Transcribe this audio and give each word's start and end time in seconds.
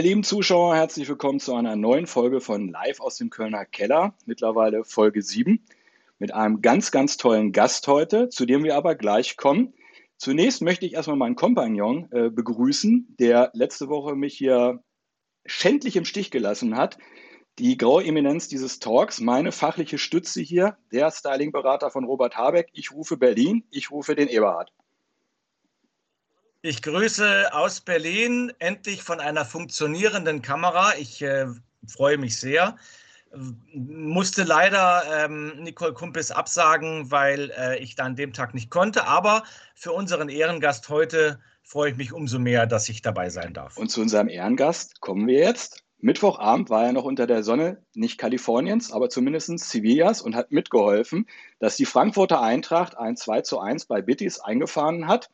Meine 0.00 0.08
lieben 0.08 0.24
Zuschauer, 0.24 0.76
herzlich 0.76 1.10
willkommen 1.10 1.40
zu 1.40 1.54
einer 1.54 1.76
neuen 1.76 2.06
Folge 2.06 2.40
von 2.40 2.70
Live 2.70 3.00
aus 3.00 3.16
dem 3.16 3.28
Kölner 3.28 3.66
Keller, 3.66 4.14
mittlerweile 4.24 4.82
Folge 4.82 5.20
7, 5.20 5.62
mit 6.18 6.32
einem 6.32 6.62
ganz, 6.62 6.90
ganz 6.90 7.18
tollen 7.18 7.52
Gast 7.52 7.86
heute, 7.86 8.30
zu 8.30 8.46
dem 8.46 8.64
wir 8.64 8.76
aber 8.76 8.94
gleich 8.94 9.36
kommen. 9.36 9.74
Zunächst 10.16 10.62
möchte 10.62 10.86
ich 10.86 10.94
erstmal 10.94 11.18
meinen 11.18 11.36
Kompagnon 11.36 12.10
äh, 12.12 12.30
begrüßen, 12.30 13.14
der 13.18 13.50
letzte 13.52 13.90
Woche 13.90 14.16
mich 14.16 14.38
hier 14.38 14.82
schändlich 15.44 15.96
im 15.96 16.06
Stich 16.06 16.30
gelassen 16.30 16.78
hat. 16.78 16.96
Die 17.58 17.76
graue 17.76 18.02
Eminenz 18.02 18.48
dieses 18.48 18.78
Talks, 18.78 19.20
meine 19.20 19.52
fachliche 19.52 19.98
Stütze 19.98 20.40
hier, 20.40 20.78
der 20.92 21.10
Stylingberater 21.10 21.90
von 21.90 22.04
Robert 22.04 22.38
Habeck. 22.38 22.70
Ich 22.72 22.90
rufe 22.90 23.18
Berlin, 23.18 23.64
ich 23.70 23.90
rufe 23.90 24.14
den 24.14 24.28
Eberhard. 24.28 24.72
Ich 26.62 26.82
grüße 26.82 27.54
aus 27.54 27.80
Berlin, 27.80 28.52
endlich 28.58 29.02
von 29.02 29.18
einer 29.18 29.46
funktionierenden 29.46 30.42
Kamera. 30.42 30.92
Ich 30.98 31.22
äh, 31.22 31.46
freue 31.86 32.18
mich 32.18 32.38
sehr. 32.38 32.76
Musste 33.72 34.42
leider 34.42 35.04
ähm, 35.24 35.54
Nicole 35.62 35.94
Kumpis 35.94 36.30
absagen, 36.30 37.10
weil 37.10 37.50
äh, 37.56 37.78
ich 37.78 37.94
da 37.94 38.04
an 38.04 38.14
dem 38.14 38.34
Tag 38.34 38.52
nicht 38.52 38.68
konnte. 38.68 39.06
Aber 39.06 39.44
für 39.74 39.92
unseren 39.92 40.28
Ehrengast 40.28 40.90
heute 40.90 41.40
freue 41.62 41.92
ich 41.92 41.96
mich 41.96 42.12
umso 42.12 42.38
mehr, 42.38 42.66
dass 42.66 42.90
ich 42.90 43.00
dabei 43.00 43.30
sein 43.30 43.54
darf. 43.54 43.78
Und 43.78 43.90
zu 43.90 44.02
unserem 44.02 44.28
Ehrengast 44.28 45.00
kommen 45.00 45.26
wir 45.28 45.38
jetzt. 45.38 45.82
Mittwochabend 46.00 46.68
war 46.68 46.84
er 46.84 46.92
noch 46.92 47.04
unter 47.04 47.26
der 47.26 47.42
Sonne, 47.42 47.82
nicht 47.94 48.18
Kaliforniens, 48.18 48.92
aber 48.92 49.08
zumindest 49.08 49.58
Sevillas 49.60 50.20
und 50.20 50.34
hat 50.34 50.50
mitgeholfen, 50.50 51.26
dass 51.58 51.76
die 51.76 51.86
Frankfurter 51.86 52.42
Eintracht 52.42 52.98
ein 52.98 53.16
2 53.16 53.42
zu 53.42 53.60
1 53.60 53.86
bei 53.86 54.02
Bittis 54.02 54.40
eingefahren 54.40 55.06
hat. 55.08 55.30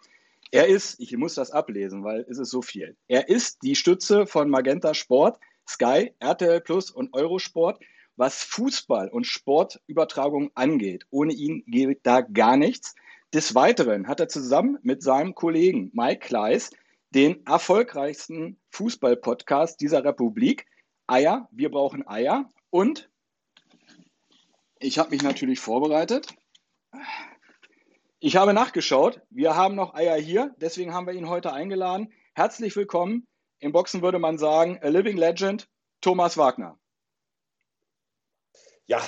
Er 0.51 0.67
ist, 0.67 1.01
ich 1.01 1.17
muss 1.17 1.35
das 1.35 1.51
ablesen, 1.51 2.05
weil 2.05 2.25
es 2.29 2.39
ist 2.39 2.51
so 2.51 2.63
viel. 2.63 2.97
Er 3.09 3.29
ist 3.29 3.63
die 3.63 3.75
Stütze 3.75 4.27
von 4.27 4.49
Magenta 4.49 4.95
Sport, 4.95 5.39
Sky, 5.69 6.13
RTL 6.21 6.61
Plus 6.61 6.91
und 6.91 7.13
Eurosport, 7.15 7.81
was 8.17 8.45
Fußball 8.45 9.09
und 9.09 9.27
Sportübertragung 9.27 10.51
angeht. 10.55 11.05
Ohne 11.11 11.33
ihn 11.33 11.65
geht 11.67 12.01
da 12.05 12.21
gar 12.21 12.57
nichts. 12.57 12.95
Des 13.35 13.55
Weiteren 13.55 14.09
hat 14.09 14.21
er 14.21 14.29
zusammen 14.29 14.79
mit 14.83 15.03
seinem 15.03 15.35
Kollegen 15.35 15.91
Mike 15.93 16.27
Kleiss 16.27 16.71
den 17.11 17.45
erfolgreichsten 17.47 18.59
Fußball-Podcast 18.71 19.81
dieser 19.81 20.05
Republik. 20.05 20.67
Eier, 21.07 21.49
wir 21.51 21.71
brauchen 21.71 22.07
Eier. 22.07 22.51
Und 22.71 23.11
ich 24.79 24.99
habe 24.99 25.11
mich 25.11 25.23
natürlich 25.23 25.61
vorbereitet. 25.61 26.35
Ich 28.27 28.35
habe 28.35 28.53
nachgeschaut. 28.53 29.21
Wir 29.31 29.55
haben 29.55 29.77
noch 29.77 29.95
Eier 29.95 30.17
hier, 30.17 30.53
deswegen 30.57 30.93
haben 30.93 31.07
wir 31.07 31.15
ihn 31.15 31.29
heute 31.29 31.53
eingeladen. 31.53 32.13
Herzlich 32.35 32.75
willkommen. 32.75 33.25
Im 33.61 33.71
Boxen 33.71 34.03
würde 34.03 34.19
man 34.19 34.37
sagen, 34.37 34.81
a 34.83 34.89
living 34.89 35.17
legend, 35.17 35.69
Thomas 36.01 36.37
Wagner. 36.37 36.77
Ja, 38.87 39.01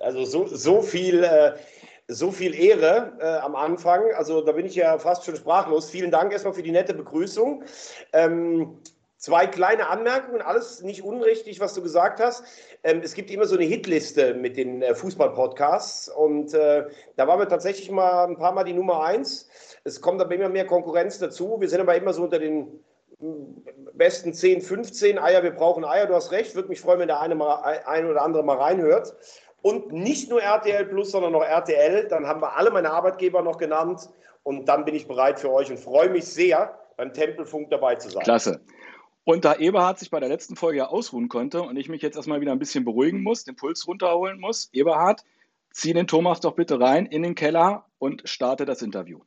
also 0.00 0.24
so, 0.24 0.46
so 0.46 0.80
viel. 0.80 1.24
Äh 1.24 1.58
so 2.06 2.30
viel 2.30 2.54
Ehre 2.54 3.16
äh, 3.18 3.38
am 3.38 3.56
Anfang. 3.56 4.02
Also 4.14 4.42
da 4.42 4.52
bin 4.52 4.66
ich 4.66 4.74
ja 4.74 4.98
fast 4.98 5.24
schon 5.24 5.36
sprachlos. 5.36 5.88
Vielen 5.88 6.10
Dank 6.10 6.32
erstmal 6.32 6.52
für 6.52 6.62
die 6.62 6.70
nette 6.70 6.92
Begrüßung. 6.92 7.64
Ähm, 8.12 8.78
Zwei 9.24 9.46
kleine 9.46 9.88
Anmerkungen, 9.88 10.42
alles 10.42 10.82
nicht 10.82 11.02
unrichtig, 11.02 11.58
was 11.58 11.72
du 11.72 11.80
gesagt 11.80 12.20
hast. 12.20 12.44
Ähm, 12.82 13.00
es 13.02 13.14
gibt 13.14 13.30
immer 13.30 13.46
so 13.46 13.56
eine 13.56 13.64
Hitliste 13.64 14.34
mit 14.34 14.58
den 14.58 14.82
äh, 14.82 14.94
Fußball-Podcasts 14.94 16.10
und 16.10 16.52
äh, 16.52 16.84
da 17.16 17.26
waren 17.26 17.38
wir 17.38 17.48
tatsächlich 17.48 17.90
mal 17.90 18.26
ein 18.26 18.36
paar 18.36 18.52
Mal 18.52 18.64
die 18.64 18.74
Nummer 18.74 19.02
eins. 19.02 19.48
Es 19.82 20.02
kommt 20.02 20.20
aber 20.20 20.34
immer 20.34 20.50
mehr 20.50 20.66
Konkurrenz 20.66 21.18
dazu. 21.20 21.56
Wir 21.58 21.70
sind 21.70 21.80
aber 21.80 21.96
immer 21.96 22.12
so 22.12 22.22
unter 22.22 22.38
den 22.38 22.80
mm, 23.18 23.94
besten 23.94 24.34
10, 24.34 24.60
15 24.60 25.18
Eier. 25.18 25.42
Wir 25.42 25.52
brauchen 25.52 25.86
Eier, 25.86 26.04
du 26.04 26.14
hast 26.14 26.30
recht. 26.30 26.54
Würde 26.54 26.68
mich 26.68 26.82
freuen, 26.82 26.98
wenn 26.98 27.08
der 27.08 27.22
eine, 27.22 27.34
mal, 27.34 27.80
ein 27.86 28.06
oder 28.06 28.20
andere 28.20 28.42
mal 28.42 28.58
reinhört. 28.58 29.14
Und 29.62 29.90
nicht 29.90 30.28
nur 30.28 30.42
RTL 30.42 30.84
Plus, 30.84 31.12
sondern 31.12 31.34
auch 31.34 31.44
RTL. 31.44 32.08
Dann 32.08 32.26
haben 32.26 32.42
wir 32.42 32.58
alle 32.58 32.70
meine 32.70 32.90
Arbeitgeber 32.90 33.40
noch 33.40 33.56
genannt 33.56 34.06
und 34.42 34.68
dann 34.68 34.84
bin 34.84 34.94
ich 34.94 35.08
bereit 35.08 35.40
für 35.40 35.50
euch 35.50 35.70
und 35.70 35.80
freue 35.80 36.10
mich 36.10 36.26
sehr, 36.26 36.78
beim 36.98 37.14
Tempelfunk 37.14 37.70
dabei 37.70 37.94
zu 37.94 38.10
sein. 38.10 38.22
Klasse. 38.22 38.60
Und 39.24 39.46
da 39.46 39.56
Eberhard 39.56 39.98
sich 39.98 40.10
bei 40.10 40.20
der 40.20 40.28
letzten 40.28 40.54
Folge 40.54 40.78
ja 40.78 40.86
ausruhen 40.86 41.28
konnte 41.28 41.62
und 41.62 41.76
ich 41.76 41.88
mich 41.88 42.02
jetzt 42.02 42.16
erstmal 42.16 42.42
wieder 42.42 42.52
ein 42.52 42.58
bisschen 42.58 42.84
beruhigen 42.84 43.22
muss, 43.22 43.44
den 43.44 43.56
Puls 43.56 43.86
runterholen 43.86 44.38
muss, 44.38 44.68
Eberhard, 44.72 45.24
zieh 45.70 45.94
den 45.94 46.06
Thomas 46.06 46.40
doch 46.40 46.54
bitte 46.54 46.78
rein 46.78 47.06
in 47.06 47.22
den 47.22 47.34
Keller 47.34 47.86
und 47.98 48.22
starte 48.28 48.66
das 48.66 48.82
Interview. 48.82 49.20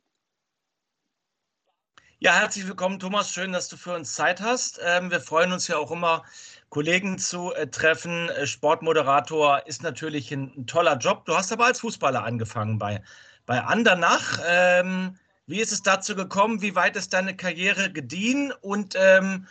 Ja, 2.20 2.32
herzlich 2.32 2.66
willkommen, 2.66 2.98
Thomas. 2.98 3.32
Schön, 3.32 3.52
dass 3.52 3.68
du 3.68 3.76
für 3.76 3.94
uns 3.94 4.14
Zeit 4.14 4.40
hast. 4.40 4.80
Ähm, 4.84 5.10
wir 5.10 5.20
freuen 5.20 5.52
uns 5.52 5.68
ja 5.68 5.76
auch 5.76 5.92
immer, 5.92 6.24
Kollegen 6.68 7.18
zu 7.18 7.54
äh, 7.54 7.68
treffen. 7.68 8.28
Äh, 8.30 8.46
Sportmoderator 8.46 9.64
ist 9.66 9.84
natürlich 9.84 10.32
ein, 10.32 10.66
toller 10.66 10.96
Job. 10.96 11.26
Du 11.26 11.36
hast 11.36 11.52
aber 11.52 11.66
als 11.66 11.78
Fußballer 11.80 12.24
angefangen 12.24 12.78
bei, 12.78 13.02
bei 13.46 13.62
Andernach. 13.62 14.40
Ähm, 14.48 15.16
wie 15.46 15.60
ist 15.60 15.70
es 15.70 15.82
dazu 15.82 16.16
gekommen? 16.16 16.60
Wie 16.60 16.74
weit 16.74 16.96
ist 16.96 17.12
deine 17.12 17.36
Karriere 17.36 17.92
gediehen? 17.92 18.52
Und 18.62 18.96
ähm, 18.98 19.46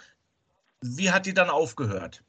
wie 0.81 1.11
hat 1.11 1.25
die 1.25 1.33
dann 1.33 1.49
aufgehört? 1.49 2.23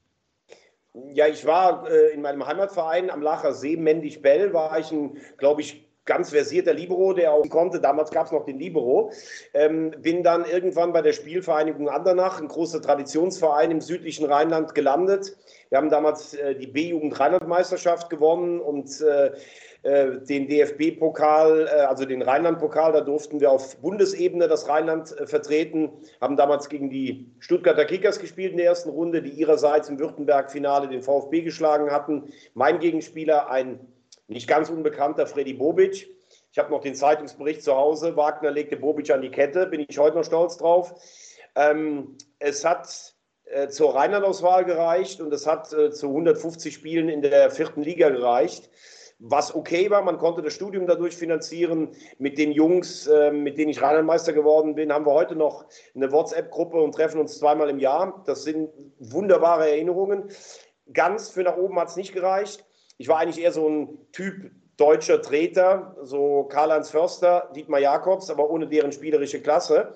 Ja, 1.12 1.26
ich 1.26 1.44
war 1.44 1.88
äh, 1.88 2.12
in 2.12 2.22
meinem 2.22 2.47
Heimatverein 2.47 3.10
am 3.10 3.22
Lacher 3.22 3.53
See, 3.53 3.76
Mendig 3.76 4.22
Bell, 4.22 4.53
war 4.53 4.78
ich 4.78 4.91
ein, 4.91 5.19
glaube 5.36 5.60
ich, 5.60 5.88
ganz 6.09 6.31
versierter 6.31 6.72
Libero, 6.72 7.12
der 7.12 7.32
auch 7.32 7.48
konnte. 7.50 7.81
Damals 7.81 8.10
gab 8.10 8.26
es 8.26 8.32
noch 8.32 8.47
den 8.47 8.58
Libero. 8.58 9.12
Ähm, 9.53 9.92
bin 9.98 10.25
dann 10.25 10.47
irgendwann 10.47 10.92
bei 10.92 11.03
der 11.03 11.12
Spielvereinigung 11.12 11.88
Andernach, 11.88 12.41
ein 12.41 12.48
großer 12.48 12.81
Traditionsverein 12.81 13.70
im 13.70 13.81
südlichen 13.82 14.25
Rheinland, 14.25 14.75
gelandet. 14.75 15.37
Wir 15.69 15.78
haben 15.78 15.91
damals 15.91 16.32
äh, 16.34 16.56
die 16.56 16.66
B-Jugend 16.66 17.20
Rheinland-Meisterschaft 17.20 18.08
gewonnen 18.08 18.58
und 18.58 19.00
äh, 19.03 19.32
den 19.84 20.49
DFB-Pokal, 20.49 21.66
äh, 21.66 21.81
also 21.83 22.05
den 22.05 22.22
Rheinland-Pokal, 22.22 22.93
da 22.93 23.00
durften 23.00 23.41
wir 23.41 23.50
auf 23.50 23.77
Bundesebene 23.77 24.49
das 24.49 24.69
Rheinland 24.69 25.16
äh, 25.19 25.27
vertreten, 25.27 25.91
haben 26.21 26.37
damals 26.37 26.69
gegen 26.69 26.91
die 26.91 27.31
Stuttgarter 27.39 27.84
Kickers 27.84 28.19
gespielt 28.19 28.53
in 28.53 28.59
der 28.59 28.67
ersten 28.67 28.91
Runde, 28.91 29.22
die 29.22 29.31
ihrerseits 29.31 29.88
im 29.88 29.99
Württemberg-Finale 30.00 30.88
den 30.88 31.03
VfB 31.03 31.43
geschlagen 31.43 31.91
hatten. 31.93 32.33
Mein 32.55 32.81
Gegenspieler, 32.81 33.50
ein 33.50 33.78
nicht 34.27 34.49
ganz 34.49 34.69
unbekannter 34.69 35.27
Freddy 35.27 35.55
Bobic. 35.55 36.09
Ich 36.50 36.59
habe 36.59 36.71
noch 36.71 36.81
den 36.81 36.94
Zeitungsbericht 36.94 37.62
zu 37.62 37.75
Hause. 37.75 38.17
Wagner 38.17 38.50
legte 38.50 38.77
Bobic 38.77 39.11
an 39.11 39.22
die 39.22 39.31
Kette, 39.31 39.67
bin 39.67 39.84
ich 39.88 39.99
heute 39.99 40.17
noch 40.17 40.25
stolz 40.25 40.56
drauf. 40.56 40.94
Ähm, 41.55 42.17
es 42.41 42.65
hat 42.65 43.15
äh, 43.44 43.69
zur 43.69 43.94
Rheinland-Auswahl 43.94 44.65
gereicht 44.65 45.21
und 45.21 45.33
es 45.33 45.47
hat 45.47 45.72
äh, 45.72 45.91
zu 45.93 46.09
150 46.09 46.75
Spielen 46.75 47.09
in 47.09 47.22
der 47.22 47.50
vierten 47.50 47.83
Liga 47.83 48.11
gereicht 48.11 48.71
was 49.19 49.55
okay 49.55 49.91
war. 49.91 50.03
Man 50.03 50.19
konnte 50.19 50.43
das 50.43 50.55
Studium 50.55 50.87
dadurch 50.87 51.17
finanzieren. 51.17 51.89
Mit 52.19 52.39
den 52.39 52.53
Jungs, 52.53 53.06
äh, 53.06 53.31
mit 53.31 53.59
denen 53.59 53.71
ich 53.71 53.83
Rheinlandmeister 53.83 54.33
geworden 54.33 54.75
bin, 54.75 54.93
haben 54.93 55.06
wir 55.06 55.12
heute 55.12 55.34
noch 55.34 55.67
eine 55.95 56.11
WhatsApp-Gruppe 56.12 56.81
und 56.81 56.95
treffen 56.95 57.21
uns 57.21 57.39
zweimal 57.39 57.69
im 57.69 57.79
Jahr. 57.79 58.23
Das 58.27 58.45
sind 58.45 58.71
wunderbare 58.99 59.69
Erinnerungen. 59.71 60.31
Ganz 60.93 61.31
für 61.31 61.43
nach 61.43 61.56
oben 61.56 61.79
hat 61.79 61.89
es 61.89 61.97
nicht 61.97 62.12
gereicht. 62.12 62.65
Ich 62.97 63.09
war 63.09 63.19
eigentlich 63.19 63.43
eher 63.43 63.53
so 63.53 63.69
ein 63.69 63.99
Typ 64.12 64.50
deutscher 64.76 65.21
Treter, 65.21 65.97
so 66.03 66.44
Karl-Heinz 66.44 66.91
Förster, 66.91 67.50
Dietmar 67.55 67.81
Jakobs, 67.81 68.31
aber 68.31 68.49
ohne 68.49 68.69
deren 68.69 68.93
spielerische 68.93 69.43
Klasse. 69.43 69.93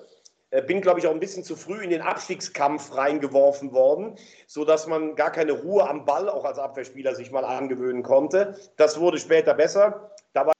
Äh, 0.53 0.61
bin, 0.61 0.81
glaube 0.81 0.99
ich, 0.99 1.07
auch 1.07 1.11
ein 1.11 1.19
bisschen 1.19 1.43
zu 1.43 1.55
früh 1.55 1.83
in 1.83 1.89
den 1.89 2.01
Abstiegskampf 2.01 2.95
reingeworfen 2.95 3.73
worden, 3.73 4.15
sodass 4.45 4.85
man 4.85 5.15
gar 5.15 5.31
keine 5.31 5.53
Ruhe 5.53 5.89
am 5.89 6.05
Ball 6.05 6.29
auch 6.29 6.45
als 6.45 6.59
Abwehrspieler 6.59 7.15
sich 7.15 7.31
mal 7.31 7.43
angewöhnen 7.43 8.03
konnte. 8.03 8.55
Das 8.77 8.99
wurde 8.99 9.17
später 9.17 9.55
besser. 9.55 10.11
Da 10.33 10.45
war 10.45 10.53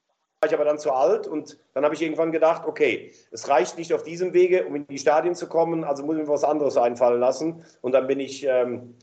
ich 0.43 0.53
aber 0.53 0.65
dann 0.65 0.79
zu 0.79 0.91
alt 0.91 1.27
und 1.27 1.59
dann 1.75 1.85
habe 1.85 1.93
ich 1.93 2.01
irgendwann 2.01 2.31
gedacht, 2.31 2.63
okay, 2.65 3.13
es 3.31 3.47
reicht 3.47 3.77
nicht 3.77 3.93
auf 3.93 4.03
diesem 4.03 4.33
Wege, 4.33 4.65
um 4.65 4.75
in 4.75 4.87
die 4.87 4.97
Stadien 4.97 5.35
zu 5.35 5.47
kommen, 5.47 5.83
also 5.83 6.03
muss 6.03 6.17
ich 6.17 6.23
mir 6.23 6.27
was 6.27 6.43
anderes 6.43 6.75
einfallen 6.75 7.19
lassen. 7.19 7.63
Und 7.81 7.91
dann 7.91 8.07
bin 8.07 8.19
ich, 8.19 8.43
ähm, 8.43 8.95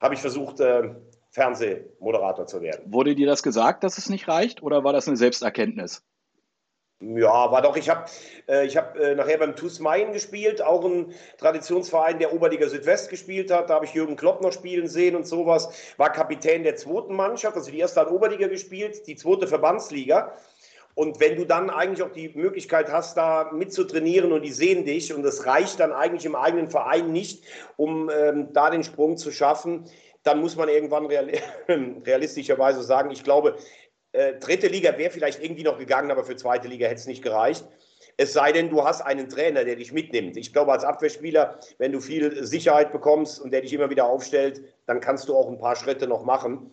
habe 0.00 0.14
ich 0.14 0.20
versucht, 0.20 0.60
äh, 0.60 0.94
Fernsehmoderator 1.30 2.46
zu 2.46 2.62
werden. 2.62 2.90
Wurde 2.90 3.14
dir 3.14 3.26
das 3.26 3.42
gesagt, 3.42 3.84
dass 3.84 3.98
es 3.98 4.08
nicht 4.08 4.28
reicht 4.28 4.62
oder 4.62 4.82
war 4.82 4.94
das 4.94 5.08
eine 5.08 5.16
Selbsterkenntnis? 5.18 6.02
Ja, 7.04 7.50
war 7.50 7.62
doch. 7.62 7.76
Ich 7.76 7.88
habe 7.88 8.04
äh, 8.46 8.68
hab, 8.68 8.96
äh, 8.96 9.16
nachher 9.16 9.38
beim 9.38 9.56
TuS 9.56 9.80
Main 9.80 10.12
gespielt, 10.12 10.62
auch 10.62 10.84
ein 10.84 11.12
Traditionsverein, 11.38 12.20
der 12.20 12.32
Oberliga 12.32 12.68
Südwest 12.68 13.10
gespielt 13.10 13.50
hat. 13.50 13.70
Da 13.70 13.74
habe 13.74 13.86
ich 13.86 13.94
Jürgen 13.94 14.14
Klopp 14.14 14.40
noch 14.40 14.52
spielen 14.52 14.86
sehen 14.86 15.16
und 15.16 15.26
sowas. 15.26 15.68
War 15.96 16.12
Kapitän 16.12 16.62
der 16.62 16.76
zweiten 16.76 17.14
Mannschaft, 17.14 17.56
also 17.56 17.72
die 17.72 17.80
erste 17.80 18.00
hat 18.00 18.10
Oberliga 18.10 18.46
gespielt, 18.46 19.06
die 19.08 19.16
zweite 19.16 19.48
Verbandsliga. 19.48 20.36
Und 20.94 21.18
wenn 21.18 21.36
du 21.36 21.44
dann 21.44 21.70
eigentlich 21.70 22.02
auch 22.02 22.12
die 22.12 22.28
Möglichkeit 22.34 22.92
hast, 22.92 23.16
da 23.16 23.50
mitzutrainieren 23.52 24.30
und 24.30 24.42
die 24.42 24.52
sehen 24.52 24.84
dich 24.84 25.12
und 25.12 25.24
das 25.24 25.46
reicht 25.46 25.80
dann 25.80 25.92
eigentlich 25.92 26.26
im 26.26 26.36
eigenen 26.36 26.68
Verein 26.70 27.10
nicht, 27.10 27.42
um 27.76 28.10
ähm, 28.10 28.52
da 28.52 28.70
den 28.70 28.84
Sprung 28.84 29.16
zu 29.16 29.32
schaffen, 29.32 29.86
dann 30.22 30.40
muss 30.40 30.54
man 30.54 30.68
irgendwann 30.68 31.06
realistischerweise 32.06 32.82
sagen, 32.82 33.10
ich 33.10 33.24
glaube, 33.24 33.56
äh, 34.12 34.34
dritte 34.34 34.68
Liga 34.68 34.96
wäre 34.98 35.10
vielleicht 35.10 35.42
irgendwie 35.42 35.62
noch 35.62 35.78
gegangen, 35.78 36.10
aber 36.10 36.24
für 36.24 36.36
zweite 36.36 36.68
Liga 36.68 36.86
hätte 36.86 37.00
es 37.00 37.06
nicht 37.06 37.22
gereicht. 37.22 37.64
Es 38.18 38.34
sei 38.34 38.52
denn, 38.52 38.68
du 38.68 38.84
hast 38.84 39.00
einen 39.00 39.28
Trainer, 39.28 39.64
der 39.64 39.76
dich 39.76 39.92
mitnimmt. 39.92 40.36
Ich 40.36 40.52
glaube, 40.52 40.72
als 40.72 40.84
Abwehrspieler, 40.84 41.58
wenn 41.78 41.92
du 41.92 42.00
viel 42.00 42.44
Sicherheit 42.44 42.92
bekommst 42.92 43.40
und 43.40 43.52
der 43.52 43.62
dich 43.62 43.72
immer 43.72 43.88
wieder 43.88 44.04
aufstellt, 44.04 44.62
dann 44.86 45.00
kannst 45.00 45.28
du 45.28 45.36
auch 45.36 45.48
ein 45.48 45.58
paar 45.58 45.76
Schritte 45.76 46.06
noch 46.06 46.24
machen. 46.24 46.70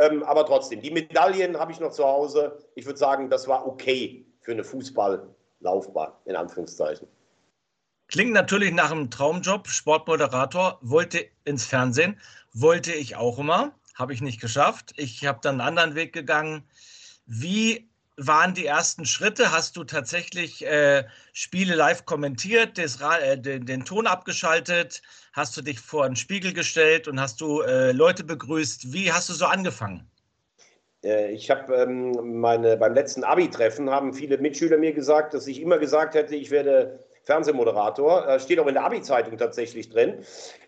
Ähm, 0.00 0.22
aber 0.22 0.46
trotzdem, 0.46 0.80
die 0.80 0.90
Medaillen 0.90 1.58
habe 1.58 1.72
ich 1.72 1.80
noch 1.80 1.90
zu 1.90 2.04
Hause. 2.04 2.58
Ich 2.74 2.86
würde 2.86 2.98
sagen, 2.98 3.30
das 3.30 3.48
war 3.48 3.66
okay 3.66 4.26
für 4.40 4.52
eine 4.52 4.62
Fußballlaufbahn, 4.62 6.12
in 6.26 6.36
Anführungszeichen. 6.36 7.08
Klingt 8.08 8.32
natürlich 8.32 8.72
nach 8.72 8.92
einem 8.92 9.10
Traumjob, 9.10 9.66
Sportmoderator, 9.66 10.78
wollte 10.80 11.26
ins 11.44 11.66
Fernsehen, 11.66 12.20
wollte 12.52 12.92
ich 12.92 13.16
auch 13.16 13.40
immer, 13.40 13.74
habe 13.96 14.12
ich 14.12 14.20
nicht 14.20 14.40
geschafft. 14.40 14.92
Ich 14.96 15.26
habe 15.26 15.40
dann 15.42 15.60
einen 15.60 15.68
anderen 15.68 15.94
Weg 15.94 16.12
gegangen. 16.12 16.62
Wie 17.26 17.88
waren 18.16 18.54
die 18.54 18.66
ersten 18.66 19.04
Schritte? 19.04 19.52
Hast 19.52 19.76
du 19.76 19.84
tatsächlich 19.84 20.64
äh, 20.64 21.04
Spiele 21.32 21.74
live 21.74 22.04
kommentiert, 22.04 22.78
des, 22.78 23.00
äh, 23.00 23.36
den, 23.36 23.66
den, 23.66 23.84
Ton 23.84 24.06
abgeschaltet? 24.06 25.02
Hast 25.32 25.56
du 25.56 25.62
dich 25.62 25.80
vor 25.80 26.04
einen 26.04 26.16
Spiegel 26.16 26.52
gestellt 26.52 27.08
und 27.08 27.20
hast 27.20 27.40
du 27.40 27.62
äh, 27.62 27.92
Leute 27.92 28.24
begrüßt? 28.24 28.92
Wie 28.92 29.12
hast 29.12 29.28
du 29.28 29.34
so 29.34 29.46
angefangen? 29.46 30.08
Äh, 31.04 31.32
ich 31.32 31.50
habe 31.50 31.74
ähm, 31.74 32.42
beim 32.42 32.94
letzten 32.94 33.24
Abi-Treffen 33.24 33.90
haben 33.90 34.14
viele 34.14 34.38
Mitschüler 34.38 34.78
mir 34.78 34.92
gesagt, 34.92 35.34
dass 35.34 35.46
ich 35.46 35.60
immer 35.60 35.78
gesagt 35.78 36.14
hätte, 36.14 36.36
ich 36.36 36.50
werde 36.50 37.05
Fernsehmoderator. 37.26 38.26
Äh, 38.26 38.40
steht 38.40 38.58
auch 38.58 38.66
in 38.66 38.74
der 38.74 38.84
Abi-Zeitung 38.84 39.36
tatsächlich 39.36 39.90
drin. 39.90 40.24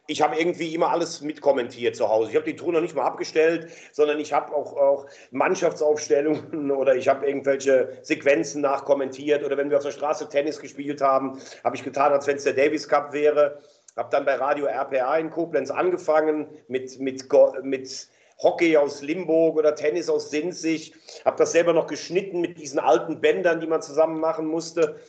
Ich 0.08 0.20
habe 0.22 0.36
irgendwie 0.38 0.74
immer 0.74 0.90
alles 0.90 1.20
mitkommentiert 1.20 1.96
zu 1.96 2.08
Hause. 2.08 2.30
Ich 2.30 2.36
habe 2.36 2.46
die 2.46 2.56
Tour 2.56 2.72
noch 2.72 2.80
nicht 2.80 2.96
mal 2.96 3.04
abgestellt, 3.04 3.70
sondern 3.92 4.18
ich 4.18 4.32
habe 4.32 4.54
auch, 4.54 4.76
auch 4.76 5.06
Mannschaftsaufstellungen 5.30 6.70
oder 6.76 6.96
ich 6.96 7.08
habe 7.08 7.26
irgendwelche 7.26 7.98
Sequenzen 8.02 8.60
nachkommentiert. 8.60 9.44
Oder 9.44 9.56
wenn 9.56 9.70
wir 9.70 9.78
auf 9.78 9.84
der 9.84 9.92
Straße 9.92 10.28
Tennis 10.28 10.60
gespielt 10.60 11.00
haben, 11.00 11.40
habe 11.62 11.76
ich 11.76 11.84
getan, 11.84 12.12
als 12.12 12.26
wenn 12.26 12.36
es 12.36 12.44
der 12.44 12.54
Davis 12.54 12.88
Cup 12.88 13.12
wäre. 13.12 13.60
Habe 13.96 14.10
dann 14.10 14.24
bei 14.24 14.34
Radio 14.34 14.66
RPA 14.66 15.16
in 15.18 15.30
Koblenz 15.30 15.70
angefangen 15.70 16.48
mit, 16.68 16.98
mit, 16.98 17.24
mit 17.62 18.08
Hockey 18.42 18.76
aus 18.76 19.02
Limburg 19.02 19.56
oder 19.56 19.74
Tennis 19.74 20.08
aus 20.08 20.30
Sinzig. 20.30 20.94
Habe 21.24 21.36
das 21.36 21.52
selber 21.52 21.72
noch 21.72 21.86
geschnitten 21.86 22.40
mit 22.40 22.58
diesen 22.58 22.78
alten 22.78 23.20
Bändern, 23.20 23.60
die 23.60 23.66
man 23.66 23.82
zusammen 23.82 24.20
machen 24.20 24.46
musste. 24.46 25.00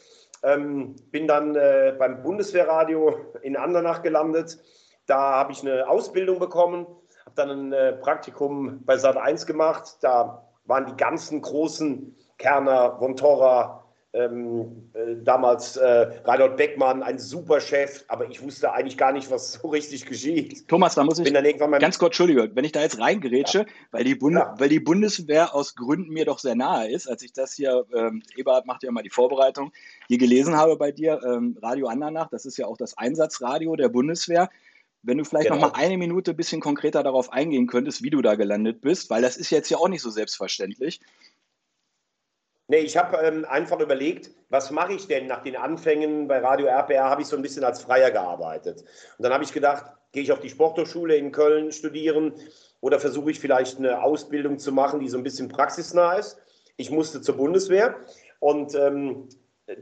Ähm, 0.44 0.96
bin 1.12 1.28
dann 1.28 1.56
äh, 1.56 1.96
beim 1.98 2.24
Bundeswehrradio 2.24 3.34
in 3.42 3.58
Andernach 3.58 4.02
gelandet. 4.02 4.58
Da 5.06 5.34
habe 5.34 5.52
ich 5.52 5.62
eine 5.62 5.88
Ausbildung 5.88 6.40
bekommen, 6.40 6.86
habe 7.26 7.36
dann 7.36 7.50
ein 7.50 7.74
äh, 7.74 7.94
Praktikum 7.94 8.84
bei 8.86 8.98
Sat 8.98 9.18
1 9.18 9.46
gemacht. 9.46 9.98
Da 10.02 10.48
waren 10.66 10.86
die 10.86 10.96
ganzen 10.96 11.42
großen 11.42 12.16
Kerner, 12.38 12.98
Von 13.00 13.16
Torra, 13.16 13.79
ähm, 14.14 14.90
äh, 14.94 15.16
damals 15.24 15.78
äh, 15.78 16.08
Reinhold 16.24 16.58
Beckmann, 16.58 17.04
ein 17.04 17.20
super 17.20 17.62
Chef, 17.62 18.06
aber 18.08 18.28
ich 18.30 18.42
wusste 18.42 18.74
eigentlich 18.74 18.98
gar 18.98 19.12
nicht, 19.12 19.30
was 19.30 19.54
so 19.62 19.68
richtig 19.68 20.06
geschieht. 20.06 20.68
Thomas, 20.68 20.96
da 20.96 21.04
muss 21.04 21.20
ich 21.20 21.32
ganz 21.32 22.00
kurz, 22.00 22.10
Entschuldige, 22.10 22.50
wenn 22.56 22.66
ich 22.66 22.72
da 22.72 22.82
jetzt 22.82 23.00
reingerätsche, 23.00 23.60
ja. 23.60 23.66
weil, 23.92 24.04
die 24.04 24.18
ja. 24.20 24.56
weil 24.58 24.70
die 24.70 24.80
Bundeswehr 24.80 25.54
aus 25.54 25.76
Gründen 25.76 26.12
mir 26.12 26.26
doch 26.26 26.40
sehr 26.40 26.56
nahe 26.56 26.90
ist, 26.90 27.08
als 27.08 27.22
ich 27.22 27.34
das 27.34 27.54
hier, 27.54 27.86
ähm, 27.96 28.24
Eberhard 28.36 28.66
macht 28.66 28.84
ja 28.84 28.92
mal 28.92 29.04
die 29.04 29.12
Vorbereitung, 29.12 29.72
hier 30.08 30.18
gelesen 30.18 30.58
habe 30.58 30.76
bei 30.76 30.92
dir, 30.92 31.22
ähm, 31.24 31.58
Radio 31.62 31.88
Andernach, 31.88 32.30
das 32.30 32.46
ist 32.46 32.58
ja 32.58 32.66
auch 32.66 32.78
das 32.78 32.98
Einsatzradio 32.98 33.76
der 33.76 33.90
Bundeswehr. 33.90 34.50
Wenn 35.02 35.18
du 35.18 35.24
vielleicht 35.24 35.48
genau. 35.48 35.62
noch 35.62 35.74
mal 35.74 35.80
eine 35.80 35.98
Minute 35.98 36.32
ein 36.32 36.38
bisschen 36.38 36.60
konkreter 36.60 37.04
darauf 37.04 37.32
eingehen 37.32 37.68
könntest, 37.68 38.04
wie 38.04 38.10
du 38.10 38.22
da 38.22 38.36
gelandet 38.36 38.82
bist, 38.82 39.10
weil 39.10 39.22
das 39.22 39.38
ist 39.38 39.50
jetzt 39.50 39.70
ja 39.70 39.78
auch 39.78 39.88
nicht 39.88 40.02
so 40.02 40.10
selbstverständlich. 40.10 41.00
Nee, 42.72 42.82
ich 42.82 42.96
habe 42.98 43.18
ähm, 43.18 43.46
einfach 43.50 43.80
überlegt, 43.80 44.30
was 44.50 44.70
mache 44.70 44.94
ich 44.94 45.08
denn 45.08 45.26
nach 45.26 45.42
den 45.42 45.56
Anfängen 45.56 46.28
bei 46.28 46.38
Radio 46.38 46.68
RPR, 46.68 47.10
habe 47.10 47.24
ich 47.24 47.28
so 47.28 47.36
ein 47.36 47.42
bisschen 47.42 47.64
als 47.64 47.82
Freier 47.82 48.12
gearbeitet. 48.12 48.82
Und 49.18 49.24
dann 49.24 49.34
habe 49.34 49.44
ich 49.44 49.52
gedacht, 49.52 49.86
gehe 50.12 50.22
ich 50.22 50.32
auf 50.32 50.40
die 50.40 50.52
Sporthochschule 50.52 51.16
in 51.16 51.32
Köln 51.32 51.72
studieren 51.72 52.32
oder 52.80 53.00
versuche 53.00 53.32
ich 53.32 53.40
vielleicht 53.40 53.80
eine 53.80 54.04
Ausbildung 54.04 54.60
zu 54.60 54.72
machen, 54.72 55.00
die 55.00 55.10
so 55.10 55.18
ein 55.18 55.24
bisschen 55.24 55.50
praxisnah 55.50 56.14
ist. 56.14 56.38
Ich 56.78 56.92
musste 56.92 57.22
zur 57.22 57.38
Bundeswehr 57.38 57.96
und 58.40 58.76
ähm, 58.76 59.30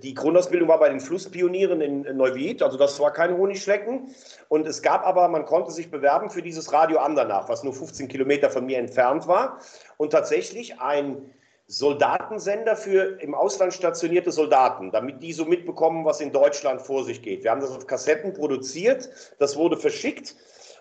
die 0.04 0.14
Grundausbildung 0.14 0.70
war 0.70 0.80
bei 0.80 0.90
den 0.90 1.02
Flusspionieren 1.02 1.82
in 1.82 2.04
Neuwied, 2.16 2.62
also 2.62 2.78
das 2.78 3.00
war 3.02 3.12
kein 3.12 3.38
Honigschlecken. 3.38 4.16
Und 4.48 4.66
es 4.66 4.82
gab 4.82 5.06
aber, 5.06 5.28
man 5.28 5.46
konnte 5.46 5.72
sich 5.72 5.92
bewerben 5.92 6.30
für 6.30 6.42
dieses 6.42 6.72
Radio 6.72 7.00
Andernach, 7.00 7.50
was 7.50 7.64
nur 7.64 7.74
15 7.74 8.08
Kilometer 8.08 8.50
von 8.50 8.66
mir 8.66 8.78
entfernt 8.80 9.28
war. 9.28 9.60
Und 9.98 10.12
tatsächlich 10.12 10.80
ein 10.80 11.34
Soldatensender 11.70 12.78
für 12.78 13.22
im 13.22 13.36
Ausland 13.36 13.74
stationierte 13.74 14.32
Soldaten, 14.32 14.92
damit 14.92 15.22
die 15.22 15.34
so 15.34 15.44
mitbekommen, 15.44 16.06
was 16.06 16.22
in 16.22 16.32
Deutschland 16.32 16.82
vor 16.82 17.04
sich 17.04 17.22
geht. 17.22 17.44
Wir 17.44 17.52
haben 17.52 17.60
das 17.60 17.72
auf 17.72 17.86
Kassetten 17.88 18.34
produziert, 18.34 19.10
das 19.38 19.58
wurde 19.58 19.76
verschickt 19.76 20.36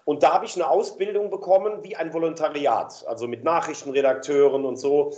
und 0.05 0.23
da 0.23 0.33
habe 0.33 0.47
ich 0.47 0.55
eine 0.55 0.71
Ausbildung 0.71 1.31
bekommen 1.31 1.83
wie 1.83 1.97
ein 1.97 2.13
Volontariat, 2.13 3.05
also 3.09 3.27
mit 3.27 3.43
Nachrichtenredakteuren 3.43 4.65
und 4.65 4.77
so. 4.77 5.13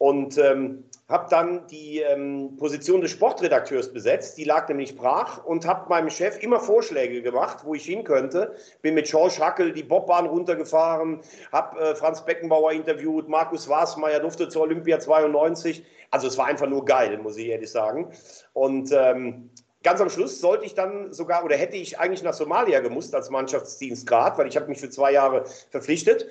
Und 0.00 0.38
ähm, 0.38 0.84
habe 1.10 1.26
dann 1.28 1.66
die 1.66 1.98
ähm, 1.98 2.56
Position 2.56 3.02
des 3.02 3.10
Sportredakteurs 3.10 3.92
besetzt, 3.92 4.38
die 4.38 4.44
lag 4.44 4.66
nämlich 4.66 4.96
brach 4.96 5.44
und 5.44 5.66
habe 5.66 5.90
meinem 5.90 6.08
Chef 6.08 6.42
immer 6.42 6.58
Vorschläge 6.58 7.20
gemacht, 7.20 7.58
wo 7.64 7.74
ich 7.74 7.84
hin 7.84 8.02
könnte. 8.02 8.54
Bin 8.80 8.94
mit 8.94 9.10
George 9.10 9.36
Hackel 9.40 9.74
die 9.74 9.82
Bobbahn 9.82 10.24
runtergefahren, 10.24 11.20
habe 11.52 11.80
äh, 11.80 11.94
Franz 11.94 12.24
Beckenbauer 12.24 12.72
interviewt, 12.72 13.28
Markus 13.28 13.68
Wasmeier 13.68 14.20
durfte 14.20 14.48
zur 14.48 14.62
Olympia 14.62 15.00
92. 15.00 15.84
Also 16.10 16.28
es 16.28 16.38
war 16.38 16.46
einfach 16.46 16.66
nur 16.66 16.86
geil, 16.86 17.18
muss 17.18 17.36
ich 17.36 17.48
ehrlich 17.48 17.70
sagen. 17.70 18.10
Und 18.54 18.90
ähm, 18.92 19.50
ganz 19.82 20.00
am 20.00 20.08
Schluss 20.08 20.40
sollte 20.40 20.64
ich 20.64 20.74
dann 20.74 21.12
sogar 21.12 21.44
oder 21.44 21.56
hätte 21.56 21.76
ich 21.76 21.98
eigentlich 21.98 22.22
nach 22.22 22.32
Somalia 22.32 22.80
gemusst 22.80 23.14
als 23.14 23.28
Mannschaftsdienstgrad, 23.28 24.38
weil 24.38 24.48
ich 24.48 24.56
habe 24.56 24.68
mich 24.68 24.80
für 24.80 24.88
zwei 24.88 25.12
Jahre 25.12 25.44
verpflichtet. 25.70 26.26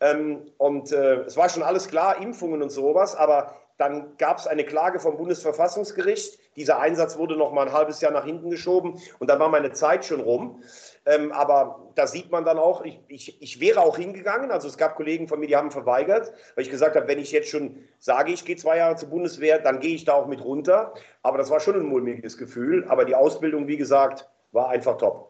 Ähm, 0.00 0.50
und 0.58 0.92
äh, 0.92 1.20
es 1.22 1.36
war 1.36 1.48
schon 1.48 1.62
alles 1.62 1.88
klar, 1.88 2.20
Impfungen 2.20 2.62
und 2.62 2.70
sowas, 2.70 3.14
aber 3.14 3.54
dann 3.80 4.14
gab 4.18 4.36
es 4.38 4.46
eine 4.46 4.64
Klage 4.64 5.00
vom 5.00 5.16
Bundesverfassungsgericht. 5.16 6.38
Dieser 6.54 6.80
Einsatz 6.80 7.16
wurde 7.16 7.34
noch 7.36 7.52
mal 7.52 7.66
ein 7.66 7.72
halbes 7.72 8.02
Jahr 8.02 8.12
nach 8.12 8.26
hinten 8.26 8.50
geschoben 8.50 9.00
und 9.18 9.30
dann 9.30 9.38
war 9.38 9.48
meine 9.48 9.72
Zeit 9.72 10.04
schon 10.04 10.20
rum. 10.20 10.62
Ähm, 11.06 11.32
aber 11.32 11.90
da 11.94 12.06
sieht 12.06 12.30
man 12.30 12.44
dann 12.44 12.58
auch, 12.58 12.84
ich, 12.84 13.00
ich, 13.08 13.40
ich 13.40 13.58
wäre 13.58 13.80
auch 13.80 13.96
hingegangen. 13.96 14.50
Also 14.50 14.68
es 14.68 14.76
gab 14.76 14.96
Kollegen 14.96 15.28
von 15.28 15.40
mir, 15.40 15.46
die 15.46 15.56
haben 15.56 15.70
verweigert, 15.70 16.30
weil 16.54 16.64
ich 16.64 16.70
gesagt 16.70 16.94
habe, 16.94 17.08
wenn 17.08 17.18
ich 17.18 17.32
jetzt 17.32 17.48
schon 17.48 17.78
sage, 17.98 18.32
ich 18.32 18.44
gehe 18.44 18.56
zwei 18.56 18.76
Jahre 18.76 18.96
zur 18.96 19.08
Bundeswehr, 19.08 19.58
dann 19.58 19.80
gehe 19.80 19.94
ich 19.94 20.04
da 20.04 20.12
auch 20.12 20.26
mit 20.26 20.44
runter. 20.44 20.92
Aber 21.22 21.38
das 21.38 21.48
war 21.48 21.60
schon 21.60 21.76
ein 21.76 21.86
mulmiges 21.86 22.36
Gefühl. 22.36 22.84
Aber 22.88 23.06
die 23.06 23.14
Ausbildung, 23.14 23.66
wie 23.66 23.78
gesagt, 23.78 24.28
war 24.52 24.68
einfach 24.68 24.98
top. 24.98 25.29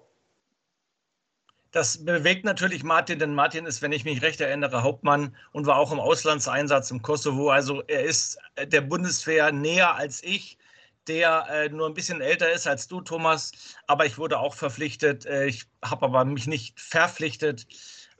Das 1.72 2.04
bewegt 2.04 2.44
natürlich 2.44 2.82
Martin, 2.82 3.20
denn 3.20 3.34
Martin 3.34 3.64
ist, 3.64 3.80
wenn 3.80 3.92
ich 3.92 4.04
mich 4.04 4.22
recht 4.22 4.40
erinnere, 4.40 4.82
Hauptmann 4.82 5.36
und 5.52 5.66
war 5.66 5.76
auch 5.76 5.92
im 5.92 6.00
Auslandseinsatz 6.00 6.90
im 6.90 7.00
Kosovo. 7.00 7.50
Also 7.50 7.82
er 7.86 8.02
ist 8.02 8.38
der 8.60 8.80
Bundeswehr 8.80 9.52
näher 9.52 9.94
als 9.94 10.22
ich, 10.24 10.58
der 11.06 11.46
äh, 11.48 11.68
nur 11.68 11.86
ein 11.86 11.94
bisschen 11.94 12.20
älter 12.20 12.50
ist 12.50 12.66
als 12.66 12.88
du, 12.88 13.00
Thomas. 13.00 13.52
Aber 13.86 14.04
ich 14.04 14.18
wurde 14.18 14.38
auch 14.38 14.54
verpflichtet. 14.54 15.26
Äh, 15.26 15.46
ich 15.46 15.66
habe 15.84 16.06
aber 16.06 16.24
mich 16.24 16.48
nicht 16.48 16.78
verpflichtet. 16.80 17.66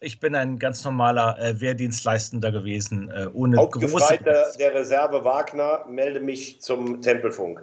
Ich 0.00 0.20
bin 0.20 0.34
ein 0.34 0.58
ganz 0.58 0.84
normaler 0.84 1.38
äh, 1.38 1.60
Wehrdienstleistender 1.60 2.52
gewesen, 2.52 3.10
äh, 3.10 3.26
ohne 3.32 3.58
Hauptgefreiter 3.58 4.52
der 4.58 4.74
Reserve 4.74 5.24
Wagner, 5.24 5.84
melde 5.88 6.20
mich 6.20 6.60
zum 6.62 7.02
Tempelfunk. 7.02 7.62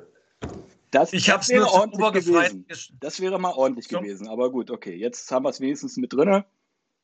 Das, 0.92 1.12
ich 1.14 1.30
habe 1.30 1.42
es 1.42 1.50
nur 1.50 1.72
ordentlich 1.72 2.26
gewesen. 2.26 2.66
Das 3.00 3.20
wäre 3.20 3.40
mal 3.40 3.54
ordentlich 3.54 3.88
so. 3.88 4.00
gewesen. 4.00 4.28
Aber 4.28 4.52
gut, 4.52 4.72
okay. 4.72 4.96
Jetzt 4.96 5.30
haben 5.32 5.44
wir 5.44 5.50
es 5.50 5.60
wenigstens 5.60 5.98
mit 5.98 6.14
drin. 6.14 6.44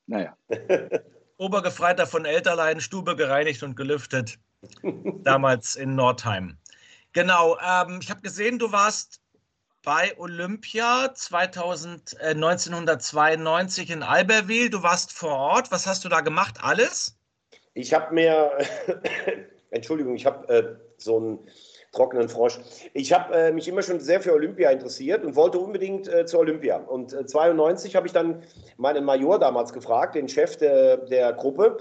Naja. 0.08 0.38
Obergefreiter 1.38 2.08
von 2.08 2.26
Elterlein, 2.26 2.80
Stube 2.80 3.16
gereinigt 3.16 3.64
und 3.64 3.76
gelüftet. 3.76 4.40
damals 5.24 5.76
in 5.76 5.96
Nordheim. 5.96 6.58
Genau. 7.14 7.58
Ähm, 7.60 8.00
ich 8.02 8.10
habe 8.10 8.22
gesehen, 8.22 8.60
du 8.60 8.72
warst 8.72 9.22
bei 9.84 10.18
Olympia 10.18 11.14
2000, 11.14 12.18
äh, 12.20 12.30
1992 12.30 13.90
in 13.90 14.04
Albertville. 14.04 14.70
Du 14.70 14.84
warst 14.84 15.12
vor 15.12 15.36
Ort. 15.36 15.72
Was 15.72 15.86
hast 15.86 16.06
du 16.06 16.10
da 16.10 16.22
gemacht? 16.22 16.58
Alles? 16.62 17.18
Ich 17.74 17.94
habe 17.94 18.14
mir, 18.14 18.58
Entschuldigung, 19.72 20.16
ich 20.16 20.26
habe 20.26 20.48
äh, 20.48 20.76
so 20.98 21.20
ein 21.20 21.40
trockenen 21.94 22.28
Frosch. 22.28 22.60
Ich 22.94 23.14
habe 23.14 23.34
äh, 23.34 23.52
mich 23.52 23.68
immer 23.68 23.82
schon 23.82 24.00
sehr 24.00 24.20
für 24.20 24.34
Olympia 24.34 24.70
interessiert 24.72 25.24
und 25.24 25.36
wollte 25.36 25.60
unbedingt 25.60 26.08
äh, 26.08 26.26
zur 26.26 26.42
Olympia. 26.42 26.78
Und 26.78 27.14
äh, 27.14 27.26
92 27.26 27.96
habe 27.96 28.08
ich 28.08 28.14
dann 28.14 28.44
meinen 28.78 29.06
Major 29.06 29.40
damals 29.40 29.72
gefragt, 29.72 30.16
den 30.16 30.28
Chef 30.28 30.58
der, 30.58 30.98
der 30.98 31.34
Gruppe, 31.34 31.78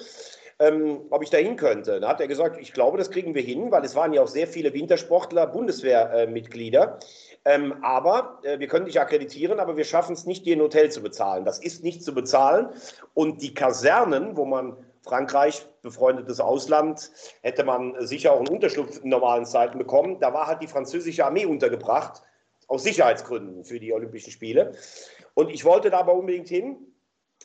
ähm, 0.58 1.00
ob 1.10 1.22
ich 1.22 1.30
da 1.30 1.38
hin 1.38 1.56
könnte. 1.56 1.98
Da 1.98 2.08
hat 2.08 2.20
er 2.20 2.28
gesagt, 2.28 2.58
ich 2.60 2.72
glaube, 2.72 2.98
das 2.98 3.10
kriegen 3.10 3.34
wir 3.34 3.42
hin, 3.42 3.70
weil 3.70 3.84
es 3.84 3.96
waren 3.96 4.12
ja 4.12 4.22
auch 4.22 4.28
sehr 4.28 4.46
viele 4.46 4.72
Wintersportler, 4.74 5.46
Bundeswehrmitglieder. 5.46 6.98
Ähm, 7.44 7.74
aber 7.82 8.38
äh, 8.44 8.60
wir 8.60 8.68
können 8.68 8.86
dich 8.86 9.00
akkreditieren, 9.00 9.58
aber 9.58 9.76
wir 9.76 9.84
schaffen 9.84 10.12
es 10.12 10.26
nicht, 10.26 10.46
dir 10.46 10.56
ein 10.56 10.62
Hotel 10.62 10.92
zu 10.92 11.02
bezahlen. 11.02 11.44
Das 11.44 11.58
ist 11.58 11.82
nicht 11.82 12.04
zu 12.04 12.14
bezahlen. 12.14 12.68
Und 13.14 13.42
die 13.42 13.54
Kasernen, 13.54 14.36
wo 14.36 14.44
man 14.44 14.76
Frankreich, 15.02 15.66
befreundetes 15.82 16.40
Ausland, 16.40 17.10
hätte 17.42 17.64
man 17.64 17.94
sicher 18.06 18.32
auch 18.32 18.38
einen 18.38 18.48
Unterschlupf 18.48 19.02
in 19.02 19.10
normalen 19.10 19.44
Zeiten 19.44 19.78
bekommen. 19.78 20.20
Da 20.20 20.32
war 20.32 20.46
halt 20.46 20.62
die 20.62 20.68
französische 20.68 21.24
Armee 21.24 21.44
untergebracht, 21.44 22.22
aus 22.68 22.84
Sicherheitsgründen 22.84 23.64
für 23.64 23.80
die 23.80 23.92
Olympischen 23.92 24.30
Spiele. 24.30 24.72
Und 25.34 25.50
ich 25.50 25.64
wollte 25.64 25.90
da 25.90 26.00
aber 26.00 26.14
unbedingt 26.14 26.48
hin, 26.48 26.76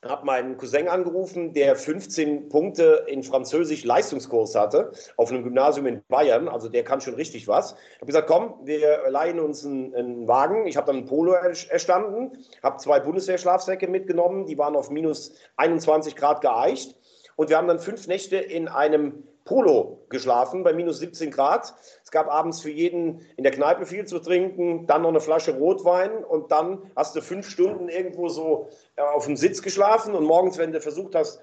habe 0.06 0.26
meinen 0.26 0.58
Cousin 0.58 0.88
angerufen, 0.88 1.54
der 1.54 1.76
15 1.76 2.50
Punkte 2.50 3.06
in 3.08 3.24
Französisch 3.24 3.84
Leistungskurs 3.84 4.56
hatte, 4.56 4.92
auf 5.16 5.32
einem 5.32 5.44
Gymnasium 5.44 5.88
in 5.88 6.04
Bayern, 6.08 6.48
also 6.48 6.70
der 6.70 6.84
kann 6.84 7.02
schon 7.02 7.16
richtig 7.16 7.48
was. 7.48 7.74
Ich 7.74 7.96
habe 7.96 8.06
gesagt, 8.06 8.28
komm, 8.28 8.60
wir 8.64 9.10
leihen 9.10 9.40
uns 9.40 9.66
einen, 9.66 9.96
einen 9.96 10.28
Wagen. 10.28 10.68
Ich 10.68 10.78
habe 10.78 10.88
dann 10.88 10.98
ein 10.98 11.06
Polo 11.06 11.34
erstanden, 11.34 12.38
habe 12.62 12.78
zwei 12.78 13.00
Bundeswehrschlafsäcke 13.00 13.88
mitgenommen, 13.88 14.46
die 14.46 14.58
waren 14.58 14.76
auf 14.76 14.90
minus 14.90 15.34
21 15.56 16.16
Grad 16.16 16.42
geeicht. 16.42 16.96
Und 17.38 17.50
wir 17.50 17.58
haben 17.58 17.68
dann 17.68 17.80
fünf 17.80 18.08
Nächte 18.08 18.36
in 18.36 18.68
einem 18.68 19.24
Polo 19.46 20.06
geschlafen 20.10 20.64
bei 20.64 20.74
minus 20.74 21.00
17 21.00 21.32
Grad. 21.32 21.74
Es 22.04 22.12
gab 22.12 22.28
abends 22.28 22.62
für 22.62 22.72
jeden 22.72 23.22
in 23.38 23.44
der 23.44 23.54
Kneipe 23.54 23.86
viel 23.86 24.06
zu 24.06 24.20
trinken, 24.20 24.88
dann 24.88 25.04
noch 25.04 25.10
eine 25.10 25.22
Flasche 25.22 25.56
Rotwein 25.56 26.24
und 26.24 26.52
dann 26.52 26.92
hast 26.96 27.16
du 27.16 27.22
fünf 27.22 27.48
Stunden 27.50 27.90
irgendwo 27.90 28.28
so 28.28 28.70
äh, 28.98 29.02
auf 29.02 29.26
dem 29.26 29.38
Sitz 29.38 29.62
geschlafen 29.62 30.16
und 30.16 30.26
morgens, 30.26 30.58
wenn 30.58 30.72
du 30.72 30.82
versucht 30.82 31.16
hast, 31.16 31.40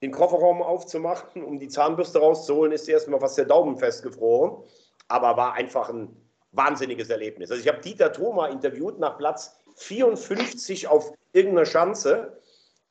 den 0.00 0.12
Kofferraum 0.12 0.62
aufzumachen, 0.62 1.44
um 1.44 1.58
die 1.58 1.68
Zahnbürste 1.68 2.20
rauszuholen, 2.20 2.72
ist 2.72 2.86
dir 2.86 2.92
erstmal 2.92 3.20
fast 3.20 3.36
der 3.36 3.44
Daumen 3.44 3.76
festgefroren. 3.76 4.62
Aber 5.08 5.36
war 5.36 5.54
einfach 5.54 5.90
ein 5.90 6.16
wahnsinniges 6.52 7.10
Erlebnis. 7.10 7.50
Also 7.50 7.62
ich 7.62 7.68
habe 7.68 7.80
Dieter 7.80 8.12
Thoma 8.12 8.46
interviewt 8.46 8.98
nach 8.98 9.18
Platz 9.18 9.56
54 9.76 10.86
auf 10.86 11.12
irgendeiner 11.32 11.66
Schanze 11.66 12.38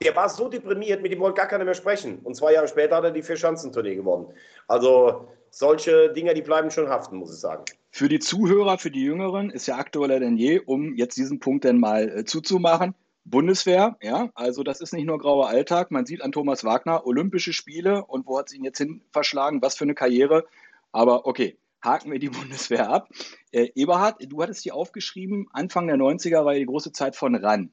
der 0.02 0.16
war 0.16 0.30
so 0.30 0.50
deprimiert, 0.50 1.02
mit 1.02 1.12
dem 1.12 1.20
wollte 1.20 1.38
gar 1.38 1.48
keiner 1.48 1.66
mehr 1.66 1.74
sprechen. 1.74 2.20
Und 2.24 2.36
zwei 2.36 2.54
Jahre 2.54 2.68
später 2.68 2.96
hat 2.96 3.04
er 3.04 3.12
die 3.12 3.22
Vier-Schanzentournee 3.22 3.96
gewonnen. 3.96 4.28
Also 4.68 5.28
solche 5.52 6.12
Dinge, 6.14 6.34
die 6.34 6.42
bleiben 6.42 6.72
schon 6.72 6.90
haften, 6.90 7.18
muss 7.18 7.34
ich 7.34 7.40
sagen. 7.40 7.66
Für 7.92 8.10
die 8.10 8.20
Zuhörer, 8.20 8.78
für 8.78 8.90
die 8.90 9.04
Jüngeren 9.04 9.50
ist 9.50 9.68
ja 9.68 9.78
aktueller 9.78 10.20
denn 10.20 10.38
je, 10.38 10.60
um 10.60 10.96
jetzt 10.96 11.18
diesen 11.18 11.40
Punkt 11.40 11.66
denn 11.66 11.80
mal 11.80 12.10
äh, 12.10 12.26
zuzumachen. 12.26 12.96
Bundeswehr, 13.24 13.98
ja, 14.02 14.32
also 14.34 14.64
das 14.64 14.82
ist 14.82 14.94
nicht 14.94 15.06
nur 15.06 15.20
grauer 15.20 15.48
Alltag. 15.48 15.92
Man 15.92 16.08
sieht 16.08 16.24
an 16.24 16.32
Thomas 16.32 16.64
Wagner 16.64 17.06
Olympische 17.06 17.54
Spiele 17.54 18.04
und 18.06 18.26
wo 18.26 18.40
hat 18.40 18.48
es 18.48 18.54
ihn 18.56 18.64
jetzt 18.64 18.80
hin 18.80 19.02
verschlagen? 19.12 19.62
Was 19.62 19.76
für 19.76 19.84
eine 19.84 19.94
Karriere. 19.94 20.46
Aber 20.92 21.28
okay, 21.28 21.58
haken 21.84 22.12
wir 22.12 22.18
die 22.18 22.30
Bundeswehr 22.32 22.90
ab. 22.90 23.10
Äh, 23.52 23.70
Eberhard, 23.76 24.24
du 24.28 24.42
hattest 24.42 24.66
die 24.66 24.72
aufgeschrieben, 24.72 25.48
Anfang 25.52 25.88
der 25.88 25.98
90er 25.98 26.44
war 26.46 26.56
die 26.56 26.66
große 26.66 26.92
Zeit 26.94 27.16
von 27.16 27.36
RAN. 27.36 27.72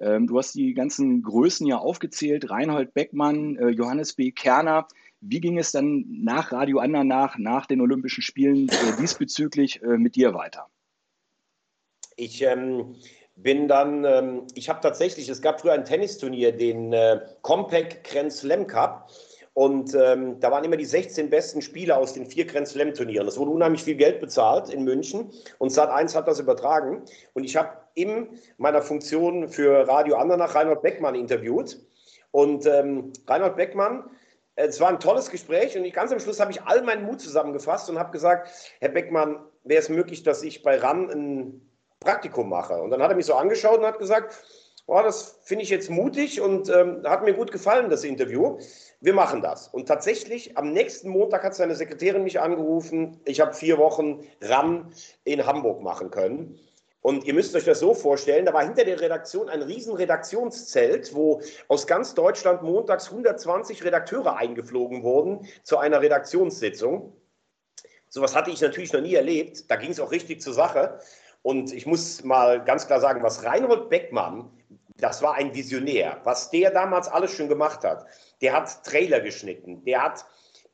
Ähm, 0.00 0.26
du 0.26 0.38
hast 0.38 0.54
die 0.54 0.74
ganzen 0.74 1.22
Größen 1.22 1.66
ja 1.66 1.78
aufgezählt, 1.78 2.50
Reinhold 2.50 2.94
Beckmann, 2.94 3.56
äh, 3.56 3.68
Johannes 3.68 4.14
B. 4.14 4.30
Kerner. 4.30 4.86
Wie 5.20 5.40
ging 5.40 5.58
es 5.58 5.72
dann 5.72 6.04
nach 6.08 6.52
Radio 6.52 6.78
Andernach, 6.78 7.36
nach 7.38 7.66
den 7.66 7.80
Olympischen 7.80 8.22
Spielen 8.22 8.68
äh, 8.68 8.96
diesbezüglich 9.00 9.82
äh, 9.82 9.98
mit 9.98 10.14
dir 10.14 10.34
weiter? 10.34 10.68
Ich 12.16 12.42
ähm, 12.42 12.96
bin 13.34 13.68
dann, 13.68 14.04
ähm, 14.04 14.46
ich 14.54 14.68
habe 14.68 14.80
tatsächlich, 14.80 15.28
es 15.28 15.42
gab 15.42 15.60
früher 15.60 15.72
ein 15.72 15.84
Tennisturnier, 15.84 16.52
den 16.52 16.92
äh, 16.92 17.20
Compaq 17.42 18.04
Grand 18.04 18.32
Slam 18.32 18.66
Cup. 18.66 19.10
Und 19.54 19.92
ähm, 19.94 20.38
da 20.38 20.52
waren 20.52 20.62
immer 20.62 20.76
die 20.76 20.84
16 20.84 21.30
besten 21.30 21.60
Spieler 21.60 21.98
aus 21.98 22.12
den 22.12 22.26
vier 22.26 22.46
Grand 22.46 22.68
Slam 22.68 22.94
Turnieren. 22.94 23.26
Es 23.26 23.36
wurde 23.38 23.50
unheimlich 23.50 23.82
viel 23.82 23.96
Geld 23.96 24.20
bezahlt 24.20 24.68
in 24.68 24.84
München 24.84 25.32
und 25.58 25.72
Sat1 25.72 26.14
hat 26.14 26.28
das 26.28 26.38
übertragen. 26.38 27.02
Und 27.34 27.42
ich 27.42 27.56
habe 27.56 27.70
in 27.98 28.28
meiner 28.56 28.80
Funktion 28.80 29.48
für 29.48 29.88
Radio 29.88 30.16
Andernach 30.16 30.54
Reinhold 30.54 30.82
Beckmann 30.82 31.14
interviewt. 31.14 31.78
Und 32.30 32.66
ähm, 32.66 33.12
Reinhold 33.26 33.56
Beckmann, 33.56 34.04
es 34.54 34.80
war 34.80 34.88
ein 34.88 35.00
tolles 35.00 35.30
Gespräch 35.30 35.76
und 35.76 35.84
ich, 35.84 35.92
ganz 35.92 36.12
am 36.12 36.20
Schluss 36.20 36.40
habe 36.40 36.50
ich 36.50 36.62
all 36.62 36.82
meinen 36.82 37.04
Mut 37.04 37.20
zusammengefasst 37.20 37.90
und 37.90 37.98
habe 37.98 38.10
gesagt, 38.10 38.50
Herr 38.80 38.90
Beckmann, 38.90 39.38
wäre 39.64 39.80
es 39.80 39.88
möglich, 39.88 40.22
dass 40.22 40.42
ich 40.42 40.62
bei 40.62 40.78
RAN 40.78 41.10
ein 41.10 41.70
Praktikum 42.00 42.48
mache? 42.48 42.80
Und 42.80 42.90
dann 42.90 43.02
hat 43.02 43.10
er 43.10 43.16
mich 43.16 43.26
so 43.26 43.34
angeschaut 43.34 43.78
und 43.78 43.86
hat 43.86 43.98
gesagt, 43.98 44.36
oh, 44.86 45.00
das 45.02 45.38
finde 45.42 45.62
ich 45.62 45.70
jetzt 45.70 45.90
mutig 45.90 46.40
und 46.40 46.68
ähm, 46.70 47.02
hat 47.04 47.22
mir 47.24 47.34
gut 47.34 47.52
gefallen, 47.52 47.90
das 47.90 48.04
Interview. 48.04 48.58
Wir 49.00 49.14
machen 49.14 49.42
das. 49.42 49.68
Und 49.68 49.86
tatsächlich, 49.86 50.56
am 50.56 50.72
nächsten 50.72 51.08
Montag 51.08 51.44
hat 51.44 51.54
seine 51.54 51.76
Sekretärin 51.76 52.24
mich 52.24 52.40
angerufen. 52.40 53.20
Ich 53.26 53.40
habe 53.40 53.52
vier 53.52 53.78
Wochen 53.78 54.24
RAN 54.40 54.92
in 55.24 55.46
Hamburg 55.46 55.82
machen 55.82 56.10
können. 56.10 56.58
Und 57.00 57.24
ihr 57.24 57.34
müsst 57.34 57.54
euch 57.54 57.64
das 57.64 57.80
so 57.80 57.94
vorstellen, 57.94 58.44
da 58.44 58.52
war 58.52 58.64
hinter 58.64 58.84
der 58.84 59.00
Redaktion 59.00 59.48
ein 59.48 59.62
riesen 59.62 59.94
Redaktionszelt, 59.94 61.14
wo 61.14 61.40
aus 61.68 61.86
ganz 61.86 62.14
Deutschland 62.14 62.62
montags 62.62 63.10
120 63.10 63.84
Redakteure 63.84 64.36
eingeflogen 64.36 65.02
wurden 65.02 65.46
zu 65.62 65.78
einer 65.78 66.00
Redaktionssitzung. 66.00 67.12
Sowas 68.08 68.34
hatte 68.34 68.50
ich 68.50 68.60
natürlich 68.60 68.92
noch 68.92 69.00
nie 69.00 69.14
erlebt. 69.14 69.70
Da 69.70 69.76
ging 69.76 69.90
es 69.90 70.00
auch 70.00 70.10
richtig 70.10 70.40
zur 70.40 70.54
Sache. 70.54 70.98
Und 71.42 71.72
ich 71.72 71.86
muss 71.86 72.24
mal 72.24 72.64
ganz 72.64 72.86
klar 72.86 73.00
sagen, 73.00 73.22
was 73.22 73.44
Reinhold 73.44 73.88
Beckmann, 73.90 74.50
das 74.96 75.22
war 75.22 75.34
ein 75.34 75.54
Visionär, 75.54 76.20
was 76.24 76.50
der 76.50 76.70
damals 76.72 77.06
alles 77.08 77.32
schon 77.32 77.48
gemacht 77.48 77.84
hat. 77.84 78.06
Der 78.40 78.52
hat 78.54 78.84
Trailer 78.84 79.20
geschnitten, 79.20 79.84
der 79.84 80.02
hat 80.02 80.26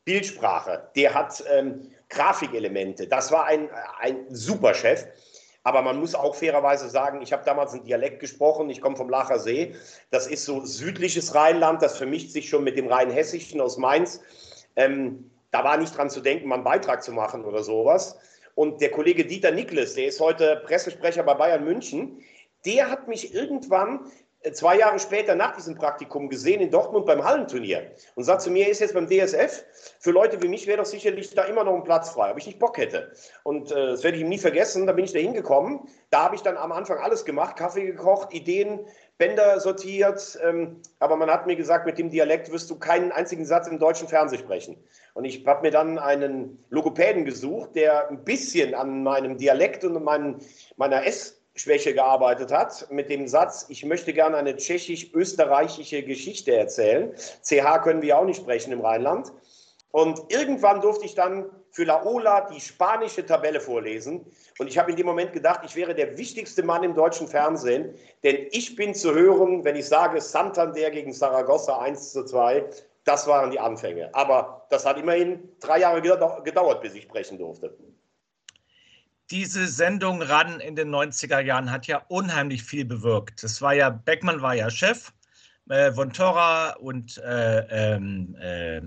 Bildsprache, 0.05 0.91
der 0.97 1.15
hat 1.15 1.45
ähm, 1.53 1.91
Grafikelemente. 2.09 3.07
Das 3.07 3.31
war 3.33 3.47
ein, 3.47 3.69
ein 4.01 4.27
super 4.31 4.75
Chef. 4.75 5.07
Aber 5.65 5.81
man 5.81 5.99
muss 5.99 6.15
auch 6.15 6.35
fairerweise 6.35 6.91
sagen, 6.91 7.23
ich 7.23 7.33
habe 7.33 7.45
damals 7.45 7.73
einen 7.73 7.85
Dialekt 7.85 8.21
gesprochen, 8.21 8.69
ich 8.69 8.83
komme 8.83 8.97
vom 8.97 9.09
Lacher 9.09 9.39
See. 9.39 9.75
Das 10.11 10.27
ist 10.27 10.45
so 10.45 10.65
südliches 10.65 11.35
Rheinland, 11.35 11.83
das 11.83 11.97
vermischt 11.97 12.31
sich 12.31 12.49
schon 12.49 12.65
mit 12.65 12.77
dem 12.77 12.87
Rheinhessischen 12.87 13.61
aus 13.61 13.79
Mainz. 13.79 14.21
Ähm, 14.77 15.31
da 15.51 15.65
war 15.65 15.79
nicht 15.79 15.97
dran 15.97 16.11
zu 16.11 16.21
denken, 16.21 16.49
mal 16.49 16.57
einen 16.57 16.65
Beitrag 16.65 17.03
zu 17.03 17.13
machen 17.13 17.45
oder 17.45 17.63
sowas. 17.63 18.19
Und 18.55 18.81
der 18.83 18.91
Kollege 18.91 19.25
Dieter 19.25 19.51
Nikles, 19.51 19.95
der 19.95 20.07
ist 20.07 20.21
heute 20.21 20.63
Pressesprecher 20.67 21.23
bei 21.23 21.35
Bayern 21.35 21.65
München, 21.65 22.23
der 22.67 22.91
hat 22.91 23.09
mich 23.09 23.35
irgendwann 23.35 24.01
zwei 24.53 24.79
Jahre 24.79 24.99
später 24.99 25.35
nach 25.35 25.57
diesem 25.57 25.75
Praktikum 25.75 26.29
gesehen 26.29 26.61
in 26.61 26.71
Dortmund 26.71 27.07
beim 27.07 27.25
Hallenturnier 27.25 27.91
und 28.15 28.25
sagt 28.25 28.43
zu 28.43 28.51
mir, 28.51 28.69
ist 28.69 28.81
jetzt 28.81 28.95
beim 28.95 29.09
DSF, 29.09 29.65
für 29.99 30.11
Leute 30.11 30.43
wie 30.43 30.49
mich 30.49 30.67
wäre 30.67 30.79
doch 30.79 30.87
sicherlich 30.87 31.35
da 31.35 31.45
immer 31.45 31.65
noch 31.65 31.75
ein 31.75 31.85
Platz 31.85 32.11
frei, 32.11 32.31
ob 32.31 32.39
ich 32.39 32.47
nicht 32.47 32.59
Bock 32.59 32.77
hätte. 32.77 33.13
Und 33.43 33.73
äh, 33.73 33.87
das 33.87 34.05
werde 34.05 34.17
ich 34.17 34.23
ihm 34.23 34.29
nie 34.29 34.39
vergessen, 34.39 34.87
da 34.87 34.93
bin 34.93 35.05
ich 35.05 35.13
da 35.13 35.19
hingekommen. 35.19 35.81
Da 36.11 36.25
habe 36.25 36.37
ich 36.37 36.43
dann 36.43 36.57
am 36.57 36.73
Anfang 36.73 36.99
alles 36.99 37.25
gemacht, 37.25 37.57
Kaffee 37.57 37.87
gekocht, 37.87 38.35
Ideen, 38.35 38.81
Bänder 39.17 39.61
sortiert, 39.61 40.39
ähm, 40.43 40.83
aber 40.99 41.17
man 41.17 41.31
hat 41.31 41.47
mir 41.47 41.57
gesagt, 41.57 41.87
mit 41.87 41.99
dem 41.99 42.11
Dialekt 42.11 42.51
wirst 42.53 42.69
du 42.69 42.79
keinen 42.79 43.13
einzigen 43.13 43.47
Satz 43.47 43.69
im 43.69 43.79
deutschen 43.79 44.09
Fernsehen 44.09 44.41
sprechen. 44.41 44.77
Und 45.15 45.25
ich 45.25 45.47
habe 45.47 45.63
mir 45.63 45.71
dann 45.71 45.99
einen 45.99 46.65
Logopäden 46.69 47.25
gesucht, 47.25 47.77
der 47.77 48.11
ein 48.11 48.25
bisschen 48.25 48.75
an 48.75 49.05
meinem 49.05 49.39
Dialekt 49.39 49.85
und 49.85 50.03
meinen, 50.03 50.41
meiner 50.77 51.07
Ess 51.07 51.41
Schwäche 51.57 51.95
gearbeitet 51.95 52.53
hat, 52.53 52.91
mit 52.91 53.11
dem 53.11 53.29
Satz, 53.29 53.67
ich 53.69 53.85
möchte 53.85 54.13
gerne 54.13 54.37
eine 54.37 54.57
tschechisch-österreichische 54.57 56.03
Geschichte 56.03 56.57
erzählen. 56.57 57.15
CH 57.43 57.83
können 57.85 58.03
wir 58.03 58.19
auch 58.19 58.25
nicht 58.25 58.39
sprechen 58.39 58.73
im 58.73 58.81
Rheinland. 58.81 59.33
Und 59.93 60.21
irgendwann 60.33 60.81
durfte 60.81 61.05
ich 61.05 61.15
dann 61.15 61.47
für 61.71 61.85
Laola 61.85 62.49
die 62.53 62.61
spanische 62.61 63.25
Tabelle 63.25 63.61
vorlesen. 63.61 64.27
Und 64.59 64.67
ich 64.67 64.77
habe 64.77 64.91
in 64.91 64.97
dem 64.97 65.07
Moment 65.07 65.33
gedacht, 65.33 65.61
ich 65.65 65.77
wäre 65.77 65.95
der 65.95 66.19
wichtigste 66.19 66.65
Mann 66.65 66.83
im 66.83 66.95
deutschen 66.95 67.29
Fernsehen, 67.29 67.95
denn 68.25 68.49
ich 68.51 68.75
bin 68.75 68.93
zu 68.93 69.15
hören, 69.15 69.65
wenn 69.65 69.77
ich 69.77 69.87
sage 69.87 70.21
Santander 70.21 70.91
gegen 70.91 71.13
Saragossa 71.13 71.79
1 71.79 72.13
zu 72.13 72.25
2. 72.25 72.65
Das 73.05 73.29
waren 73.29 73.53
die 73.53 73.61
Anfänge. 73.61 74.13
Aber 74.13 74.67
das 74.71 74.85
hat 74.85 74.99
immerhin 74.99 75.49
drei 75.61 75.79
Jahre 75.79 76.03
gedauert, 76.03 76.81
bis 76.81 76.95
ich 76.95 77.05
sprechen 77.05 77.39
durfte 77.39 77.77
diese 79.31 79.67
Sendung 79.67 80.23
ran 80.23 80.61
in 80.61 80.77
den 80.77 80.95
90er 80.95 81.41
Jahren 81.41 81.71
hat 81.71 81.87
ja 81.87 82.03
unheimlich 82.09 82.63
viel 82.63 82.85
bewirkt. 82.85 83.43
Das 83.43 83.63
war 83.63 83.75
ja, 83.75 83.91
Beckmann 83.91 84.43
war 84.43 84.55
ja 84.55 84.71
Chef, 84.71 85.13
äh, 85.69 85.93
Von 85.93 86.13
Torra 86.13 86.75
und 86.75 87.19
äh, 87.19 87.95
ähm, 87.95 88.37
äh, 88.41 88.81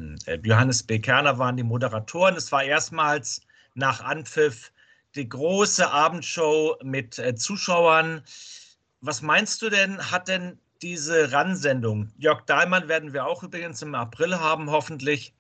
Johannes 0.44 0.84
B. 0.84 1.00
Kerner 1.00 1.39
waren 1.39 1.58
die 1.58 1.63
Moderatoren. 1.63 2.36
Es 2.36 2.51
war 2.51 2.63
erstmals 2.63 3.41
nach 3.74 4.01
Anpfiff 4.03 4.72
die 5.15 5.27
große 5.27 5.89
Abendshow 5.89 6.77
mit 6.84 7.17
äh, 7.17 7.36
Zuschauern. 7.36 8.22
Was 9.01 9.22
meinst 9.22 9.62
du 9.62 9.70
denn, 9.70 10.12
hat 10.12 10.27
denn 10.27 10.60
diese 10.82 11.32
RAN-Sendung, 11.32 12.12
Jörg 12.17 12.41
Dahlmann 12.46 12.88
werden 12.88 13.13
wir 13.13 13.25
auch 13.25 13.41
übrigens 13.41 13.82
im 13.82 13.96
April 13.96 14.39
haben, 14.39 14.70
hoffentlich, 14.70 15.34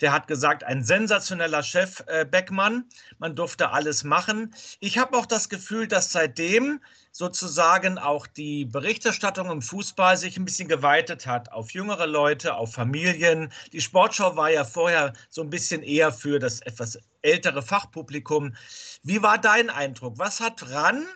der 0.00 0.12
hat 0.12 0.26
gesagt, 0.26 0.64
ein 0.64 0.82
sensationeller 0.82 1.62
Chef 1.62 2.02
äh, 2.06 2.24
Beckmann. 2.24 2.84
Man 3.18 3.36
durfte 3.36 3.70
alles 3.70 4.04
machen. 4.04 4.54
Ich 4.80 4.98
habe 4.98 5.16
auch 5.16 5.26
das 5.26 5.48
Gefühl, 5.48 5.86
dass 5.86 6.12
seitdem 6.12 6.80
sozusagen 7.12 7.98
auch 7.98 8.26
die 8.26 8.64
Berichterstattung 8.64 9.50
im 9.50 9.62
Fußball 9.62 10.16
sich 10.16 10.36
ein 10.36 10.44
bisschen 10.44 10.68
geweitet 10.68 11.26
hat 11.26 11.52
auf 11.52 11.72
jüngere 11.72 12.06
Leute, 12.06 12.54
auf 12.54 12.72
Familien. 12.72 13.52
Die 13.72 13.80
Sportschau 13.80 14.36
war 14.36 14.50
ja 14.50 14.64
vorher 14.64 15.12
so 15.28 15.42
ein 15.42 15.50
bisschen 15.50 15.82
eher 15.82 16.12
für 16.12 16.38
das 16.38 16.60
etwas 16.62 16.98
ältere 17.22 17.62
Fachpublikum. 17.62 18.54
Wie 19.02 19.22
war 19.22 19.38
dein 19.38 19.70
Eindruck? 19.70 20.18
Was 20.18 20.40
hat 20.40 20.70
RAN 20.70 21.06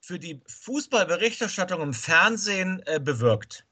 für 0.00 0.18
die 0.18 0.42
Fußballberichterstattung 0.46 1.80
im 1.80 1.94
Fernsehen 1.94 2.82
äh, 2.86 3.00
bewirkt? 3.00 3.64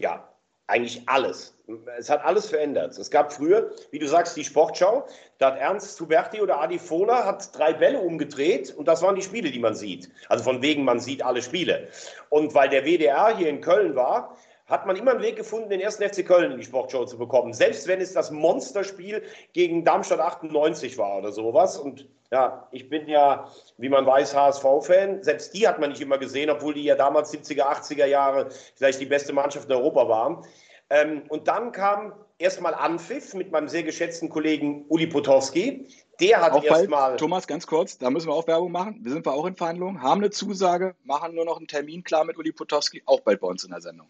Ja, 0.00 0.28
Eigentlich 0.68 1.02
alles. 1.06 1.54
Es 1.98 2.10
hat 2.10 2.22
alles 2.24 2.48
verändert. 2.48 2.96
Es 2.98 3.10
gab 3.10 3.32
früher, 3.32 3.70
wie 3.90 3.98
du 3.98 4.06
sagst, 4.06 4.36
die 4.36 4.44
Sportschau. 4.44 5.06
Da 5.38 5.48
hat 5.48 5.58
Ernst 5.58 5.96
Zuberti 5.96 6.42
oder 6.42 6.60
Adi 6.60 6.78
Fohler 6.78 7.24
hat 7.24 7.56
drei 7.56 7.72
Bälle 7.72 8.00
umgedreht 8.00 8.74
und 8.76 8.86
das 8.86 9.00
waren 9.00 9.16
die 9.16 9.22
Spiele, 9.22 9.50
die 9.50 9.58
man 9.58 9.74
sieht. 9.74 10.10
Also 10.28 10.44
von 10.44 10.60
wegen, 10.60 10.84
man 10.84 11.00
sieht 11.00 11.22
alle 11.22 11.40
Spiele. 11.40 11.88
Und 12.28 12.54
weil 12.54 12.68
der 12.68 12.84
WDR 12.84 13.34
hier 13.34 13.48
in 13.48 13.62
Köln 13.62 13.96
war, 13.96 14.36
hat 14.68 14.86
man 14.86 14.96
immer 14.96 15.12
einen 15.12 15.22
Weg 15.22 15.36
gefunden, 15.36 15.70
den 15.70 15.80
ersten 15.80 16.06
FC 16.06 16.24
Köln 16.26 16.52
in 16.52 16.58
die 16.58 16.64
Sportshow 16.64 17.04
zu 17.06 17.18
bekommen. 17.18 17.52
Selbst 17.54 17.88
wenn 17.88 18.00
es 18.00 18.12
das 18.12 18.30
Monsterspiel 18.30 19.22
gegen 19.54 19.84
Darmstadt 19.84 20.20
98 20.20 20.98
war 20.98 21.18
oder 21.18 21.32
sowas. 21.32 21.78
Und 21.78 22.06
ja, 22.30 22.68
ich 22.70 22.90
bin 22.90 23.08
ja, 23.08 23.50
wie 23.78 23.88
man 23.88 24.04
weiß, 24.04 24.36
HSV-Fan. 24.36 25.22
Selbst 25.22 25.54
die 25.54 25.66
hat 25.66 25.80
man 25.80 25.90
nicht 25.90 26.02
immer 26.02 26.18
gesehen, 26.18 26.50
obwohl 26.50 26.74
die 26.74 26.84
ja 26.84 26.94
damals 26.94 27.32
70er, 27.32 27.62
80er 27.62 28.04
Jahre 28.04 28.50
vielleicht 28.76 29.00
die 29.00 29.06
beste 29.06 29.32
Mannschaft 29.32 29.70
in 29.70 29.76
Europa 29.76 30.08
waren. 30.08 30.44
Ähm, 30.90 31.22
und 31.28 31.48
dann 31.48 31.72
kam 31.72 32.12
erstmal 32.38 32.74
Anpfiff 32.74 33.32
mit 33.34 33.50
meinem 33.50 33.68
sehr 33.68 33.82
geschätzten 33.82 34.28
Kollegen 34.28 34.84
Uli 34.88 35.06
Potowski. 35.06 35.88
Der 36.20 36.42
hat 36.42 36.62
erstmal. 36.62 37.16
Thomas, 37.16 37.46
ganz 37.46 37.66
kurz, 37.66 37.96
da 37.96 38.10
müssen 38.10 38.28
wir 38.28 38.34
auch 38.34 38.46
Werbung 38.46 38.72
machen. 38.72 38.98
Wir 39.02 39.12
sind 39.12 39.24
wir 39.24 39.32
auch 39.32 39.46
in 39.46 39.56
Verhandlungen, 39.56 40.02
haben 40.02 40.20
eine 40.20 40.30
Zusage, 40.30 40.94
machen 41.04 41.34
nur 41.34 41.44
noch 41.44 41.58
einen 41.58 41.68
Termin 41.68 42.02
klar 42.04 42.24
mit 42.24 42.36
Uli 42.36 42.52
Potowski, 42.52 43.02
auch 43.06 43.20
bald 43.20 43.40
bei 43.40 43.46
uns 43.48 43.64
in 43.64 43.70
der 43.70 43.80
Sendung. 43.80 44.08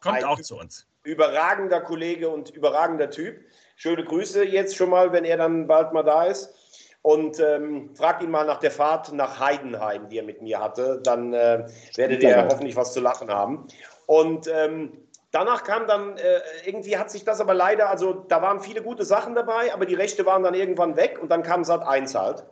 Kommt 0.00 0.24
auch 0.24 0.40
zu 0.40 0.56
uns. 0.56 0.86
Überragender 1.02 1.80
Kollege 1.80 2.28
und 2.28 2.50
überragender 2.50 3.10
Typ. 3.10 3.40
Schöne 3.76 4.04
Grüße 4.04 4.44
jetzt 4.44 4.76
schon 4.76 4.90
mal, 4.90 5.12
wenn 5.12 5.24
er 5.24 5.36
dann 5.36 5.66
bald 5.66 5.92
mal 5.92 6.02
da 6.02 6.24
ist. 6.24 6.54
Und 7.02 7.38
ähm, 7.40 7.94
fragt 7.94 8.22
ihn 8.22 8.30
mal 8.30 8.44
nach 8.44 8.58
der 8.58 8.70
Fahrt 8.70 9.12
nach 9.12 9.38
Heidenheim, 9.38 10.08
die 10.08 10.18
er 10.18 10.24
mit 10.24 10.42
mir 10.42 10.60
hatte. 10.60 11.00
Dann 11.02 11.32
äh, 11.32 11.66
werdet 11.94 12.22
ihr 12.22 12.48
hoffentlich 12.50 12.76
was 12.76 12.92
zu 12.92 13.00
lachen 13.00 13.30
haben. 13.30 13.68
Und 14.06 14.48
ähm, 14.48 15.08
danach 15.30 15.64
kam 15.64 15.86
dann, 15.86 16.16
äh, 16.16 16.40
irgendwie 16.64 16.98
hat 16.98 17.10
sich 17.10 17.24
das 17.24 17.40
aber 17.40 17.54
leider, 17.54 17.88
also 17.88 18.12
da 18.12 18.42
waren 18.42 18.60
viele 18.60 18.82
gute 18.82 19.04
Sachen 19.04 19.34
dabei, 19.34 19.72
aber 19.72 19.86
die 19.86 19.94
Rechte 19.94 20.26
waren 20.26 20.42
dann 20.42 20.54
irgendwann 20.54 20.96
weg 20.96 21.18
und 21.20 21.30
dann 21.30 21.42
kam 21.42 21.64
Sat 21.64 21.86
1 21.86 22.14
halt. 22.14 22.44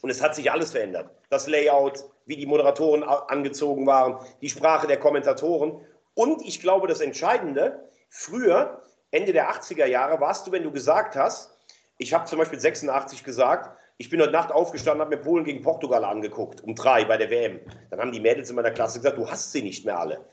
Und 0.00 0.10
es 0.10 0.22
hat 0.22 0.34
sich 0.34 0.50
alles 0.50 0.72
verändert. 0.72 1.10
Das 1.28 1.46
Layout, 1.46 2.04
wie 2.26 2.36
die 2.36 2.46
Moderatoren 2.46 3.02
angezogen 3.02 3.86
waren, 3.86 4.18
die 4.40 4.48
Sprache 4.48 4.86
der 4.86 4.98
Kommentatoren. 4.98 5.84
Und 6.18 6.42
ich 6.44 6.60
glaube, 6.60 6.88
das 6.88 7.00
Entscheidende, 7.00 7.88
früher, 8.08 8.82
Ende 9.12 9.32
der 9.32 9.52
80er 9.52 9.86
Jahre, 9.86 10.20
warst 10.20 10.48
du, 10.48 10.50
wenn 10.50 10.64
du 10.64 10.72
gesagt 10.72 11.14
hast, 11.14 11.56
ich 11.96 12.12
habe 12.12 12.24
zum 12.24 12.40
Beispiel 12.40 12.58
86 12.58 13.22
gesagt, 13.22 13.78
ich 13.98 14.10
bin 14.10 14.20
heute 14.20 14.32
Nacht 14.32 14.50
aufgestanden, 14.50 15.00
habe 15.00 15.14
mir 15.14 15.22
Polen 15.22 15.44
gegen 15.44 15.62
Portugal 15.62 16.04
angeguckt, 16.04 16.60
um 16.64 16.74
drei 16.74 17.04
bei 17.04 17.18
der 17.18 17.30
WM. 17.30 17.60
Dann 17.90 18.00
haben 18.00 18.10
die 18.10 18.18
Mädels 18.18 18.50
in 18.50 18.56
meiner 18.56 18.72
Klasse 18.72 18.98
gesagt, 18.98 19.16
du 19.16 19.30
hast 19.30 19.52
sie 19.52 19.62
nicht 19.62 19.84
mehr 19.84 19.96
alle. 19.96 20.24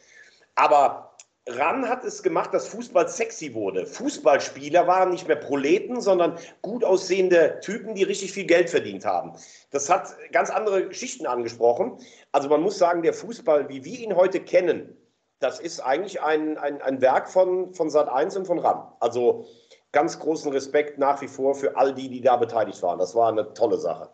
Aber 0.55 1.15
RAN 1.47 1.87
hat 1.87 2.03
es 2.03 2.23
gemacht, 2.23 2.51
dass 2.51 2.67
Fußball 2.69 3.07
sexy 3.07 3.53
wurde. 3.53 3.85
Fußballspieler 3.85 4.87
waren 4.87 5.11
nicht 5.11 5.27
mehr 5.27 5.35
Proleten, 5.35 6.01
sondern 6.01 6.39
gut 6.63 6.83
aussehende 6.83 7.59
Typen, 7.61 7.93
die 7.93 8.01
richtig 8.01 8.31
viel 8.31 8.45
Geld 8.45 8.71
verdient 8.71 9.05
haben. 9.05 9.33
Das 9.69 9.87
hat 9.91 10.15
ganz 10.31 10.49
andere 10.49 10.91
Schichten 10.95 11.27
angesprochen. 11.27 11.99
Also 12.31 12.49
man 12.49 12.61
muss 12.61 12.79
sagen, 12.79 13.03
der 13.03 13.13
Fußball, 13.13 13.69
wie 13.69 13.85
wir 13.85 13.99
ihn 13.99 14.15
heute 14.15 14.39
kennen, 14.39 14.97
das 15.45 15.59
ist 15.59 15.79
eigentlich 15.79 16.23
ein, 16.23 16.57
ein, 16.57 16.81
ein 16.81 17.01
Werk 17.01 17.29
von, 17.29 17.71
von 17.75 17.91
Sat 17.91 18.09
1 18.09 18.35
und 18.35 18.47
von 18.47 18.57
RAM. 18.57 18.91
Also 18.99 19.45
ganz 19.91 20.17
großen 20.17 20.51
Respekt 20.51 20.97
nach 20.97 21.21
wie 21.21 21.27
vor 21.27 21.53
für 21.53 21.77
all 21.77 21.93
die, 21.93 22.09
die 22.09 22.21
da 22.21 22.35
beteiligt 22.35 22.81
waren. 22.81 22.97
Das 22.97 23.13
war 23.13 23.29
eine 23.29 23.53
tolle 23.53 23.77
Sache. 23.77 24.09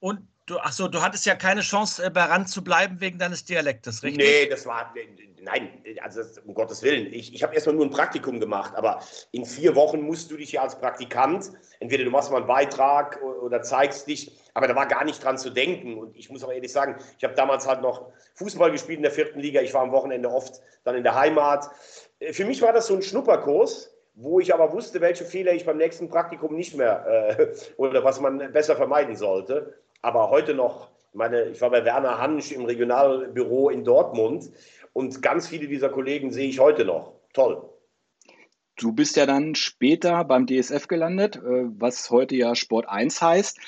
Und 0.00 0.28
du, 0.50 0.58
ach 0.58 0.72
so, 0.72 0.88
du 0.88 1.02
hattest 1.02 1.26
ja 1.26 1.34
keine 1.34 1.60
Chance, 1.60 2.04
äh, 2.04 2.10
bei 2.10 2.24
RAN 2.24 2.46
zu 2.46 2.62
bleiben 2.62 3.00
wegen 3.00 3.18
deines 3.18 3.44
Dialektes, 3.44 4.02
richtig? 4.02 4.26
Nee, 4.26 4.48
das 4.48 4.66
war, 4.66 4.92
nein, 5.40 5.70
also 6.02 6.22
um 6.46 6.54
Gottes 6.54 6.82
Willen. 6.82 7.12
Ich, 7.12 7.34
ich 7.34 7.42
habe 7.42 7.54
erstmal 7.54 7.76
nur 7.76 7.86
ein 7.86 7.90
Praktikum 7.90 8.40
gemacht, 8.40 8.74
aber 8.74 9.00
in 9.32 9.44
vier 9.44 9.74
Wochen 9.74 10.00
musst 10.00 10.30
du 10.30 10.36
dich 10.36 10.52
ja 10.52 10.62
als 10.62 10.78
Praktikant, 10.78 11.52
entweder 11.80 12.04
du 12.04 12.10
machst 12.10 12.30
mal 12.30 12.38
einen 12.38 12.46
Beitrag 12.46 13.20
oder 13.22 13.62
zeigst 13.62 14.06
dich, 14.06 14.32
aber 14.54 14.66
da 14.66 14.74
war 14.74 14.86
gar 14.86 15.04
nicht 15.04 15.22
dran 15.22 15.38
zu 15.38 15.50
denken. 15.50 15.98
Und 15.98 16.16
ich 16.16 16.30
muss 16.30 16.42
auch 16.42 16.52
ehrlich 16.52 16.72
sagen, 16.72 16.96
ich 17.16 17.24
habe 17.24 17.34
damals 17.34 17.66
halt 17.66 17.82
noch 17.82 18.10
Fußball 18.34 18.72
gespielt 18.72 18.98
in 18.98 19.02
der 19.02 19.12
vierten 19.12 19.40
Liga. 19.40 19.60
Ich 19.60 19.74
war 19.74 19.82
am 19.82 19.92
Wochenende 19.92 20.30
oft 20.30 20.60
dann 20.84 20.96
in 20.96 21.04
der 21.04 21.14
Heimat. 21.14 21.70
Äh, 22.18 22.32
für 22.32 22.44
mich 22.44 22.62
war 22.62 22.72
das 22.72 22.86
so 22.86 22.94
ein 22.94 23.02
Schnupperkurs, 23.02 23.94
wo 24.14 24.40
ich 24.40 24.52
aber 24.52 24.72
wusste, 24.72 25.00
welche 25.00 25.24
Fehler 25.24 25.52
ich 25.52 25.64
beim 25.64 25.76
nächsten 25.76 26.08
Praktikum 26.08 26.54
nicht 26.54 26.76
mehr 26.76 27.36
äh, 27.38 27.54
oder 27.76 28.02
was 28.04 28.20
man 28.20 28.52
besser 28.52 28.76
vermeiden 28.76 29.16
sollte. 29.16 29.74
Aber 30.02 30.30
heute 30.30 30.54
noch, 30.54 30.90
meine, 31.12 31.44
ich 31.44 31.60
war 31.60 31.70
bei 31.70 31.84
Werner 31.84 32.18
Hansch 32.18 32.52
im 32.52 32.64
Regionalbüro 32.64 33.70
in 33.70 33.84
Dortmund 33.84 34.50
und 34.92 35.22
ganz 35.22 35.48
viele 35.48 35.66
dieser 35.66 35.88
Kollegen 35.88 36.32
sehe 36.32 36.48
ich 36.48 36.60
heute 36.60 36.84
noch. 36.84 37.14
Toll. 37.32 37.68
Du 38.76 38.92
bist 38.92 39.16
ja 39.16 39.26
dann 39.26 39.56
später 39.56 40.24
beim 40.24 40.46
DSF 40.46 40.86
gelandet, 40.86 41.36
äh, 41.36 41.40
was 41.40 42.10
heute 42.10 42.36
ja 42.36 42.54
Sport 42.54 42.88
1 42.88 43.20
heißt. 43.20 43.58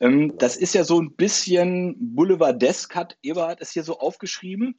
Ähm, 0.00 0.36
das 0.38 0.56
ist 0.56 0.74
ja 0.74 0.82
so 0.82 1.00
ein 1.00 1.12
bisschen 1.12 1.96
Boulevardesk, 2.14 2.94
hat 2.96 3.16
Eberhard 3.22 3.60
es 3.60 3.70
hier 3.70 3.84
so 3.84 3.98
aufgeschrieben 3.98 4.76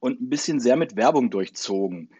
und 0.00 0.20
ein 0.20 0.30
bisschen 0.30 0.58
sehr 0.58 0.76
mit 0.76 0.96
Werbung 0.96 1.30
durchzogen. 1.30 2.10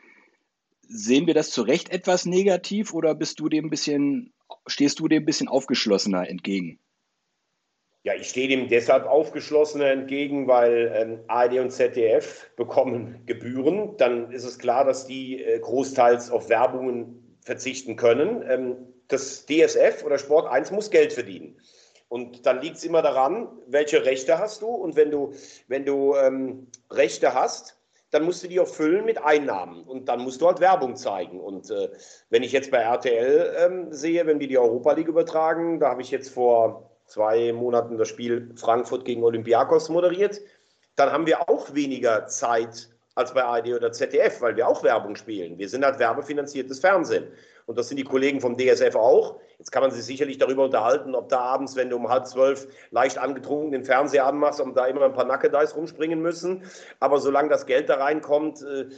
Sehen 0.86 1.26
wir 1.26 1.32
das 1.32 1.50
zu 1.50 1.62
Recht 1.62 1.88
etwas 1.88 2.26
negativ 2.26 2.92
oder 2.92 3.14
bist 3.14 3.40
du 3.40 3.48
dem 3.48 3.70
bisschen, 3.70 4.34
stehst 4.66 5.00
du 5.00 5.08
dem 5.08 5.22
ein 5.22 5.26
bisschen 5.26 5.48
aufgeschlossener 5.48 6.28
entgegen? 6.28 6.78
Ja, 8.06 8.12
ich 8.12 8.28
stehe 8.28 8.48
dem 8.48 8.68
deshalb 8.68 9.06
aufgeschlossener 9.06 9.86
entgegen, 9.86 10.46
weil 10.46 10.92
ähm, 10.94 11.20
ARD 11.26 11.58
und 11.58 11.70
ZDF 11.70 12.50
bekommen 12.54 13.22
Gebühren. 13.24 13.96
Dann 13.96 14.30
ist 14.30 14.44
es 14.44 14.58
klar, 14.58 14.84
dass 14.84 15.06
die 15.06 15.42
äh, 15.42 15.58
großteils 15.58 16.30
auf 16.30 16.50
Werbungen 16.50 17.38
verzichten 17.40 17.96
können. 17.96 18.44
Ähm, 18.46 18.76
das 19.08 19.46
DSF 19.46 20.04
oder 20.04 20.18
Sport 20.18 20.46
1 20.46 20.70
muss 20.70 20.90
Geld 20.90 21.14
verdienen. 21.14 21.58
Und 22.08 22.44
dann 22.44 22.60
liegt 22.60 22.76
es 22.76 22.84
immer 22.84 23.00
daran, 23.00 23.48
welche 23.68 24.04
Rechte 24.04 24.38
hast 24.38 24.60
du. 24.60 24.66
Und 24.66 24.96
wenn 24.96 25.10
du, 25.10 25.32
wenn 25.68 25.86
du 25.86 26.14
ähm, 26.14 26.66
Rechte 26.90 27.32
hast, 27.32 27.80
dann 28.10 28.24
musst 28.24 28.44
du 28.44 28.48
die 28.48 28.60
auch 28.60 28.68
füllen 28.68 29.06
mit 29.06 29.16
Einnahmen. 29.16 29.82
Und 29.82 30.10
dann 30.10 30.20
musst 30.20 30.42
du 30.42 30.46
halt 30.46 30.60
Werbung 30.60 30.96
zeigen. 30.96 31.40
Und 31.40 31.70
äh, 31.70 31.88
wenn 32.28 32.42
ich 32.42 32.52
jetzt 32.52 32.70
bei 32.70 32.80
RTL 32.82 33.56
ähm, 33.64 33.92
sehe, 33.94 34.26
wenn 34.26 34.38
die 34.38 34.46
die 34.46 34.58
Europa 34.58 34.92
League 34.92 35.08
übertragen, 35.08 35.80
da 35.80 35.88
habe 35.88 36.02
ich 36.02 36.10
jetzt 36.10 36.28
vor 36.28 36.93
zwei 37.06 37.52
Monaten 37.52 37.98
das 37.98 38.08
Spiel 38.08 38.52
Frankfurt 38.56 39.04
gegen 39.04 39.22
Olympiakos 39.22 39.88
moderiert, 39.88 40.40
dann 40.96 41.12
haben 41.12 41.26
wir 41.26 41.48
auch 41.48 41.74
weniger 41.74 42.26
Zeit 42.26 42.88
als 43.14 43.32
bei 43.32 43.44
ARD 43.44 43.68
oder 43.68 43.92
ZDF, 43.92 44.40
weil 44.40 44.56
wir 44.56 44.66
auch 44.66 44.82
Werbung 44.82 45.16
spielen. 45.16 45.58
Wir 45.58 45.68
sind 45.68 45.84
halt 45.84 45.98
werbefinanziertes 45.98 46.80
Fernsehen. 46.80 47.28
Und 47.66 47.78
das 47.78 47.88
sind 47.88 47.96
die 47.96 48.04
Kollegen 48.04 48.40
vom 48.40 48.56
DSF 48.58 48.94
auch. 48.94 49.40
Jetzt 49.58 49.70
kann 49.72 49.82
man 49.82 49.90
sich 49.90 50.04
sicherlich 50.04 50.36
darüber 50.38 50.64
unterhalten, 50.64 51.14
ob 51.14 51.28
da 51.28 51.40
abends, 51.40 51.76
wenn 51.76 51.88
du 51.88 51.96
um 51.96 52.08
halb 52.08 52.26
zwölf 52.26 52.66
leicht 52.90 53.16
angetrunken 53.16 53.72
den 53.72 53.84
Fernseher 53.84 54.26
anmachst, 54.26 54.60
ob 54.60 54.74
da 54.74 54.86
immer 54.86 55.02
ein 55.02 55.14
paar 55.14 55.24
Nackedeis 55.24 55.74
rumspringen 55.76 56.20
müssen. 56.20 56.64
Aber 57.00 57.20
solange 57.20 57.48
das 57.48 57.66
Geld 57.66 57.88
da 57.88 57.96
reinkommt, 57.96 58.62
äh, 58.62 58.88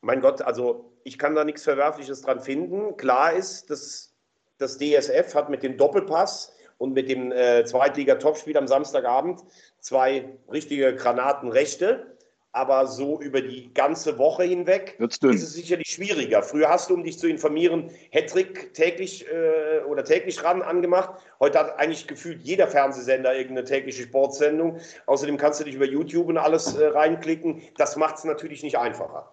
mein 0.00 0.20
Gott, 0.22 0.42
also 0.42 0.92
ich 1.04 1.18
kann 1.18 1.34
da 1.34 1.44
nichts 1.44 1.62
Verwerfliches 1.62 2.22
dran 2.22 2.40
finden. 2.40 2.96
Klar 2.96 3.34
ist, 3.34 3.70
dass 3.70 4.14
das 4.58 4.78
DSF 4.78 5.34
hat 5.34 5.48
mit 5.48 5.62
dem 5.62 5.76
Doppelpass 5.76 6.52
und 6.80 6.94
mit 6.94 7.10
dem 7.10 7.30
äh, 7.30 7.62
Zweitliga-Topspiel 7.64 8.56
am 8.56 8.66
Samstagabend 8.66 9.44
zwei 9.80 10.30
richtige 10.50 10.96
Granatenrechte. 10.96 12.16
Aber 12.52 12.88
so 12.88 13.20
über 13.20 13.42
die 13.42 13.72
ganze 13.74 14.18
Woche 14.18 14.42
hinweg 14.42 14.96
ist 14.98 15.22
es 15.22 15.52
sicherlich 15.52 15.86
schwieriger. 15.86 16.42
Früher 16.42 16.68
hast 16.68 16.90
du, 16.90 16.94
um 16.94 17.04
dich 17.04 17.16
zu 17.16 17.28
informieren, 17.28 17.92
Hattrick 18.10 18.74
täglich 18.74 19.24
äh, 19.28 19.84
oder 19.84 20.02
täglich 20.02 20.42
ran 20.42 20.60
angemacht. 20.62 21.20
Heute 21.38 21.60
hat 21.60 21.78
eigentlich 21.78 22.08
gefühlt 22.08 22.42
jeder 22.42 22.66
Fernsehsender 22.66 23.36
irgendeine 23.36 23.68
tägliche 23.68 24.02
Sportsendung. 24.02 24.80
Außerdem 25.06 25.36
kannst 25.36 25.60
du 25.60 25.64
dich 25.64 25.76
über 25.76 25.86
YouTube 25.86 26.26
und 26.26 26.38
alles 26.38 26.74
äh, 26.74 26.86
reinklicken. 26.86 27.62
Das 27.76 27.94
macht 27.94 28.16
es 28.16 28.24
natürlich 28.24 28.64
nicht 28.64 28.78
einfacher. 28.78 29.32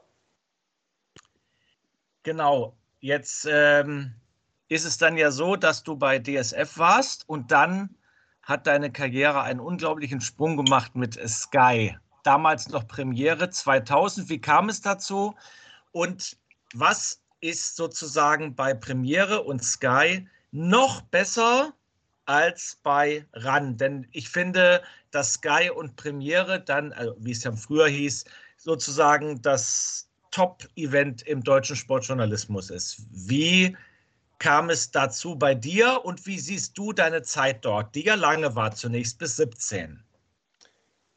Genau. 2.21 2.75
Jetzt 2.99 3.47
ähm, 3.49 4.13
ist 4.69 4.85
es 4.85 4.97
dann 4.97 5.17
ja 5.17 5.31
so, 5.31 5.55
dass 5.55 5.83
du 5.83 5.95
bei 5.95 6.19
DSF 6.19 6.77
warst 6.77 7.27
und 7.27 7.51
dann 7.51 7.95
hat 8.41 8.67
deine 8.67 8.91
Karriere 8.91 9.41
einen 9.41 9.59
unglaublichen 9.59 10.21
Sprung 10.21 10.57
gemacht 10.57 10.95
mit 10.95 11.15
Sky. 11.27 11.97
Damals 12.23 12.69
noch 12.69 12.87
Premiere 12.87 13.49
2000. 13.49 14.29
Wie 14.29 14.39
kam 14.39 14.69
es 14.69 14.81
dazu? 14.81 15.35
Und 15.91 16.37
was 16.73 17.21
ist 17.41 17.75
sozusagen 17.75 18.55
bei 18.55 18.73
Premiere 18.73 19.43
und 19.43 19.63
Sky 19.63 20.27
noch 20.51 21.01
besser 21.01 21.73
als 22.25 22.79
bei 22.83 23.25
RAN? 23.33 23.77
Denn 23.77 24.07
ich 24.11 24.29
finde, 24.29 24.81
dass 25.11 25.33
Sky 25.33 25.69
und 25.73 25.95
Premiere 25.95 26.61
dann, 26.61 26.93
also 26.93 27.15
wie 27.19 27.31
es 27.31 27.43
ja 27.43 27.51
früher 27.53 27.87
hieß, 27.87 28.25
sozusagen 28.57 29.41
das 29.41 30.09
Top-Event 30.31 31.21
im 31.23 31.43
deutschen 31.43 31.75
Sportjournalismus 31.75 32.69
ist. 32.69 33.01
Wie 33.11 33.75
kam 34.39 34.69
es 34.69 34.91
dazu 34.91 35.37
bei 35.37 35.55
dir 35.55 36.01
und 36.03 36.25
wie 36.25 36.39
siehst 36.39 36.77
du 36.77 36.93
deine 36.93 37.21
Zeit 37.23 37.65
dort, 37.65 37.95
die 37.95 38.03
ja 38.03 38.15
lange 38.15 38.55
war, 38.55 38.73
zunächst 38.73 39.19
bis 39.19 39.35
17? 39.37 40.03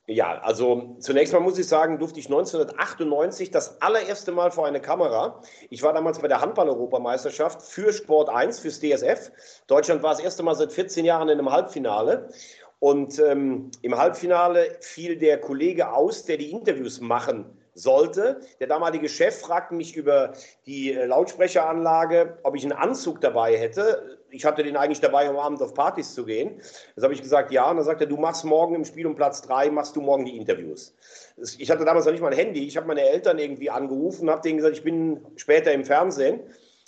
Ja, 0.06 0.40
also 0.40 0.96
zunächst 0.98 1.32
mal 1.32 1.38
muss 1.38 1.56
ich 1.56 1.68
sagen, 1.68 2.00
durfte 2.00 2.18
ich 2.18 2.26
1998 2.26 3.52
das 3.52 3.80
allererste 3.80 4.32
Mal 4.32 4.50
vor 4.50 4.66
eine 4.66 4.80
Kamera. 4.80 5.40
Ich 5.68 5.84
war 5.84 5.92
damals 5.92 6.18
bei 6.18 6.26
der 6.26 6.40
Handball-Europameisterschaft 6.40 7.62
für 7.62 7.92
Sport 7.92 8.28
1, 8.28 8.58
fürs 8.58 8.80
DSF. 8.80 9.30
Deutschland 9.68 10.02
war 10.02 10.10
das 10.10 10.20
erste 10.20 10.42
Mal 10.42 10.56
seit 10.56 10.72
14 10.72 11.04
Jahren 11.04 11.28
in 11.28 11.38
einem 11.38 11.52
Halbfinale. 11.52 12.28
Und 12.80 13.20
ähm, 13.20 13.70
im 13.82 13.96
Halbfinale 13.96 14.78
fiel 14.80 15.16
der 15.16 15.38
Kollege 15.38 15.92
aus, 15.92 16.24
der 16.24 16.38
die 16.38 16.50
Interviews 16.50 17.00
machen 17.00 17.59
sollte. 17.74 18.40
Der 18.58 18.66
damalige 18.66 19.08
Chef 19.08 19.40
fragte 19.40 19.74
mich 19.74 19.96
über 19.96 20.32
die 20.66 20.92
äh, 20.92 21.06
Lautsprecheranlage, 21.06 22.38
ob 22.42 22.56
ich 22.56 22.62
einen 22.62 22.72
Anzug 22.72 23.20
dabei 23.20 23.56
hätte. 23.56 24.18
Ich 24.30 24.44
hatte 24.44 24.62
den 24.62 24.76
eigentlich 24.76 25.00
dabei, 25.00 25.28
um 25.28 25.36
abends 25.36 25.62
auf 25.62 25.74
Partys 25.74 26.14
zu 26.14 26.24
gehen. 26.24 26.60
Das 26.94 27.04
habe 27.04 27.14
ich 27.14 27.22
gesagt, 27.22 27.50
ja. 27.50 27.68
Und 27.68 27.76
dann 27.76 27.84
sagte 27.84 28.04
er, 28.04 28.08
du 28.08 28.16
machst 28.16 28.44
morgen 28.44 28.74
im 28.74 28.84
Spiel 28.84 29.06
um 29.06 29.16
Platz 29.16 29.42
drei, 29.42 29.70
machst 29.70 29.96
du 29.96 30.00
morgen 30.00 30.24
die 30.24 30.36
Interviews. 30.36 30.94
Ich 31.58 31.70
hatte 31.70 31.84
damals 31.84 32.04
noch 32.04 32.12
nicht 32.12 32.20
mal 32.20 32.30
ein 32.30 32.38
Handy. 32.38 32.66
Ich 32.66 32.76
habe 32.76 32.86
meine 32.86 33.08
Eltern 33.08 33.38
irgendwie 33.38 33.70
angerufen 33.70 34.28
und 34.28 34.30
habe 34.30 34.42
denen 34.42 34.58
gesagt, 34.58 34.76
ich 34.76 34.84
bin 34.84 35.24
später 35.36 35.72
im 35.72 35.84
Fernsehen. 35.84 36.40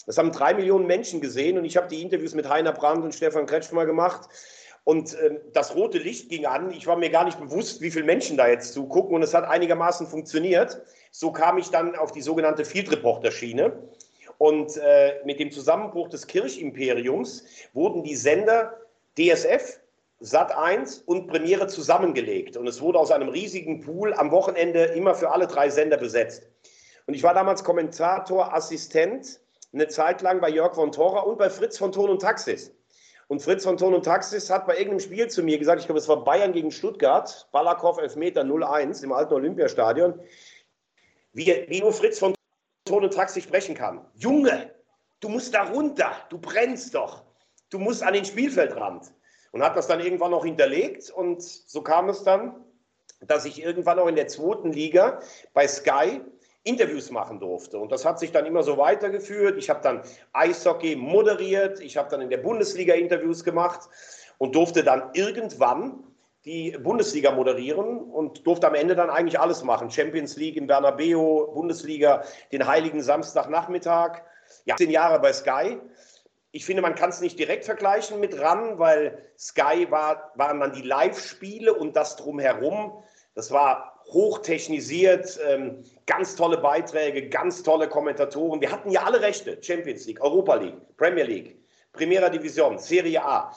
Das 0.07 0.19
haben 0.19 0.33
drei 0.33 0.55
Millionen 0.55 0.87
Menschen 0.87 1.21
gesehen 1.21 1.59
und 1.59 1.65
ich 1.65 1.77
habe 1.77 1.89
die 1.89 2.03
Interviews 2.03 2.35
mit 2.35 2.49
Heiner 2.49 2.73
Brandt 2.73 3.05
und 3.05 3.15
Stefan 3.15 3.47
Kretschmer 3.47 3.87
gemacht. 3.87 4.29
Und 4.85 5.15
äh, 5.15 5.41
das 5.53 5.75
rote 5.75 5.99
Licht 5.99 6.29
ging 6.29 6.47
an. 6.47 6.73
Ich 6.73 6.87
war 6.87 6.97
mir 6.97 7.11
gar 7.11 7.25
nicht 7.25 7.39
bewusst, 7.39 7.81
wie 7.81 7.91
viele 7.91 8.05
Menschen 8.05 8.37
da 8.37 8.49
jetzt 8.49 8.73
zugucken. 8.73 9.15
Und 9.15 9.23
es 9.23 9.35
hat 9.35 9.45
einigermaßen 9.45 10.07
funktioniert. 10.07 10.81
So 11.11 11.31
kam 11.31 11.59
ich 11.59 11.71
dann 11.71 11.95
auf 11.95 12.13
die 12.13 12.23
sogenannte 12.23 12.65
Field 12.65 12.91
Reporter 12.91 13.31
Schiene. 13.31 13.73
Und 14.39 14.77
äh, 14.77 15.21
mit 15.25 15.39
dem 15.39 15.53
Zusammenbruch 15.53 16.09
des 16.09 16.27
Kirchimperiums 16.27 17.45
wurden 17.75 18.03
die 18.03 18.17
Sender 18.17 18.77
DSF, 19.17 19.79
Sat1 20.21 21.05
und 21.05 21.29
Premiere 21.29 21.69
zusammengelegt. 21.69 22.57
Und 22.57 22.67
es 22.67 22.81
wurde 22.81 22.99
aus 22.99 23.13
einem 23.13 23.29
riesigen 23.29 23.81
Pool 23.81 24.13
am 24.15 24.33
Wochenende 24.33 24.85
immer 24.85 25.15
für 25.15 25.31
alle 25.31 25.47
drei 25.47 25.71
Sender 25.71 25.97
besetzt. 25.97 26.49
Und 27.07 27.15
ich 27.15 27.23
war 27.23 27.35
damals 27.35 27.63
Kommentator, 27.63 28.53
Assistent, 28.53 29.41
eine 29.73 29.89
Zeit 29.89 30.23
lang 30.23 30.41
bei 30.41 30.51
Jörg 30.51 30.75
von 30.75 30.91
Thora 30.93 31.21
und 31.21 31.39
bei 31.39 31.49
Fritz 31.49 31.79
von 31.79 31.93
Ton 31.93 32.11
und 32.11 32.23
Taxis. 32.23 32.73
Und 33.33 33.41
Fritz 33.41 33.65
von 33.65 33.79
Ton 33.79 33.95
und 33.95 34.05
Taxis 34.05 34.51
hat 34.51 34.67
bei 34.67 34.75
irgendeinem 34.75 35.01
Spiel 35.01 35.27
zu 35.27 35.43
mir 35.43 35.59
gesagt, 35.59 35.81
ich 35.81 35.87
glaube, 35.87 35.99
es 35.99 36.07
war 36.07 36.23
Bayern 36.23 36.53
gegen 36.53 36.71
Stuttgart, 36.71 37.49
Balakow 37.51 37.97
Elfmeter 37.97 38.43
0-1 38.43 39.03
im 39.03 39.11
alten 39.11 39.33
Olympiastadion, 39.33 40.21
wie, 41.33 41.65
wie 41.67 41.81
nur 41.81 41.95
Fritz 41.95 42.19
von 42.19 42.35
Ton 42.85 43.05
und 43.05 43.15
Taxis 43.15 43.45
sprechen 43.45 43.75
kann. 43.75 44.05
Junge, 44.17 44.75
du 45.21 45.31
musst 45.31 45.55
da 45.55 45.63
runter, 45.63 46.13
du 46.29 46.37
brennst 46.37 46.95
doch, 46.95 47.23
du 47.71 47.79
musst 47.79 48.03
an 48.03 48.13
den 48.13 48.27
Spielfeldrand. 48.27 49.11
Und 49.53 49.63
hat 49.63 49.79
das 49.79 49.87
dann 49.87 50.01
irgendwann 50.01 50.33
noch 50.33 50.45
hinterlegt 50.45 51.09
und 51.09 51.43
so 51.43 51.81
kam 51.81 52.11
es 52.11 52.25
dann, 52.25 52.63
dass 53.23 53.47
ich 53.47 53.63
irgendwann 53.63 53.99
auch 53.99 54.09
in 54.09 54.17
der 54.17 54.29
zweiten 54.29 54.73
Liga 54.73 55.21
bei 55.55 55.67
Sky 55.67 56.21
Interviews 56.65 57.11
machen 57.11 57.41
durfte. 57.41 57.79
Und 57.79 57.91
das 57.91 58.05
hat 58.05 58.19
sich 58.19 58.31
dann 58.31 58.47
immer 58.47 58.63
so 58.63 58.79
weitergeführt. 58.79 59.59
Ich 59.59 59.69
habe 59.69 59.81
dann 59.83 60.03
Eishockey 60.33 60.97
moderiert, 60.97 61.81
ich 61.81 61.97
habe 61.97 62.09
dann 62.09 62.21
in 62.21 62.31
der 62.31 62.39
Bundesliga 62.39 62.95
Interviews 62.95 63.43
gemacht 63.43 63.89
und 64.39 64.55
durfte 64.55 64.85
dann 64.85 65.11
irgendwann 65.15 66.05
die 66.45 66.77
Bundesliga 66.83 67.31
moderieren 67.33 67.99
und 67.99 68.47
durfte 68.47 68.67
am 68.67 68.75
Ende 68.75 68.97
dann 68.97 69.11
eigentlich 69.11 69.39
alles 69.39 69.63
machen. 69.63 69.91
Champions 69.91 70.37
League 70.37 70.57
in 70.57 70.67
Bernabeu, 70.67 71.47
Bundesliga, 71.53 72.25
den 72.51 72.67
heiligen 72.67 73.03
Samstagnachmittag. 73.03 74.23
Ja, 74.65 74.77
zehn 74.77 74.91
Jahre 74.91 75.21
bei 75.21 75.33
Sky. 75.33 75.79
Ich 76.51 76.65
finde, 76.67 76.83
man 76.83 76.95
kann 76.95 77.11
es 77.11 77.21
nicht 77.21 77.39
direkt 77.39 77.65
vergleichen 77.65 78.21
mit 78.21 78.39
RAN, 78.39 78.79
weil 78.79 79.19
Sky 79.39 79.87
war, 79.91 80.33
waren 80.35 80.61
dann 80.61 80.73
die 80.73 80.83
Live-Spiele 80.83 81.73
und 81.73 81.97
das 81.97 82.17
drumherum. 82.17 83.03
Das 83.35 83.51
war 83.51 83.92
hochtechnisiert, 84.07 85.39
ähm, 85.49 85.85
ganz 86.07 86.37
tolle 86.37 86.59
Beiträge, 86.59 87.29
ganz 87.29 87.63
tolle 87.63 87.89
Kommentatoren. 87.89 88.61
Wir 88.61 88.71
hatten 88.71 88.91
ja 88.91 89.03
alle 89.05 89.21
Rechte. 89.21 89.59
Champions 89.63 90.07
League, 90.07 90.23
Europa 90.23 90.55
League, 90.57 90.77
Premier 90.97 91.25
League, 91.25 91.57
Primera 91.93 92.29
Division, 92.29 92.79
Serie 92.79 93.23
A, 93.25 93.55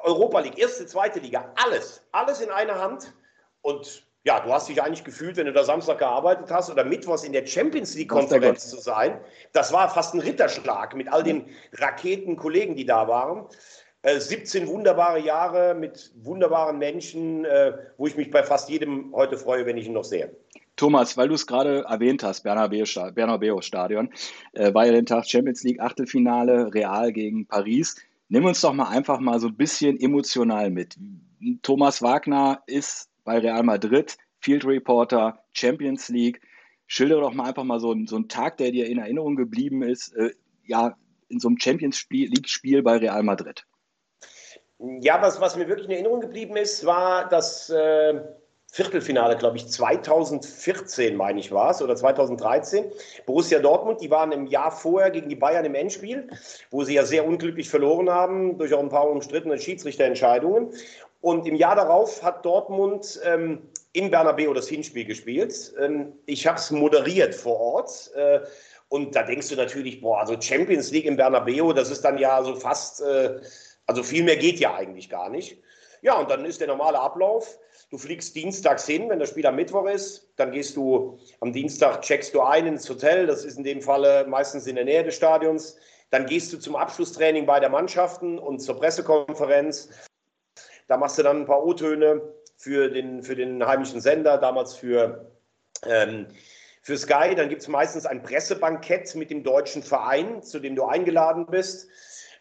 Europa 0.00 0.40
League, 0.40 0.58
erste, 0.58 0.86
zweite 0.86 1.20
Liga, 1.20 1.52
alles, 1.56 2.02
alles 2.12 2.40
in 2.40 2.50
einer 2.50 2.78
Hand. 2.78 3.12
Und 3.62 4.06
ja, 4.24 4.40
du 4.40 4.52
hast 4.52 4.68
dich 4.68 4.82
eigentlich 4.82 5.04
gefühlt, 5.04 5.36
wenn 5.36 5.46
du 5.46 5.52
da 5.52 5.64
Samstag 5.64 5.98
gearbeitet 5.98 6.50
hast 6.50 6.70
oder 6.70 6.84
Mittwochs 6.84 7.24
in 7.24 7.32
der 7.32 7.46
Champions 7.46 7.94
League-Konferenz 7.94 8.68
zu 8.68 8.78
sein. 8.78 9.20
Das 9.52 9.72
war 9.72 9.88
fast 9.88 10.14
ein 10.14 10.20
Ritterschlag 10.20 10.94
mit 10.94 11.10
all 11.10 11.22
den 11.22 11.48
Raketenkollegen, 11.72 12.76
die 12.76 12.84
da 12.84 13.08
waren. 13.08 13.46
17 14.02 14.62
äh, 14.62 14.66
wunderbare 14.66 15.20
Jahre 15.20 15.74
mit 15.74 16.12
wunderbaren 16.22 16.78
Menschen, 16.78 17.44
äh, 17.44 17.72
wo 17.98 18.06
ich 18.06 18.16
mich 18.16 18.30
bei 18.30 18.42
fast 18.42 18.70
jedem 18.70 19.14
heute 19.14 19.36
freue, 19.36 19.66
wenn 19.66 19.76
ich 19.76 19.86
ihn 19.86 19.92
noch 19.92 20.04
sehe. 20.04 20.34
Thomas, 20.76 21.16
weil 21.18 21.28
du 21.28 21.34
es 21.34 21.46
gerade 21.46 21.84
erwähnt 21.88 22.22
hast, 22.22 22.42
Bernabeu-Stadion, 22.42 24.10
äh, 24.54 24.72
war 24.72 24.86
ja 24.86 24.92
den 24.92 25.04
Tag 25.04 25.28
Champions 25.28 25.62
League 25.62 25.80
Achtelfinale, 25.80 26.72
Real 26.72 27.12
gegen 27.12 27.46
Paris. 27.46 27.96
Nimm 28.30 28.46
uns 28.46 28.62
doch 28.62 28.72
mal 28.72 28.88
einfach 28.88 29.20
mal 29.20 29.38
so 29.38 29.48
ein 29.48 29.56
bisschen 29.56 30.00
emotional 30.00 30.70
mit. 30.70 30.96
Thomas 31.62 32.00
Wagner 32.00 32.62
ist 32.66 33.10
bei 33.24 33.38
Real 33.38 33.62
Madrid 33.62 34.16
Field 34.40 34.64
Reporter, 34.64 35.38
Champions 35.52 36.08
League. 36.08 36.40
Schilder 36.86 37.20
doch 37.20 37.34
mal 37.34 37.44
einfach 37.44 37.64
mal 37.64 37.78
so, 37.78 37.94
so 38.06 38.16
einen 38.16 38.28
Tag, 38.28 38.56
der 38.56 38.72
dir 38.72 38.86
in 38.86 38.98
Erinnerung 38.98 39.36
geblieben 39.36 39.82
ist, 39.82 40.14
äh, 40.16 40.30
ja, 40.64 40.96
in 41.28 41.38
so 41.38 41.48
einem 41.48 41.58
Champions 41.58 42.06
League-Spiel 42.10 42.82
bei 42.82 42.96
Real 42.96 43.22
Madrid. 43.22 43.64
Ja, 45.00 45.20
was, 45.20 45.40
was 45.40 45.56
mir 45.56 45.68
wirklich 45.68 45.86
in 45.86 45.92
Erinnerung 45.92 46.20
geblieben 46.20 46.56
ist, 46.56 46.86
war 46.86 47.28
das 47.28 47.68
äh, 47.68 48.20
Viertelfinale, 48.72 49.36
glaube 49.36 49.58
ich, 49.58 49.68
2014, 49.68 51.16
meine 51.16 51.38
ich, 51.38 51.52
war 51.52 51.70
es, 51.70 51.82
oder 51.82 51.96
2013. 51.96 52.90
Borussia 53.26 53.58
Dortmund, 53.58 54.00
die 54.00 54.10
waren 54.10 54.32
im 54.32 54.46
Jahr 54.46 54.70
vorher 54.70 55.10
gegen 55.10 55.28
die 55.28 55.34
Bayern 55.34 55.66
im 55.66 55.74
Endspiel, 55.74 56.30
wo 56.70 56.82
sie 56.82 56.94
ja 56.94 57.04
sehr 57.04 57.26
unglücklich 57.26 57.68
verloren 57.68 58.08
haben, 58.08 58.56
durch 58.56 58.72
auch 58.72 58.80
ein 58.80 58.88
paar 58.88 59.10
umstrittene 59.10 59.58
Schiedsrichterentscheidungen. 59.58 60.72
Und 61.20 61.46
im 61.46 61.56
Jahr 61.56 61.76
darauf 61.76 62.22
hat 62.22 62.46
Dortmund 62.46 63.20
ähm, 63.24 63.68
in 63.92 64.10
Bernabeu 64.10 64.54
das 64.54 64.68
Hinspiel 64.68 65.04
gespielt. 65.04 65.74
Ähm, 65.78 66.14
ich 66.24 66.46
habe 66.46 66.56
es 66.56 66.70
moderiert 66.70 67.34
vor 67.34 67.60
Ort. 67.60 68.10
Äh, 68.14 68.40
und 68.88 69.14
da 69.14 69.24
denkst 69.24 69.48
du 69.50 69.56
natürlich, 69.56 70.00
boah, 70.00 70.20
also 70.20 70.40
Champions 70.40 70.90
League 70.90 71.04
in 71.04 71.16
Bernabeu, 71.16 71.74
das 71.74 71.90
ist 71.90 72.02
dann 72.02 72.16
ja 72.16 72.42
so 72.42 72.54
fast... 72.54 73.02
Äh, 73.02 73.40
also 73.90 74.04
viel 74.04 74.22
mehr 74.22 74.36
geht 74.36 74.60
ja 74.60 74.76
eigentlich 74.76 75.10
gar 75.10 75.28
nicht. 75.28 75.60
Ja, 76.00 76.14
und 76.14 76.30
dann 76.30 76.44
ist 76.44 76.60
der 76.60 76.68
normale 76.68 77.00
Ablauf. 77.00 77.58
Du 77.90 77.98
fliegst 77.98 78.36
dienstags 78.36 78.86
hin, 78.86 79.08
wenn 79.08 79.18
das 79.18 79.30
Spiel 79.30 79.44
am 79.48 79.56
Mittwoch 79.56 79.86
ist. 79.86 80.30
Dann 80.36 80.52
gehst 80.52 80.76
du 80.76 81.18
am 81.40 81.52
Dienstag, 81.52 82.02
checkst 82.02 82.32
du 82.32 82.40
ein 82.40 82.68
ins 82.68 82.88
Hotel. 82.88 83.26
Das 83.26 83.44
ist 83.44 83.58
in 83.58 83.64
dem 83.64 83.82
Falle 83.82 84.28
meistens 84.28 84.68
in 84.68 84.76
der 84.76 84.84
Nähe 84.84 85.02
des 85.02 85.16
Stadions. 85.16 85.76
Dann 86.10 86.26
gehst 86.26 86.52
du 86.52 86.58
zum 86.58 86.76
Abschlusstraining 86.76 87.46
bei 87.46 87.58
der 87.58 87.68
Mannschaften 87.68 88.38
und 88.38 88.60
zur 88.60 88.78
Pressekonferenz. 88.78 89.88
Da 90.86 90.96
machst 90.96 91.18
du 91.18 91.24
dann 91.24 91.38
ein 91.38 91.46
paar 91.46 91.66
O-Töne 91.66 92.22
für 92.56 92.90
den, 92.90 93.24
für 93.24 93.34
den 93.34 93.66
heimischen 93.66 94.00
Sender, 94.00 94.38
damals 94.38 94.76
für, 94.76 95.32
ähm, 95.84 96.28
für 96.82 96.96
Sky. 96.96 97.34
Dann 97.34 97.48
gibt 97.48 97.62
es 97.62 97.66
meistens 97.66 98.06
ein 98.06 98.22
Pressebankett 98.22 99.16
mit 99.16 99.32
dem 99.32 99.42
deutschen 99.42 99.82
Verein, 99.82 100.44
zu 100.44 100.60
dem 100.60 100.76
du 100.76 100.84
eingeladen 100.84 101.46
bist. 101.46 101.88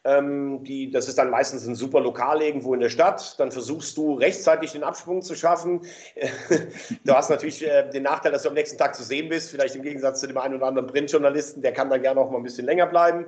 Ähm, 0.05 0.63
die, 0.63 0.91
das 0.91 1.09
ist 1.09 1.17
dann 1.17 1.29
meistens 1.29 1.67
ein 1.67 1.75
super 1.75 1.99
Lokal 1.99 2.41
irgendwo 2.41 2.73
in 2.73 2.79
der 2.79 2.89
Stadt. 2.89 3.37
Dann 3.39 3.51
versuchst 3.51 3.97
du 3.97 4.13
rechtzeitig 4.13 4.71
den 4.71 4.83
Absprung 4.83 5.21
zu 5.21 5.35
schaffen. 5.35 5.81
du 7.03 7.13
hast 7.13 7.29
natürlich 7.29 7.65
äh, 7.67 7.89
den 7.89 8.03
Nachteil, 8.03 8.31
dass 8.31 8.43
du 8.43 8.49
am 8.49 8.55
nächsten 8.55 8.77
Tag 8.77 8.95
zu 8.95 9.03
sehen 9.03 9.29
bist. 9.29 9.51
Vielleicht 9.51 9.75
im 9.75 9.83
Gegensatz 9.83 10.21
zu 10.21 10.27
dem 10.27 10.37
einen 10.37 10.55
oder 10.55 10.67
anderen 10.67 10.87
Printjournalisten, 10.87 11.61
der 11.61 11.73
kann 11.73 11.89
dann 11.89 12.01
gerne 12.01 12.21
noch 12.21 12.31
mal 12.31 12.37
ein 12.37 12.43
bisschen 12.43 12.65
länger 12.65 12.85
bleiben. 12.85 13.25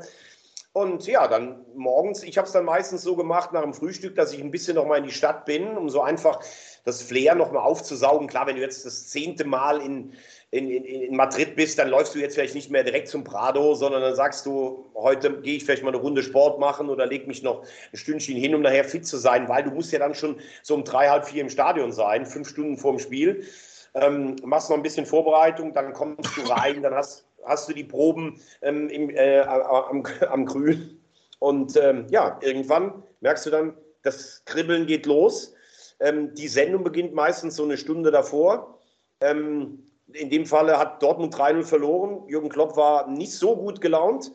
Und 0.74 1.06
ja, 1.06 1.28
dann 1.28 1.66
morgens, 1.76 2.24
ich 2.24 2.38
habe 2.38 2.46
es 2.46 2.54
dann 2.54 2.64
meistens 2.64 3.02
so 3.02 3.18
gemacht 3.18 3.52
nach 3.52 3.64
dem 3.64 3.74
Frühstück, 3.74 4.16
dass 4.16 4.32
ich 4.32 4.42
ein 4.42 4.52
bisschen 4.52 4.76
noch 4.76 4.86
mal 4.86 4.98
in 4.98 5.04
die 5.04 5.12
Stadt 5.12 5.44
bin, 5.44 5.76
um 5.76 5.90
so 5.90 6.02
einfach 6.02 6.40
das 6.84 7.02
Flair 7.02 7.36
noch 7.36 7.52
mal 7.52 7.60
aufzusaugen. 7.60 8.28
Klar, 8.28 8.48
wenn 8.48 8.56
du 8.56 8.62
jetzt 8.62 8.86
das 8.86 9.10
zehnte 9.10 9.46
Mal 9.46 9.82
in, 9.82 10.14
in, 10.52 10.70
in, 10.70 11.16
Madrid 11.16 11.56
bist, 11.56 11.80
dann 11.80 11.90
läufst 11.90 12.16
du 12.16 12.20
jetzt 12.20 12.36
vielleicht 12.36 12.56
nicht 12.56 12.72
mehr 12.72 12.84
direkt 12.84 13.08
zum 13.08 13.24
Prado, 13.24 13.76
sondern 13.76 14.02
dann 14.02 14.16
sagst 14.16 14.46
du, 14.46 14.90
heute 14.96 15.42
gehe 15.42 15.58
ich 15.58 15.64
vielleicht 15.64 15.84
mal 15.84 15.90
eine 15.90 16.02
Runde 16.02 16.24
Sport 16.24 16.60
machen 16.60 16.90
oder 16.90 17.06
leg 17.06 17.28
mich 17.28 17.44
noch 17.44 17.64
ein 17.94 17.98
Stündchen 17.98 18.38
hin, 18.38 18.56
um 18.56 18.62
nachher 18.62 18.84
fit 18.84 19.06
zu 19.06 19.18
sein, 19.18 19.48
weil 19.48 19.64
du 19.64 19.72
musst 19.72 19.92
ja 19.92 20.00
dann 20.00 20.16
schon 20.16 20.40
so 20.64 20.76
um 20.76 20.84
drei, 20.84 21.10
halb 21.10 21.26
vier 21.26 21.42
im 21.42 21.50
Stadion 21.50 21.92
sein, 21.92 22.26
fünf 22.26 22.50
Stunden 22.50 22.78
vorm 22.78 23.00
Spiel. 23.00 23.46
Ähm, 23.94 24.36
machst 24.44 24.70
noch 24.70 24.78
ein 24.78 24.84
bisschen 24.84 25.06
Vorbereitung, 25.06 25.74
dann 25.74 25.94
kommst 25.94 26.38
du 26.38 26.42
rein, 26.44 26.82
dann 26.82 26.94
hast, 26.94 27.26
hast 27.46 27.68
du 27.70 27.74
die 27.74 27.84
Proben 27.84 28.40
ähm, 28.62 28.90
im, 28.90 29.10
äh, 29.10 29.40
am, 29.42 30.04
am 30.30 30.46
Grün. 30.46 31.02
Und 31.40 31.76
ähm, 31.76 32.06
ja, 32.10 32.40
irgendwann 32.42 33.04
merkst 33.20 33.46
du 33.46 33.50
dann, 33.50 33.74
das 34.04 34.44
Kribbeln 34.46 34.86
geht 34.86 35.06
los. 35.06 35.54
Ähm, 36.02 36.34
die 36.34 36.48
Sendung 36.48 36.84
beginnt 36.84 37.14
meistens 37.14 37.56
so 37.56 37.64
eine 37.64 37.78
Stunde 37.78 38.12
davor. 38.12 38.80
Ähm, 39.22 39.84
in 40.14 40.30
dem 40.30 40.46
Falle 40.46 40.78
hat 40.78 41.02
Dortmund 41.02 41.34
3-0 41.34 41.64
verloren. 41.64 42.28
Jürgen 42.28 42.50
Klopp 42.50 42.76
war 42.76 43.08
nicht 43.08 43.32
so 43.32 43.56
gut 43.56 43.80
gelaunt. 43.80 44.32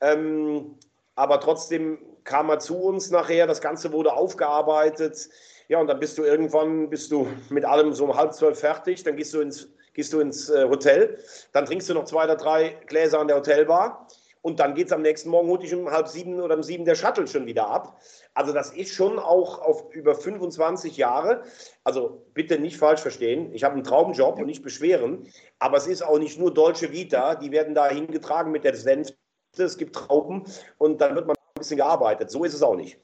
Ähm, 0.00 0.76
aber 1.16 1.40
trotzdem 1.40 1.98
kam 2.24 2.48
er 2.48 2.60
zu 2.60 2.76
uns 2.76 3.10
nachher, 3.10 3.46
das 3.46 3.60
Ganze 3.60 3.92
wurde 3.92 4.12
aufgearbeitet. 4.12 5.28
Ja, 5.68 5.80
und 5.80 5.88
dann 5.88 6.00
bist 6.00 6.16
du 6.16 6.24
irgendwann, 6.24 6.88
bist 6.88 7.10
du 7.12 7.28
mit 7.50 7.64
allem 7.64 7.92
so 7.92 8.04
um 8.04 8.16
halb 8.16 8.32
zwölf 8.32 8.58
fertig, 8.58 9.02
dann 9.02 9.16
gehst 9.16 9.34
du 9.34 9.40
ins, 9.40 9.68
gehst 9.92 10.12
du 10.12 10.20
ins 10.20 10.48
äh, 10.48 10.68
Hotel, 10.68 11.18
dann 11.52 11.66
trinkst 11.66 11.88
du 11.88 11.94
noch 11.94 12.04
zwei 12.04 12.24
oder 12.24 12.36
drei 12.36 12.76
Gläser 12.86 13.20
an 13.20 13.28
der 13.28 13.36
Hotelbar 13.36 14.06
und 14.42 14.58
dann 14.58 14.74
geht 14.74 14.86
es 14.86 14.92
am 14.92 15.02
nächsten 15.02 15.28
Morgen, 15.28 15.48
holt 15.48 15.62
dich 15.62 15.74
um 15.74 15.90
halb 15.90 16.08
sieben 16.08 16.40
oder 16.40 16.56
um 16.56 16.62
sieben 16.62 16.84
der 16.84 16.94
Shuttle 16.94 17.26
schon 17.26 17.46
wieder 17.46 17.66
ab. 17.66 18.00
Also 18.32 18.52
das 18.52 18.70
ist 18.70 18.94
schon 18.94 19.18
auch 19.18 19.58
auf 19.58 19.92
über 19.94 20.14
25 20.14 20.96
Jahre. 20.96 21.42
Also 21.84 22.26
bitte 22.32 22.58
nicht 22.58 22.78
falsch 22.78 23.00
verstehen. 23.00 23.52
Ich 23.52 23.64
habe 23.64 23.74
einen 23.74 23.84
Traumjob 23.84 24.38
und 24.38 24.46
nicht 24.46 24.62
beschweren. 24.62 25.26
Aber 25.58 25.76
es 25.76 25.86
ist 25.86 26.02
auch 26.02 26.18
nicht 26.18 26.38
nur 26.38 26.54
deutsche 26.54 26.90
Vita. 26.90 27.34
Die 27.34 27.50
werden 27.50 27.74
da 27.74 27.88
hingetragen 27.88 28.50
mit 28.50 28.64
der 28.64 28.76
Senfte. 28.76 29.16
Es 29.58 29.76
gibt 29.76 29.94
Trauben 29.94 30.44
und 30.78 31.00
dann 31.00 31.14
wird 31.16 31.26
man 31.26 31.36
ein 31.36 31.58
bisschen 31.58 31.76
gearbeitet. 31.76 32.30
So 32.30 32.44
ist 32.44 32.54
es 32.54 32.62
auch 32.62 32.76
nicht. 32.76 32.98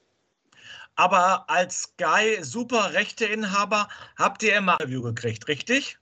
Aber 0.94 1.44
als 1.50 1.82
Sky 1.82 2.38
super 2.40 2.94
Rechteinhaber 2.94 3.88
habt 4.16 4.42
ihr 4.42 4.56
immer 4.56 4.72
ein 4.72 4.78
Interview 4.80 5.02
gekriegt, 5.02 5.46
richtig? 5.48 5.98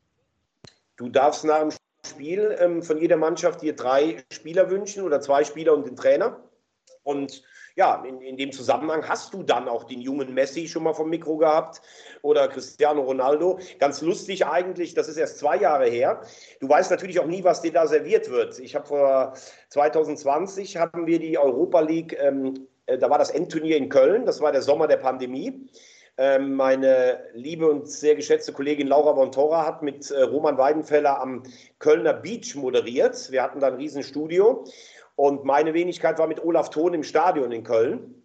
Du 0.97 1.09
darfst 1.09 1.45
nach 1.45 1.59
dem 1.59 1.73
Spiel 2.07 2.57
ähm, 2.61 2.83
von 2.83 2.99
jeder 2.99 3.17
Mannschaft 3.17 3.63
dir 3.63 3.75
drei 3.75 4.25
Spieler 4.33 4.71
wünschen 4.71 5.03
oder 5.05 5.21
zwei 5.21 5.45
Spieler 5.45 5.75
und 5.75 5.87
den 5.87 5.97
Trainer. 5.97 6.41
Und 7.03 7.43
ja, 7.77 8.05
in, 8.05 8.21
in 8.21 8.37
dem 8.37 8.53
Zusammenhang 8.53 9.09
hast 9.09 9.35
du 9.35 9.43
dann 9.43 9.69
auch 9.69 9.85
den 9.85 10.01
jungen 10.01 10.33
Messi 10.33 10.69
schon 10.69 10.85
mal 10.85 10.95
vom 10.95 11.11
Mikro 11.11 11.37
gehabt 11.37 11.83
oder 12.23 12.49
Cristiano 12.49 13.03
Ronaldo. 13.03 13.59
Ganz 13.79 14.01
lustig 14.01 14.47
eigentlich, 14.47 14.95
das 14.95 15.09
ist 15.09 15.17
erst 15.17 15.39
zwei 15.39 15.57
Jahre 15.57 15.87
her. 15.87 16.23
Du 16.61 16.69
weißt 16.69 16.91
natürlich 16.91 17.19
auch 17.19 17.27
nie, 17.27 17.43
was 17.43 17.63
dir 17.63 17.73
da 17.73 17.87
serviert 17.87 18.31
wird. 18.31 18.59
Ich 18.61 18.75
habe 18.75 18.87
vor 18.87 19.35
2020 19.71 20.77
haben 20.77 21.07
wir 21.07 21.19
die 21.19 21.37
Europa 21.37 21.81
League, 21.81 22.17
ähm, 22.21 22.69
äh, 22.87 22.97
da 22.97 23.11
war 23.11 23.19
das 23.19 23.31
Endturnier 23.31 23.77
in 23.77 23.89
Köln, 23.89 24.25
das 24.25 24.41
war 24.41 24.53
der 24.53 24.63
Sommer 24.63 24.87
der 24.87 24.99
Pandemie. 24.99 25.69
Ähm, 26.17 26.55
meine 26.55 27.25
liebe 27.33 27.69
und 27.69 27.89
sehr 27.89 28.15
geschätzte 28.15 28.53
Kollegin 28.53 28.87
Laura 28.87 29.13
Bontora 29.13 29.67
hat 29.67 29.83
mit 29.83 30.11
äh, 30.13 30.23
Roman 30.23 30.57
Weidenfeller 30.57 31.21
am 31.21 31.43
Kölner 31.81 32.13
Beach 32.13 32.55
moderiert. 32.55 33.33
Wir 33.33 33.43
hatten 33.43 33.59
da 33.59 33.67
ein 33.67 33.75
Riesenstudio 33.75 34.65
und 35.17 35.45
meine 35.45 35.75
Wenigkeit 35.75 36.19
war 36.19 36.29
mit 36.29 36.45
Olaf 36.45 36.71
Thon 36.71 36.95
im 36.95 37.03
Stadion 37.03 37.51
in 37.51 37.65
Köln. 37.65 38.23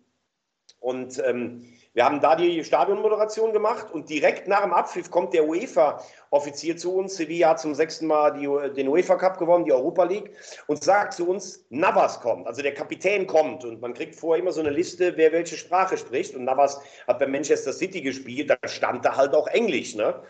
Und 0.79 1.21
ähm, 1.25 1.65
wir 1.93 2.05
haben 2.05 2.21
da 2.21 2.35
die 2.35 2.63
Stadionmoderation 2.63 3.51
gemacht 3.51 3.91
und 3.91 4.09
direkt 4.09 4.47
nach 4.47 4.61
dem 4.61 4.73
Abpfiff 4.73 5.09
kommt 5.09 5.33
der 5.33 5.47
UEFA-Offizier 5.47 6.77
zu 6.77 6.95
uns. 6.95 7.15
Sevilla 7.15 7.49
hat 7.49 7.59
zum 7.59 7.73
sechsten 7.73 8.05
Mal 8.05 8.33
die, 8.33 8.73
den 8.75 8.87
UEFA 8.87 9.15
Cup 9.15 9.39
gewonnen, 9.39 9.65
die 9.65 9.73
Europa 9.73 10.03
League, 10.03 10.31
und 10.67 10.83
sagt 10.83 11.13
zu 11.13 11.27
uns, 11.27 11.65
Navas 11.69 12.21
kommt, 12.21 12.45
also 12.45 12.61
der 12.61 12.75
Kapitän 12.75 13.25
kommt. 13.25 13.65
Und 13.65 13.81
man 13.81 13.95
kriegt 13.95 14.15
vorher 14.15 14.41
immer 14.41 14.51
so 14.51 14.61
eine 14.61 14.69
Liste, 14.69 15.17
wer 15.17 15.31
welche 15.31 15.57
Sprache 15.57 15.97
spricht. 15.97 16.35
Und 16.35 16.43
Navas 16.43 16.79
hat 17.07 17.17
bei 17.17 17.25
Manchester 17.25 17.73
City 17.73 18.01
gespielt, 18.01 18.51
da 18.51 18.57
stand 18.67 19.03
da 19.03 19.15
halt 19.15 19.33
auch 19.33 19.47
Englisch, 19.47 19.95
ne? 19.95 20.21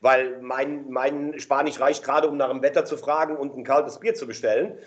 Weil 0.00 0.40
mein, 0.40 0.88
mein 0.88 1.38
Spanisch 1.38 1.78
reicht 1.78 2.02
gerade, 2.02 2.28
um 2.28 2.36
nach 2.38 2.50
dem 2.50 2.62
Wetter 2.62 2.84
zu 2.84 2.96
fragen 2.96 3.36
und 3.36 3.56
ein 3.56 3.64
kaltes 3.64 4.00
Bier 4.00 4.14
zu 4.14 4.26
bestellen. 4.26 4.78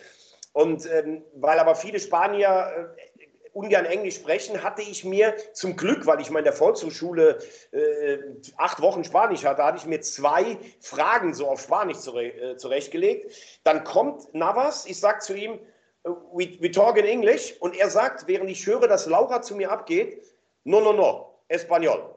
Und 0.55 0.89
ähm, 0.89 1.21
weil 1.35 1.59
aber 1.59 1.75
viele 1.75 1.99
Spanier 1.99 2.95
äh, 2.97 3.14
ungern 3.55 3.85
Englisch 3.85 4.15
sprechen, 4.15 4.61
hatte 4.63 4.81
ich 4.81 5.05
mir 5.05 5.33
zum 5.53 5.77
Glück, 5.77 6.05
weil 6.05 6.19
ich 6.19 6.29
mal 6.29 6.39
in 6.39 6.45
der 6.45 6.53
Volkshochschule 6.53 7.39
äh, 7.71 8.17
acht 8.57 8.81
Wochen 8.81 9.03
Spanisch 9.05 9.45
hatte, 9.45 9.63
hatte 9.63 9.77
ich 9.77 9.85
mir 9.85 10.01
zwei 10.01 10.57
Fragen 10.81 11.33
so 11.33 11.47
auf 11.47 11.61
Spanisch 11.61 11.99
zure 11.99 12.25
äh, 12.25 12.57
zurechtgelegt. 12.57 13.33
Dann 13.63 13.85
kommt 13.85 14.33
Navas, 14.33 14.85
ich 14.85 14.99
sage 14.99 15.19
zu 15.19 15.33
ihm, 15.33 15.59
we, 16.03 16.57
we 16.59 16.69
talk 16.69 16.97
in 16.97 17.05
English, 17.05 17.55
und 17.61 17.77
er 17.77 17.89
sagt, 17.89 18.27
während 18.27 18.49
ich 18.49 18.65
höre, 18.65 18.87
dass 18.87 19.05
Laura 19.05 19.41
zu 19.41 19.55
mir 19.55 19.71
abgeht, 19.71 20.21
no, 20.65 20.81
no, 20.81 20.91
no, 20.91 21.39
Espanol. 21.47 22.13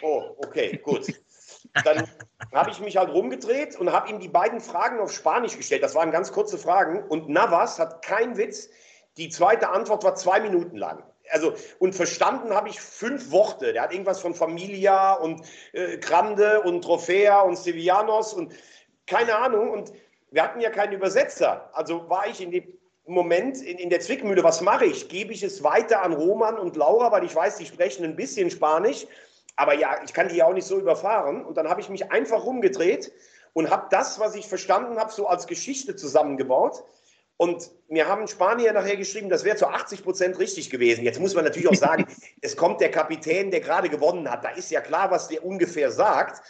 Oh, 0.00 0.34
okay, 0.38 0.78
gut. 0.78 1.06
Dann 1.84 2.08
habe 2.54 2.70
ich 2.70 2.80
mich 2.80 2.96
halt 2.96 3.10
rumgedreht 3.10 3.76
und 3.78 3.92
habe 3.92 4.08
ihm 4.08 4.18
die 4.18 4.28
beiden 4.28 4.60
Fragen 4.60 4.98
auf 4.98 5.12
Spanisch 5.12 5.56
gestellt. 5.56 5.82
Das 5.82 5.94
waren 5.94 6.10
ganz 6.10 6.32
kurze 6.32 6.56
Fragen. 6.56 7.06
Und 7.08 7.28
Navas 7.28 7.78
hat 7.78 8.02
kein 8.02 8.36
Witz 8.38 8.70
die 9.18 9.28
zweite 9.28 9.68
Antwort 9.70 10.04
war 10.04 10.14
zwei 10.14 10.40
Minuten 10.40 10.76
lang. 10.76 11.02
Also, 11.30 11.52
und 11.78 11.94
verstanden 11.94 12.54
habe 12.54 12.68
ich 12.70 12.80
fünf 12.80 13.30
Worte. 13.30 13.72
Der 13.72 13.82
hat 13.82 13.92
irgendwas 13.92 14.20
von 14.20 14.34
Familia 14.34 15.14
und 15.14 15.42
äh, 15.72 15.98
Grande 15.98 16.62
und 16.62 16.82
Trofea 16.82 17.40
und 17.42 17.58
Sevillanos 17.58 18.32
und 18.32 18.54
keine 19.06 19.36
Ahnung. 19.36 19.70
Und 19.70 19.92
wir 20.30 20.42
hatten 20.42 20.60
ja 20.60 20.70
keinen 20.70 20.92
Übersetzer. 20.92 21.68
Also 21.74 22.08
war 22.08 22.26
ich 22.28 22.40
in 22.40 22.50
dem 22.50 22.64
Moment 23.06 23.60
in, 23.60 23.78
in 23.78 23.90
der 23.90 24.00
Zwickmühle. 24.00 24.42
Was 24.42 24.60
mache 24.60 24.86
ich? 24.86 25.08
Gebe 25.08 25.32
ich 25.32 25.42
es 25.42 25.62
weiter 25.62 26.02
an 26.02 26.12
Roman 26.12 26.58
und 26.58 26.76
Laura, 26.76 27.10
weil 27.12 27.24
ich 27.24 27.34
weiß, 27.34 27.56
die 27.56 27.66
sprechen 27.66 28.04
ein 28.04 28.16
bisschen 28.16 28.50
Spanisch. 28.50 29.06
Aber 29.56 29.74
ja, 29.74 29.96
ich 30.04 30.14
kann 30.14 30.28
die 30.28 30.36
ja 30.36 30.46
auch 30.46 30.54
nicht 30.54 30.66
so 30.66 30.78
überfahren. 30.78 31.44
Und 31.44 31.56
dann 31.56 31.68
habe 31.68 31.80
ich 31.80 31.88
mich 31.88 32.10
einfach 32.10 32.44
rumgedreht 32.44 33.12
und 33.52 33.70
habe 33.70 33.88
das, 33.90 34.20
was 34.20 34.34
ich 34.34 34.46
verstanden 34.46 34.98
habe, 34.98 35.12
so 35.12 35.26
als 35.26 35.46
Geschichte 35.46 35.96
zusammengebaut. 35.96 36.84
Und 37.38 37.70
mir 37.88 38.08
haben 38.08 38.26
Spanier 38.26 38.72
nachher 38.72 38.96
geschrieben, 38.96 39.28
das 39.28 39.44
wäre 39.44 39.56
zu 39.56 39.68
80 39.68 40.02
Prozent 40.02 40.38
richtig 40.40 40.70
gewesen. 40.70 41.04
Jetzt 41.04 41.20
muss 41.20 41.34
man 41.34 41.44
natürlich 41.44 41.68
auch 41.68 41.74
sagen, 41.74 42.04
es 42.42 42.56
kommt 42.56 42.80
der 42.80 42.90
Kapitän, 42.90 43.52
der 43.52 43.60
gerade 43.60 43.88
gewonnen 43.88 44.28
hat. 44.28 44.44
Da 44.44 44.50
ist 44.50 44.70
ja 44.72 44.80
klar, 44.80 45.10
was 45.12 45.28
der 45.28 45.44
ungefähr 45.44 45.92
sagt. 45.92 46.42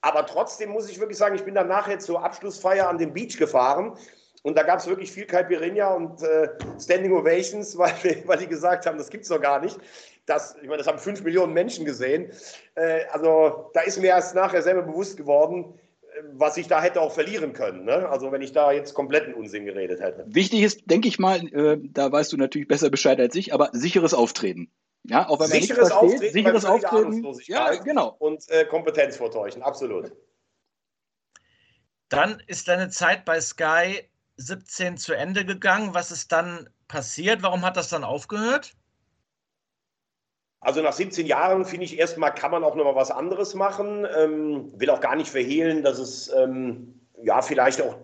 Aber 0.00 0.26
trotzdem 0.26 0.70
muss 0.70 0.90
ich 0.90 0.98
wirklich 0.98 1.18
sagen, 1.18 1.36
ich 1.36 1.44
bin 1.44 1.54
dann 1.54 1.68
nachher 1.68 2.00
zur 2.00 2.22
Abschlussfeier 2.22 2.88
an 2.88 2.98
den 2.98 3.12
Beach 3.12 3.38
gefahren. 3.38 3.96
Und 4.42 4.58
da 4.58 4.64
gab 4.64 4.80
es 4.80 4.88
wirklich 4.88 5.12
viel 5.12 5.24
Caipirinha 5.24 5.94
und 5.94 6.20
äh, 6.22 6.48
Standing 6.80 7.12
Ovations, 7.12 7.78
weil, 7.78 8.22
weil 8.26 8.38
die 8.38 8.48
gesagt 8.48 8.86
haben, 8.86 8.98
das 8.98 9.10
gibt 9.10 9.22
es 9.22 9.28
doch 9.28 9.40
gar 9.40 9.60
nicht. 9.60 9.78
Das, 10.26 10.56
ich 10.60 10.66
meine, 10.66 10.78
das 10.78 10.88
haben 10.88 10.98
fünf 10.98 11.22
Millionen 11.22 11.52
Menschen 11.52 11.84
gesehen. 11.84 12.32
Äh, 12.74 13.04
also 13.12 13.70
da 13.72 13.82
ist 13.82 14.00
mir 14.00 14.08
erst 14.08 14.34
nachher 14.34 14.62
selber 14.62 14.82
bewusst 14.82 15.16
geworden, 15.16 15.78
was 16.32 16.56
ich 16.56 16.68
da 16.68 16.80
hätte 16.80 17.00
auch 17.00 17.12
verlieren 17.12 17.52
können. 17.52 17.84
Ne? 17.84 18.08
Also 18.08 18.30
wenn 18.32 18.42
ich 18.42 18.52
da 18.52 18.72
jetzt 18.72 18.94
kompletten 18.94 19.34
Unsinn 19.34 19.64
geredet 19.64 20.00
hätte. 20.00 20.24
Wichtig 20.28 20.62
ist, 20.62 20.82
denke 20.86 21.08
ich 21.08 21.18
mal, 21.18 21.46
äh, 21.52 21.78
da 21.80 22.10
weißt 22.10 22.32
du 22.32 22.36
natürlich 22.36 22.68
besser 22.68 22.90
Bescheid 22.90 23.18
als 23.20 23.34
ich, 23.34 23.52
aber 23.52 23.70
sicheres 23.72 24.14
Auftreten. 24.14 24.70
Ja, 25.04 25.28
auch 25.28 25.40
wenn 25.40 25.50
man 25.50 25.60
sicheres 25.60 25.88
versteht, 25.88 26.14
Auftreten, 26.14 26.32
sicheres 26.32 26.64
Auftreten 26.64 27.38
ja, 27.46 27.74
genau. 27.74 28.16
und 28.18 28.48
äh, 28.48 28.64
Kompetenz 28.64 29.16
vortäuschen, 29.16 29.62
absolut. 29.62 30.12
Dann 32.08 32.42
ist 32.46 32.68
deine 32.68 32.88
Zeit 32.88 33.24
bei 33.24 33.40
Sky 33.40 34.08
17 34.36 34.96
zu 34.96 35.12
Ende 35.12 35.44
gegangen. 35.44 35.94
Was 35.94 36.10
ist 36.10 36.32
dann 36.32 36.70
passiert? 36.88 37.42
Warum 37.42 37.62
hat 37.62 37.76
das 37.76 37.88
dann 37.88 38.04
aufgehört? 38.04 38.74
Also 40.64 40.80
nach 40.80 40.94
17 40.94 41.26
Jahren 41.26 41.66
finde 41.66 41.84
ich 41.84 41.98
erstmal, 41.98 42.34
kann 42.34 42.50
man 42.50 42.64
auch 42.64 42.74
noch 42.74 42.84
mal 42.84 42.94
was 42.94 43.10
anderes 43.10 43.54
machen. 43.54 44.06
Ähm, 44.16 44.72
will 44.76 44.88
auch 44.88 45.00
gar 45.00 45.14
nicht 45.14 45.30
verhehlen, 45.30 45.82
dass 45.82 45.98
es 45.98 46.32
ähm, 46.32 47.00
ja 47.22 47.42
vielleicht 47.42 47.82
auch 47.82 47.96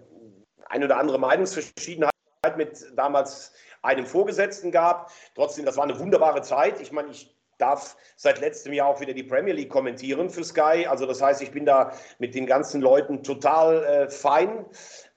eine 0.67 0.85
oder 0.85 0.99
andere 0.99 1.19
Meinungsverschiedenheit 1.19 2.13
mit 2.57 2.93
damals 2.95 3.55
einem 3.81 4.05
Vorgesetzten 4.05 4.71
gab. 4.71 5.11
Trotzdem, 5.35 5.65
das 5.65 5.79
war 5.79 5.85
eine 5.85 5.99
wunderbare 5.99 6.43
Zeit. 6.43 6.81
Ich 6.83 6.93
meine, 6.93 7.09
ich 7.09 7.35
darf 7.61 7.97
seit 8.17 8.41
letztem 8.41 8.73
Jahr 8.73 8.89
auch 8.89 9.01
wieder 9.01 9.13
die 9.13 9.23
Premier 9.23 9.55
League 9.55 9.71
kommentieren 9.71 10.31
für 10.31 10.45
Sky. 10.45 10.87
Also 10.89 11.07
das 11.07 11.23
heißt, 11.23 11.43
ich 11.43 11.51
bin 11.51 11.65
da 11.65 11.93
mit 12.19 12.35
den 12.35 12.47
ganzen 12.47 12.81
Leuten 12.81 13.23
total 13.23 13.85
äh, 13.85 14.11
fein. 14.11 14.65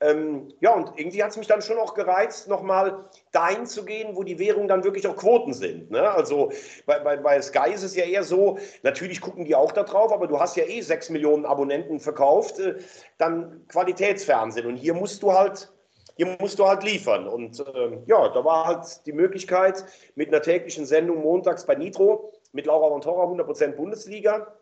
Ähm, 0.02 0.50
ja, 0.60 0.74
und 0.74 0.92
irgendwie 0.98 1.24
hat 1.24 1.32
es 1.32 1.38
mich 1.38 1.48
dann 1.48 1.62
schon 1.62 1.78
auch 1.78 1.94
gereizt, 1.94 2.48
nochmal 2.48 3.06
dahin 3.32 3.66
zu 3.66 3.86
gehen, 3.86 4.16
wo 4.16 4.24
die 4.24 4.38
Währungen 4.38 4.68
dann 4.68 4.84
wirklich 4.84 5.08
auch 5.08 5.16
Quoten 5.16 5.54
sind. 5.54 5.92
Ne? 5.92 6.10
Also 6.10 6.52
bei, 6.86 7.00
bei, 7.00 7.18
bei 7.18 7.42
Sky 7.42 7.72
ist 7.74 7.84
es 7.84 7.96
ja 7.96 8.04
eher 8.04 8.24
so, 8.24 8.58
natürlich 8.84 9.22
gucken 9.22 9.46
die 9.46 9.56
auch 9.56 9.72
da 9.72 9.84
drauf, 9.84 10.12
aber 10.12 10.28
du 10.28 10.40
hast 10.40 10.58
ja 10.58 10.66
eh 10.66 10.82
sechs 10.82 11.10
Millionen 11.10 11.46
Abonnenten 11.46 12.00
verkauft, 12.00 12.60
äh, 12.60 12.76
dann 13.18 13.66
Qualitätsfernsehen. 13.70 14.66
Und 14.66 14.76
hier 14.76 14.94
musst 14.94 15.24
du 15.24 15.32
halt 15.32 15.70
hier 16.16 16.38
musst 16.40 16.60
du 16.60 16.68
halt 16.68 16.84
liefern. 16.84 17.28
Und 17.28 17.60
äh, 17.60 17.98
ja, 18.06 18.30
da 18.30 18.46
war 18.46 18.68
halt 18.68 19.06
die 19.06 19.14
Möglichkeit 19.14 19.84
mit 20.16 20.28
einer 20.28 20.42
täglichen 20.42 20.86
Sendung 20.86 21.22
montags 21.22 21.66
bei 21.66 21.76
Nitro 21.76 22.33
mit 22.54 22.68
Laura 22.68 22.90
Montora 22.90 23.26
100% 23.26 23.72
Bundesliga, 23.74 24.56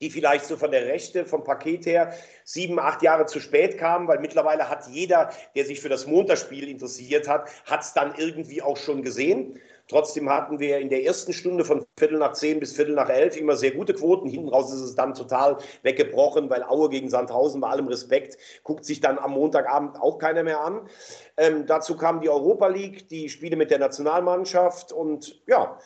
die 0.00 0.10
vielleicht 0.10 0.44
so 0.44 0.56
von 0.56 0.70
der 0.70 0.86
Rechte, 0.86 1.24
vom 1.24 1.44
Paket 1.44 1.86
her 1.86 2.12
sieben, 2.44 2.78
acht 2.78 3.02
Jahre 3.02 3.26
zu 3.26 3.40
spät 3.40 3.78
kam, 3.78 4.06
weil 4.06 4.18
mittlerweile 4.18 4.68
hat 4.68 4.86
jeder, 4.88 5.30
der 5.54 5.64
sich 5.64 5.80
für 5.80 5.88
das 5.88 6.06
Montagsspiel 6.06 6.68
interessiert 6.68 7.26
hat, 7.26 7.48
hat 7.64 7.80
es 7.80 7.94
dann 7.94 8.14
irgendwie 8.16 8.60
auch 8.60 8.76
schon 8.76 9.02
gesehen. 9.02 9.58
Trotzdem 9.88 10.30
hatten 10.30 10.60
wir 10.60 10.78
in 10.78 10.88
der 10.88 11.04
ersten 11.04 11.32
Stunde 11.32 11.64
von 11.64 11.84
Viertel 11.98 12.18
nach 12.18 12.32
zehn 12.32 12.58
bis 12.58 12.74
Viertel 12.74 12.94
nach 12.94 13.08
elf 13.08 13.36
immer 13.36 13.54
sehr 13.54 13.70
gute 13.70 13.94
Quoten. 13.94 14.28
Hinten 14.28 14.48
raus 14.48 14.72
ist 14.72 14.80
es 14.80 14.94
dann 14.94 15.14
total 15.14 15.58
weggebrochen, 15.82 16.50
weil 16.50 16.62
Aue 16.62 16.88
gegen 16.88 17.10
Sandhausen 17.10 17.60
bei 17.60 17.68
allem 17.68 17.88
Respekt 17.88 18.36
guckt 18.62 18.84
sich 18.84 19.00
dann 19.00 19.18
am 19.18 19.32
Montagabend 19.32 20.00
auch 20.00 20.18
keiner 20.18 20.42
mehr 20.42 20.60
an. 20.60 20.88
Ähm, 21.36 21.66
dazu 21.66 21.96
kam 21.96 22.20
die 22.20 22.30
Europa 22.30 22.66
League, 22.66 23.08
die 23.08 23.28
Spiele 23.28 23.56
mit 23.56 23.70
der 23.70 23.78
Nationalmannschaft 23.78 24.92
und 24.92 25.42
ja, 25.46 25.78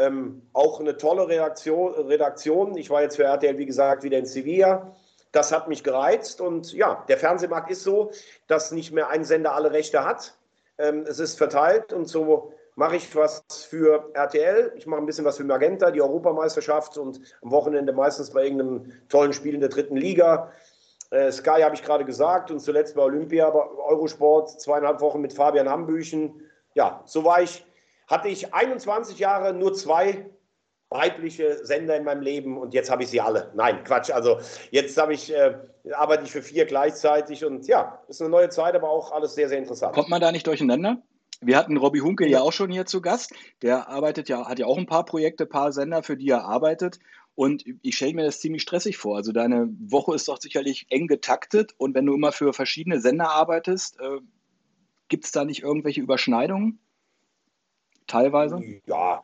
ähm, 0.00 0.42
auch 0.52 0.80
eine 0.80 0.96
tolle 0.96 1.28
Reaktion, 1.28 1.94
Redaktion. 1.94 2.76
Ich 2.76 2.90
war 2.90 3.02
jetzt 3.02 3.16
für 3.16 3.24
RTL, 3.24 3.58
wie 3.58 3.66
gesagt, 3.66 4.02
wieder 4.02 4.18
in 4.18 4.26
Sevilla. 4.26 4.96
Das 5.32 5.52
hat 5.52 5.68
mich 5.68 5.84
gereizt 5.84 6.40
und 6.40 6.72
ja, 6.72 7.04
der 7.08 7.18
Fernsehmarkt 7.18 7.70
ist 7.70 7.84
so, 7.84 8.10
dass 8.48 8.72
nicht 8.72 8.92
mehr 8.92 9.10
ein 9.10 9.24
Sender 9.24 9.54
alle 9.54 9.70
Rechte 9.70 10.04
hat. 10.04 10.36
Ähm, 10.78 11.04
es 11.06 11.20
ist 11.20 11.38
verteilt 11.38 11.92
und 11.92 12.06
so 12.06 12.52
mache 12.74 12.96
ich 12.96 13.14
was 13.14 13.44
für 13.68 14.10
RTL, 14.14 14.72
ich 14.74 14.86
mache 14.86 15.00
ein 15.00 15.06
bisschen 15.06 15.24
was 15.24 15.36
für 15.36 15.44
Magenta, 15.44 15.90
die 15.90 16.00
Europameisterschaft 16.00 16.96
und 16.96 17.20
am 17.42 17.50
Wochenende 17.50 17.92
meistens 17.92 18.30
bei 18.30 18.44
irgendeinem 18.44 18.90
tollen 19.08 19.32
Spiel 19.32 19.54
in 19.54 19.60
der 19.60 19.68
dritten 19.68 19.96
Liga. 19.96 20.50
Äh, 21.10 21.30
Sky 21.30 21.60
habe 21.62 21.74
ich 21.74 21.82
gerade 21.82 22.04
gesagt 22.04 22.50
und 22.50 22.60
zuletzt 22.60 22.94
bei 22.94 23.02
Olympia, 23.02 23.52
Eurosport, 23.52 24.60
zweieinhalb 24.60 25.00
Wochen 25.00 25.20
mit 25.20 25.32
Fabian 25.32 25.68
Hambüchen. 25.68 26.42
Ja, 26.74 27.02
so 27.04 27.24
war 27.24 27.42
ich, 27.42 27.66
hatte 28.10 28.28
ich 28.28 28.52
21 28.52 29.18
Jahre 29.18 29.54
nur 29.54 29.72
zwei 29.72 30.28
weibliche 30.90 31.64
Sender 31.64 31.96
in 31.96 32.02
meinem 32.02 32.20
Leben 32.20 32.58
und 32.58 32.74
jetzt 32.74 32.90
habe 32.90 33.04
ich 33.04 33.08
sie 33.08 33.20
alle. 33.20 33.52
Nein, 33.54 33.84
Quatsch. 33.84 34.10
Also 34.10 34.40
jetzt 34.72 34.98
habe 34.98 35.14
ich, 35.14 35.32
äh, 35.32 35.54
arbeite 35.92 36.24
ich 36.24 36.32
für 36.32 36.42
vier 36.42 36.66
gleichzeitig 36.66 37.44
und 37.44 37.68
ja, 37.68 38.02
ist 38.08 38.20
eine 38.20 38.30
neue 38.30 38.48
Zeit, 38.48 38.74
aber 38.74 38.90
auch 38.90 39.12
alles 39.12 39.36
sehr, 39.36 39.48
sehr 39.48 39.58
interessant. 39.58 39.94
Kommt 39.94 40.08
man 40.08 40.20
da 40.20 40.32
nicht 40.32 40.48
durcheinander? 40.48 41.00
Wir 41.40 41.56
hatten 41.56 41.76
Robbie 41.76 42.02
Hunke 42.02 42.28
ja 42.28 42.40
auch 42.40 42.52
schon 42.52 42.70
hier 42.70 42.86
zu 42.86 43.00
Gast. 43.00 43.32
Der 43.62 43.88
arbeitet 43.88 44.28
ja, 44.28 44.48
hat 44.48 44.58
ja 44.58 44.66
auch 44.66 44.76
ein 44.76 44.86
paar 44.86 45.04
Projekte, 45.04 45.44
ein 45.44 45.48
paar 45.48 45.72
Sender, 45.72 46.02
für 46.02 46.16
die 46.16 46.28
er 46.28 46.44
arbeitet. 46.44 46.98
Und 47.36 47.64
ich 47.82 47.96
stelle 47.96 48.14
mir 48.14 48.24
das 48.24 48.40
ziemlich 48.40 48.62
stressig 48.62 48.98
vor. 48.98 49.16
Also 49.16 49.32
deine 49.32 49.68
Woche 49.78 50.14
ist 50.14 50.28
doch 50.28 50.38
sicherlich 50.38 50.86
eng 50.90 51.06
getaktet. 51.06 51.72
Und 51.78 51.94
wenn 51.94 52.04
du 52.04 52.14
immer 52.14 52.32
für 52.32 52.52
verschiedene 52.52 53.00
Sender 53.00 53.30
arbeitest, 53.30 53.98
äh, 54.00 54.18
gibt 55.08 55.24
es 55.24 55.32
da 55.32 55.44
nicht 55.44 55.62
irgendwelche 55.62 56.00
Überschneidungen? 56.00 56.80
Teilweise? 58.10 58.60
Ja, 58.86 59.22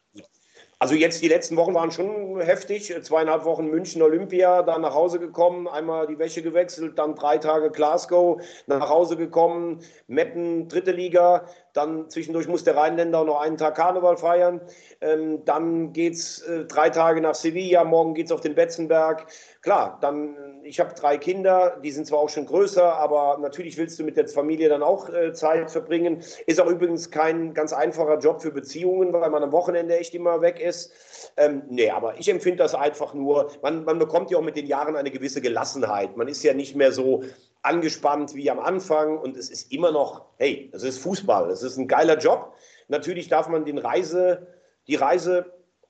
also 0.78 0.94
jetzt 0.94 1.22
die 1.22 1.28
letzten 1.28 1.56
Wochen 1.56 1.72
waren 1.72 1.90
schon 1.90 2.38
heftig. 2.40 2.94
Zweieinhalb 3.02 3.44
Wochen 3.46 3.68
München 3.68 4.02
Olympia, 4.02 4.62
dann 4.62 4.82
nach 4.82 4.92
Hause 4.92 5.18
gekommen, 5.18 5.66
einmal 5.66 6.06
die 6.06 6.18
Wäsche 6.18 6.42
gewechselt, 6.42 6.98
dann 6.98 7.14
drei 7.14 7.38
Tage 7.38 7.70
Glasgow, 7.70 8.42
nach 8.66 8.90
Hause 8.90 9.16
gekommen, 9.16 9.80
Meppen, 10.06 10.68
dritte 10.68 10.92
Liga, 10.92 11.46
dann 11.72 12.10
zwischendurch 12.10 12.46
muss 12.46 12.64
der 12.64 12.76
Rheinländer 12.76 13.24
noch 13.24 13.40
einen 13.40 13.56
Tag 13.56 13.76
Karneval 13.76 14.18
feiern. 14.18 14.60
Ähm, 15.00 15.46
dann 15.46 15.94
geht's 15.94 16.42
äh, 16.42 16.66
drei 16.66 16.90
Tage 16.90 17.22
nach 17.22 17.34
Sevilla, 17.34 17.82
morgen 17.84 18.12
geht 18.12 18.26
es 18.26 18.32
auf 18.32 18.42
den 18.42 18.54
Betzenberg. 18.54 19.26
Klar, 19.62 19.96
dann, 20.02 20.36
ich 20.66 20.80
habe 20.80 20.94
drei 20.94 21.16
Kinder, 21.16 21.78
die 21.82 21.90
sind 21.90 22.06
zwar 22.06 22.18
auch 22.18 22.28
schon 22.28 22.46
größer, 22.46 22.94
aber 22.94 23.38
natürlich 23.40 23.76
willst 23.78 23.98
du 23.98 24.04
mit 24.04 24.16
der 24.16 24.26
Familie 24.28 24.68
dann 24.68 24.82
auch 24.82 25.08
äh, 25.08 25.32
Zeit 25.32 25.70
verbringen. 25.70 26.22
Ist 26.46 26.60
auch 26.60 26.66
übrigens 26.66 27.10
kein 27.10 27.54
ganz 27.54 27.72
einfacher 27.72 28.18
Job 28.18 28.42
für 28.42 28.50
Beziehungen, 28.50 29.12
weil 29.12 29.30
man 29.30 29.42
am 29.42 29.52
Wochenende 29.52 29.96
echt 29.96 30.14
immer 30.14 30.40
weg 30.40 30.60
ist. 30.60 30.92
Ähm, 31.36 31.62
nee, 31.68 31.90
aber 31.90 32.18
ich 32.18 32.28
empfinde 32.28 32.58
das 32.58 32.74
einfach 32.74 33.14
nur, 33.14 33.50
man, 33.62 33.84
man 33.84 33.98
bekommt 33.98 34.30
ja 34.30 34.38
auch 34.38 34.42
mit 34.42 34.56
den 34.56 34.66
Jahren 34.66 34.96
eine 34.96 35.10
gewisse 35.10 35.40
Gelassenheit. 35.40 36.16
Man 36.16 36.28
ist 36.28 36.42
ja 36.42 36.52
nicht 36.52 36.74
mehr 36.74 36.92
so 36.92 37.22
angespannt 37.62 38.34
wie 38.34 38.50
am 38.50 38.58
Anfang 38.58 39.18
und 39.18 39.36
es 39.36 39.50
ist 39.50 39.72
immer 39.72 39.92
noch, 39.92 40.26
hey, 40.38 40.68
das 40.72 40.82
ist 40.82 40.98
Fußball, 40.98 41.48
das 41.48 41.62
ist 41.62 41.76
ein 41.76 41.88
geiler 41.88 42.18
Job. 42.18 42.54
Natürlich 42.88 43.28
darf 43.28 43.48
man 43.48 43.64
den 43.64 43.78
Reise, 43.78 44.46
die 44.86 44.94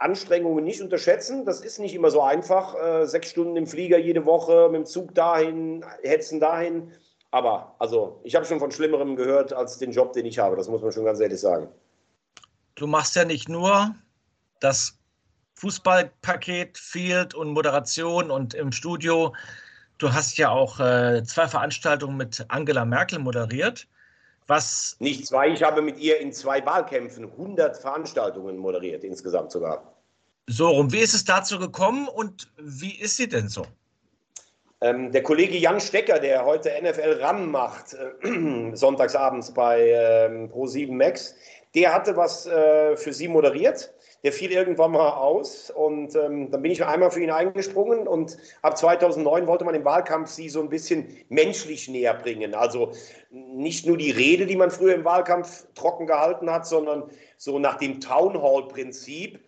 Reiseanstrengungen 0.00 0.64
nicht 0.64 0.80
unterschätzen. 0.80 1.44
Das 1.44 1.60
ist 1.60 1.78
nicht 1.78 1.94
immer 1.94 2.10
so 2.10 2.22
einfach. 2.22 2.74
Äh, 2.74 3.06
sechs 3.06 3.30
Stunden 3.30 3.56
im 3.56 3.66
Flieger 3.66 3.98
jede 3.98 4.24
Woche, 4.24 4.68
mit 4.70 4.80
dem 4.80 4.86
Zug 4.86 5.14
dahin, 5.14 5.84
hetzen 6.02 6.40
dahin. 6.40 6.92
Aber 7.30 7.74
also, 7.78 8.20
ich 8.24 8.34
habe 8.34 8.46
schon 8.46 8.58
von 8.58 8.70
Schlimmerem 8.70 9.16
gehört 9.16 9.52
als 9.52 9.78
den 9.78 9.92
Job, 9.92 10.12
den 10.12 10.26
ich 10.26 10.38
habe. 10.38 10.56
Das 10.56 10.68
muss 10.68 10.82
man 10.82 10.92
schon 10.92 11.04
ganz 11.04 11.20
ehrlich 11.20 11.40
sagen. 11.40 11.68
Du 12.76 12.86
machst 12.86 13.16
ja 13.16 13.24
nicht 13.24 13.48
nur 13.48 13.94
das 14.60 14.98
Fußballpaket, 15.54 16.76
Field 16.78 17.34
und 17.34 17.52
Moderation 17.52 18.30
und 18.30 18.54
im 18.54 18.72
Studio 18.72 19.32
Du 19.98 20.12
hast 20.12 20.36
ja 20.36 20.50
auch 20.50 20.78
äh, 20.78 21.22
zwei 21.24 21.48
Veranstaltungen 21.48 22.18
mit 22.18 22.44
Angela 22.48 22.84
Merkel 22.84 23.18
moderiert. 23.18 23.88
Was 24.46 24.96
Nicht 25.00 25.26
zwei, 25.26 25.48
ich 25.48 25.62
habe 25.62 25.82
mit 25.82 25.98
ihr 25.98 26.20
in 26.20 26.32
zwei 26.32 26.64
Wahlkämpfen 26.64 27.24
100 27.24 27.76
Veranstaltungen 27.76 28.56
moderiert, 28.56 29.02
insgesamt 29.02 29.50
sogar. 29.50 29.96
So 30.46 30.68
rum. 30.68 30.92
Wie 30.92 31.00
ist 31.00 31.14
es 31.14 31.24
dazu 31.24 31.58
gekommen 31.58 32.06
und 32.06 32.48
wie 32.56 32.94
ist 33.00 33.16
sie 33.16 33.28
denn 33.28 33.48
so? 33.48 33.66
Ähm, 34.80 35.10
der 35.10 35.22
Kollege 35.22 35.56
Jan 35.56 35.80
Stecker, 35.80 36.20
der 36.20 36.44
heute 36.44 36.70
NFL 36.80 37.18
RAM 37.20 37.50
macht, 37.50 37.94
äh, 37.94 38.70
sonntagsabends 38.74 39.52
bei 39.52 39.90
ähm, 39.90 40.50
Pro7 40.50 40.92
Max, 40.92 41.34
der 41.74 41.92
hatte 41.92 42.16
was 42.16 42.46
äh, 42.46 42.96
für 42.96 43.12
sie 43.12 43.26
moderiert 43.26 43.92
der 44.26 44.32
fiel 44.32 44.50
irgendwann 44.50 44.90
mal 44.90 45.10
aus 45.10 45.70
und 45.70 46.16
ähm, 46.16 46.50
dann 46.50 46.60
bin 46.60 46.72
ich 46.72 46.84
einmal 46.84 47.12
für 47.12 47.22
ihn 47.22 47.30
eingesprungen 47.30 48.08
und 48.08 48.36
ab 48.60 48.76
2009 48.76 49.46
wollte 49.46 49.64
man 49.64 49.76
im 49.76 49.84
Wahlkampf 49.84 50.30
sie 50.30 50.48
so 50.48 50.60
ein 50.60 50.68
bisschen 50.68 51.16
menschlich 51.28 51.86
näher 51.86 52.14
bringen. 52.14 52.52
Also 52.56 52.90
nicht 53.30 53.86
nur 53.86 53.96
die 53.96 54.10
Rede, 54.10 54.46
die 54.46 54.56
man 54.56 54.72
früher 54.72 54.96
im 54.96 55.04
Wahlkampf 55.04 55.68
trocken 55.76 56.08
gehalten 56.08 56.50
hat, 56.50 56.66
sondern 56.66 57.04
so 57.36 57.60
nach 57.60 57.76
dem 57.76 58.00
Town 58.00 58.42
Hall 58.42 58.66
Prinzip. 58.66 59.38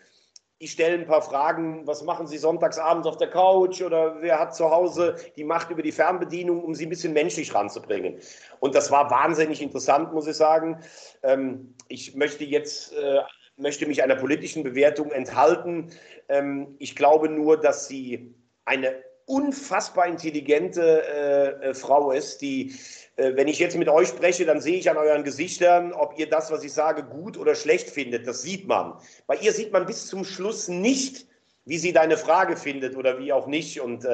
Ich 0.60 0.70
stelle 0.70 0.94
ein 0.94 1.06
paar 1.06 1.22
Fragen, 1.22 1.84
was 1.88 2.04
machen 2.04 2.28
Sie 2.28 2.38
sonntagsabends 2.38 3.08
auf 3.08 3.16
der 3.16 3.30
Couch 3.30 3.82
oder 3.82 4.22
wer 4.22 4.38
hat 4.38 4.54
zu 4.54 4.70
Hause 4.70 5.16
die 5.34 5.44
Macht 5.44 5.70
über 5.70 5.82
die 5.82 5.90
Fernbedienung, 5.90 6.62
um 6.62 6.72
sie 6.76 6.86
ein 6.86 6.88
bisschen 6.88 7.12
menschlich 7.12 7.52
ranzubringen. 7.52 8.20
Und 8.60 8.76
das 8.76 8.92
war 8.92 9.10
wahnsinnig 9.10 9.60
interessant, 9.60 10.12
muss 10.12 10.28
ich 10.28 10.36
sagen. 10.36 10.78
Ähm, 11.24 11.74
ich 11.88 12.14
möchte 12.14 12.44
jetzt 12.44 12.92
äh, 12.92 13.18
möchte 13.58 13.86
mich 13.86 14.02
einer 14.02 14.16
politischen 14.16 14.62
Bewertung 14.62 15.10
enthalten. 15.10 15.90
Ähm, 16.28 16.76
ich 16.78 16.96
glaube 16.96 17.28
nur, 17.28 17.60
dass 17.60 17.88
sie 17.88 18.34
eine 18.64 18.94
unfassbar 19.26 20.06
intelligente 20.06 21.02
äh, 21.06 21.68
äh, 21.68 21.74
Frau 21.74 22.12
ist, 22.12 22.40
die, 22.40 22.74
äh, 23.16 23.34
wenn 23.34 23.46
ich 23.46 23.58
jetzt 23.58 23.76
mit 23.76 23.88
euch 23.88 24.08
spreche, 24.08 24.46
dann 24.46 24.60
sehe 24.60 24.78
ich 24.78 24.90
an 24.90 24.96
euren 24.96 25.22
Gesichtern, 25.22 25.92
ob 25.92 26.18
ihr 26.18 26.30
das, 26.30 26.50
was 26.50 26.64
ich 26.64 26.72
sage, 26.72 27.02
gut 27.04 27.36
oder 27.36 27.54
schlecht 27.54 27.90
findet. 27.90 28.26
Das 28.26 28.42
sieht 28.42 28.66
man. 28.66 28.94
Bei 29.26 29.36
ihr 29.36 29.52
sieht 29.52 29.72
man 29.72 29.84
bis 29.84 30.06
zum 30.06 30.24
Schluss 30.24 30.68
nicht, 30.68 31.26
wie 31.66 31.76
sie 31.76 31.92
deine 31.92 32.16
Frage 32.16 32.56
findet 32.56 32.96
oder 32.96 33.18
wie 33.18 33.32
auch 33.32 33.46
nicht. 33.46 33.82
Und 33.82 34.06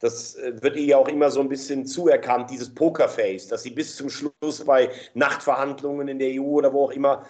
das 0.00 0.36
wird 0.36 0.76
ihr 0.76 0.84
ja 0.84 0.98
auch 0.98 1.08
immer 1.08 1.30
so 1.30 1.40
ein 1.40 1.48
bisschen 1.48 1.86
zuerkannt, 1.86 2.50
dieses 2.50 2.74
Pokerface, 2.74 3.48
dass 3.48 3.62
sie 3.62 3.70
bis 3.70 3.96
zum 3.96 4.10
Schluss 4.10 4.62
bei 4.66 4.90
Nachtverhandlungen 5.14 6.08
in 6.08 6.18
der 6.18 6.38
EU 6.38 6.58
oder 6.58 6.74
wo 6.74 6.84
auch 6.84 6.92
immer 6.92 7.24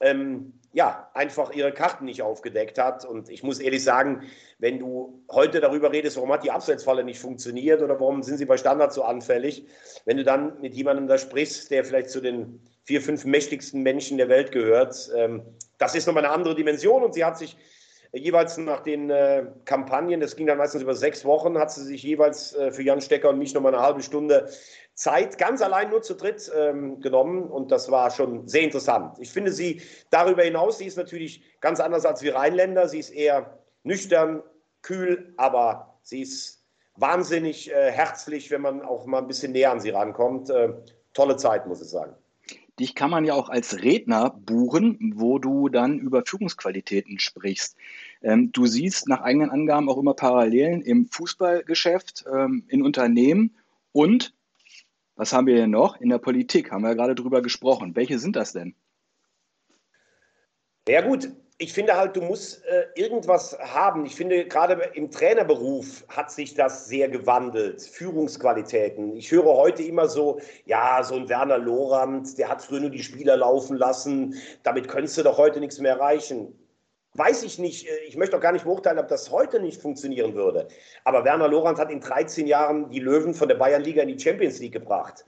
ähm, 0.00 0.54
ja, 0.72 1.10
einfach 1.12 1.52
ihre 1.52 1.72
Karten 1.72 2.06
nicht 2.06 2.22
aufgedeckt 2.22 2.78
hat. 2.78 3.04
Und 3.04 3.28
ich 3.28 3.42
muss 3.42 3.60
ehrlich 3.60 3.84
sagen, 3.84 4.22
wenn 4.58 4.78
du 4.78 5.22
heute 5.30 5.60
darüber 5.60 5.92
redest, 5.92 6.16
warum 6.16 6.32
hat 6.32 6.44
die 6.44 6.50
Abseitsfalle 6.50 7.04
nicht 7.04 7.20
funktioniert 7.20 7.82
oder 7.82 8.00
warum 8.00 8.22
sind 8.22 8.38
sie 8.38 8.46
bei 8.46 8.56
Standards 8.56 8.94
so 8.94 9.04
anfällig, 9.04 9.66
wenn 10.06 10.16
du 10.16 10.24
dann 10.24 10.60
mit 10.60 10.74
jemandem 10.74 11.06
da 11.06 11.18
sprichst, 11.18 11.70
der 11.70 11.84
vielleicht 11.84 12.10
zu 12.10 12.20
den 12.20 12.60
vier, 12.84 13.02
fünf 13.02 13.24
mächtigsten 13.24 13.82
Menschen 13.82 14.16
der 14.16 14.28
Welt 14.28 14.50
gehört, 14.50 15.10
ähm, 15.14 15.42
das 15.78 15.94
ist 15.94 16.06
nochmal 16.06 16.24
eine 16.24 16.34
andere 16.34 16.54
Dimension 16.54 17.02
und 17.02 17.14
sie 17.14 17.24
hat 17.24 17.38
sich 17.38 17.56
jeweils 18.12 18.58
nach 18.58 18.80
den 18.80 19.10
äh, 19.10 19.46
Kampagnen, 19.64 20.20
das 20.20 20.36
ging 20.36 20.46
dann 20.46 20.58
meistens 20.58 20.82
über 20.82 20.94
sechs 20.94 21.24
Wochen, 21.24 21.58
hat 21.58 21.72
sie 21.72 21.82
sich 21.82 22.02
jeweils 22.02 22.54
äh, 22.54 22.70
für 22.70 22.82
Jan 22.82 23.00
Stecker 23.00 23.30
und 23.30 23.38
mich 23.38 23.54
nochmal 23.54 23.74
eine 23.74 23.82
halbe 23.82 24.02
Stunde 24.02 24.50
Zeit 24.94 25.38
ganz 25.38 25.62
allein 25.62 25.90
nur 25.90 26.02
zu 26.02 26.14
dritt 26.14 26.50
ähm, 26.54 27.00
genommen 27.00 27.44
und 27.44 27.70
das 27.70 27.90
war 27.90 28.10
schon 28.10 28.46
sehr 28.46 28.62
interessant. 28.62 29.18
Ich 29.18 29.30
finde 29.30 29.52
sie 29.52 29.80
darüber 30.10 30.42
hinaus, 30.42 30.78
sie 30.78 30.86
ist 30.86 30.96
natürlich 30.96 31.42
ganz 31.60 31.80
anders 31.80 32.04
als 32.04 32.22
wir 32.22 32.34
Rheinländer. 32.34 32.88
Sie 32.88 32.98
ist 32.98 33.10
eher 33.10 33.58
nüchtern, 33.84 34.42
kühl, 34.82 35.32
aber 35.38 35.98
sie 36.02 36.22
ist 36.22 36.62
wahnsinnig 36.96 37.70
äh, 37.72 37.90
herzlich, 37.90 38.50
wenn 38.50 38.60
man 38.60 38.82
auch 38.82 39.06
mal 39.06 39.18
ein 39.18 39.28
bisschen 39.28 39.52
näher 39.52 39.72
an 39.72 39.80
sie 39.80 39.90
rankommt. 39.90 40.50
Äh, 40.50 40.74
tolle 41.14 41.36
Zeit, 41.36 41.66
muss 41.66 41.80
ich 41.80 41.88
sagen. 41.88 42.14
Dich 42.78 42.94
kann 42.94 43.10
man 43.10 43.24
ja 43.24 43.34
auch 43.34 43.48
als 43.48 43.82
Redner 43.82 44.30
buchen, 44.30 45.12
wo 45.16 45.38
du 45.38 45.68
dann 45.68 45.98
über 45.98 46.22
Führungsqualitäten 46.24 47.18
sprichst. 47.18 47.76
Ähm, 48.22 48.50
du 48.52 48.66
siehst 48.66 49.08
nach 49.08 49.20
eigenen 49.20 49.50
Angaben 49.50 49.88
auch 49.88 49.98
immer 49.98 50.14
Parallelen 50.14 50.82
im 50.82 51.06
Fußballgeschäft, 51.06 52.24
ähm, 52.32 52.64
in 52.68 52.82
Unternehmen 52.82 53.54
und 53.92 54.34
was 55.22 55.32
haben 55.32 55.46
wir 55.46 55.54
denn 55.54 55.70
noch? 55.70 56.00
In 56.00 56.08
der 56.08 56.18
Politik 56.18 56.72
haben 56.72 56.82
wir 56.82 56.88
ja 56.88 56.94
gerade 56.94 57.14
drüber 57.14 57.42
gesprochen. 57.42 57.94
Welche 57.94 58.18
sind 58.18 58.34
das 58.34 58.52
denn? 58.52 58.74
Ja 60.88 61.00
gut, 61.00 61.30
ich 61.58 61.72
finde 61.72 61.96
halt, 61.96 62.16
du 62.16 62.22
musst 62.22 62.64
äh, 62.64 62.86
irgendwas 62.96 63.56
haben. 63.60 64.04
Ich 64.04 64.16
finde, 64.16 64.44
gerade 64.46 64.82
im 64.94 65.12
Trainerberuf 65.12 66.04
hat 66.08 66.32
sich 66.32 66.54
das 66.54 66.88
sehr 66.88 67.08
gewandelt. 67.08 67.82
Führungsqualitäten. 67.82 69.14
Ich 69.14 69.30
höre 69.30 69.44
heute 69.44 69.84
immer 69.84 70.08
so, 70.08 70.40
ja, 70.64 71.04
so 71.04 71.14
ein 71.14 71.28
Werner 71.28 71.58
Lorand, 71.58 72.36
der 72.36 72.48
hat 72.48 72.60
früher 72.60 72.80
nur 72.80 72.90
die 72.90 73.04
Spieler 73.04 73.36
laufen 73.36 73.76
lassen. 73.76 74.34
Damit 74.64 74.88
könntest 74.88 75.18
du 75.18 75.22
doch 75.22 75.38
heute 75.38 75.60
nichts 75.60 75.78
mehr 75.78 75.92
erreichen. 75.92 76.52
Weiß 77.14 77.42
ich 77.42 77.58
nicht, 77.58 77.86
äh, 77.86 77.98
ich 78.06 78.16
möchte 78.16 78.36
auch 78.36 78.40
gar 78.40 78.52
nicht 78.52 78.64
beurteilen, 78.64 78.98
ob 78.98 79.08
das 79.08 79.30
heute 79.30 79.60
nicht 79.60 79.80
funktionieren 79.80 80.34
würde. 80.34 80.68
Aber 81.04 81.24
Werner 81.24 81.48
Lorand 81.48 81.78
hat 81.78 81.90
in 81.90 82.00
13 82.00 82.46
Jahren 82.46 82.88
die 82.88 83.00
Löwen 83.00 83.34
von 83.34 83.48
der 83.48 83.56
Bayernliga 83.56 84.02
in 84.02 84.08
die 84.08 84.18
Champions 84.18 84.60
League 84.60 84.72
gebracht. 84.72 85.24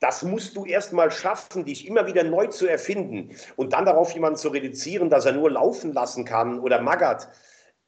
Das 0.00 0.22
musst 0.22 0.56
du 0.56 0.64
erst 0.64 0.92
mal 0.92 1.10
schaffen, 1.10 1.64
dich 1.64 1.86
immer 1.86 2.06
wieder 2.06 2.22
neu 2.22 2.46
zu 2.46 2.66
erfinden 2.66 3.34
und 3.56 3.72
dann 3.72 3.84
darauf 3.84 4.12
jemanden 4.12 4.38
zu 4.38 4.48
reduzieren, 4.48 5.10
dass 5.10 5.26
er 5.26 5.32
nur 5.32 5.50
laufen 5.50 5.92
lassen 5.92 6.24
kann 6.24 6.58
oder 6.60 6.80
maggert. 6.80 7.28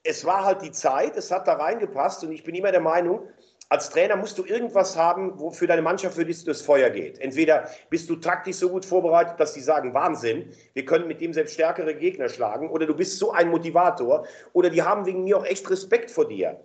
Es 0.03 0.25
war 0.25 0.45
halt 0.45 0.63
die 0.63 0.73
Zeit, 0.73 1.17
es 1.17 1.31
hat 1.31 1.49
da 1.49 1.55
reingepasst 1.55 2.25
und 2.25 2.33
ich 2.33 2.45
bin 2.45 2.55
immer 2.55 2.71
der 2.71 2.81
Meinung, 2.81 3.29
als 3.71 3.91
Trainer 3.91 4.17
musst 4.17 4.39
du 4.39 4.45
irgendwas 4.45 4.97
haben, 4.97 5.39
wofür 5.39 5.69
deine 5.69 5.83
Mannschaft 5.83 6.17
für 6.17 6.25
dich 6.25 6.45
das 6.45 6.63
Feuer 6.63 6.89
geht. 6.89 7.19
Entweder 7.19 7.69
bist 7.91 8.09
du 8.09 8.17
taktisch 8.17 8.57
so 8.57 8.71
gut 8.71 8.85
vorbereitet, 8.85 9.39
dass 9.39 9.53
die 9.53 9.61
sagen, 9.61 9.93
Wahnsinn, 9.93 10.51
wir 10.73 10.85
können 10.85 11.07
mit 11.07 11.21
dem 11.21 11.35
selbst 11.35 11.55
stärkere 11.55 11.95
Gegner 11.95 12.29
schlagen, 12.29 12.71
oder 12.71 12.87
du 12.87 12.95
bist 12.95 13.19
so 13.19 13.33
ein 13.33 13.51
Motivator, 13.51 14.27
oder 14.55 14.71
die 14.71 14.83
haben 14.83 15.05
wegen 15.05 15.25
mir 15.25 15.37
auch 15.37 15.45
echt 15.45 15.69
Respekt 15.71 16.11
vor 16.11 16.27
dir. 16.27 16.59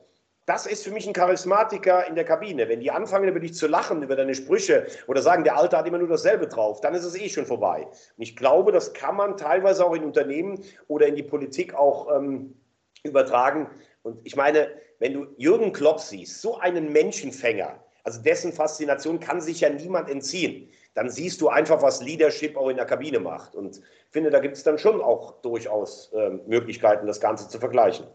Das 0.45 0.66
ist 0.66 0.84
für 0.84 0.91
mich 0.91 1.08
ein 1.08 1.14
Charismatiker 1.14 2.06
in 2.06 2.16
der 2.16 2.26
Kabine. 2.26 2.68
Wenn 2.68 2.82
die 2.82 2.91
anfangen, 2.91 3.30
über 3.30 3.39
dich 3.39 3.54
zu 3.54 3.68
lachen, 3.68 4.04
über 4.04 4.18
deine 4.18 4.36
Sprüche 4.36 4.88
oder 5.08 5.22
sagen, 5.22 5.45
der 5.45 5.58
Alte 5.58 5.78
hat 5.78 5.88
immer 5.88 5.99
nur 5.99 6.10
dasselbe 6.10 6.47
drauf, 6.47 6.82
dann 6.82 6.93
ist 6.93 7.06
es 7.06 7.16
eh 7.16 7.30
schon 7.30 7.45
vorbei. 7.45 7.88
Und 7.88 8.24
ich 8.24 8.36
glaube, 8.36 8.74
das 8.74 8.93
kann 8.93 9.16
man 9.16 9.38
teilweise 9.38 9.86
auch 9.86 9.93
in 9.93 10.04
Unternehmen 10.04 10.62
oder 10.88 11.08
in 11.08 11.16
die 11.16 11.24
Politik 11.24 11.74
auch 11.76 12.14
ähm, 12.14 12.56
übertragen. 13.04 13.70
Und 14.01 14.20
ich 14.26 14.36
meine, 14.36 14.68
wenn 15.04 15.16
du 15.16 15.28
Jürgen 15.36 15.74
Klopp 15.74 15.99
siehst, 15.99 16.41
so 16.41 16.60
einen 16.60 16.93
Menschenfänger, 16.93 17.78
also 18.06 18.22
dessen 18.22 18.54
Faszination 18.54 19.20
kann 19.20 19.41
sich 19.41 19.60
ja 19.60 19.70
niemand 19.70 20.10
entziehen, 20.10 20.70
dann 20.93 21.10
siehst 21.10 21.41
du 21.41 21.49
einfach, 21.49 21.82
was 21.82 22.01
Leadership 22.01 22.56
auch 22.56 22.70
in 22.70 22.78
der 22.78 22.86
Kabine 22.86 23.20
macht. 23.20 23.54
Und 23.54 23.80
ich 23.80 23.84
finde, 24.12 24.30
da 24.30 24.39
gibt 24.39 24.56
es 24.56 24.64
dann 24.64 24.78
schon 24.78 25.01
auch 25.01 25.41
durchaus 25.41 26.10
äh, 26.14 26.30
Möglichkeiten, 26.47 27.06
das 27.06 27.20
Ganze 27.20 27.49
zu 27.49 27.60
vergleichen. 27.60 28.08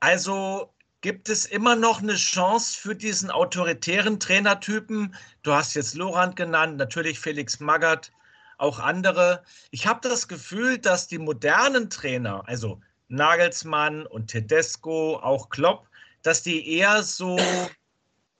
Also 0.00 0.68
gibt 1.00 1.28
es 1.28 1.46
immer 1.46 1.76
noch 1.76 2.02
eine 2.02 2.16
Chance 2.16 2.76
für 2.76 2.96
diesen 2.96 3.30
autoritären 3.30 4.18
Trainertypen? 4.18 5.14
Du 5.44 5.52
hast 5.52 5.74
jetzt 5.74 5.94
Lorand 5.94 6.34
genannt, 6.34 6.76
natürlich 6.76 7.20
Felix 7.20 7.60
Magath, 7.60 8.10
auch 8.58 8.80
andere. 8.80 9.44
Ich 9.70 9.86
habe 9.86 10.00
das 10.02 10.26
Gefühl, 10.26 10.78
dass 10.78 11.06
die 11.06 11.18
modernen 11.18 11.88
Trainer, 11.88 12.42
also 12.48 12.80
Nagelsmann 13.12 14.06
und 14.06 14.28
Tedesco, 14.28 15.16
auch 15.16 15.50
Klopp, 15.50 15.86
dass 16.22 16.42
die 16.42 16.78
eher 16.78 17.02
so 17.02 17.38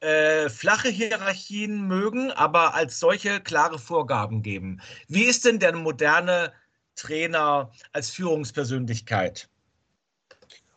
äh, 0.00 0.48
flache 0.48 0.88
Hierarchien 0.88 1.86
mögen, 1.86 2.32
aber 2.32 2.74
als 2.74 2.98
solche 2.98 3.40
klare 3.40 3.78
Vorgaben 3.78 4.42
geben. 4.42 4.80
Wie 5.08 5.24
ist 5.24 5.44
denn 5.44 5.58
der 5.58 5.76
moderne 5.76 6.52
Trainer 6.96 7.70
als 7.92 8.10
Führungspersönlichkeit? 8.10 9.48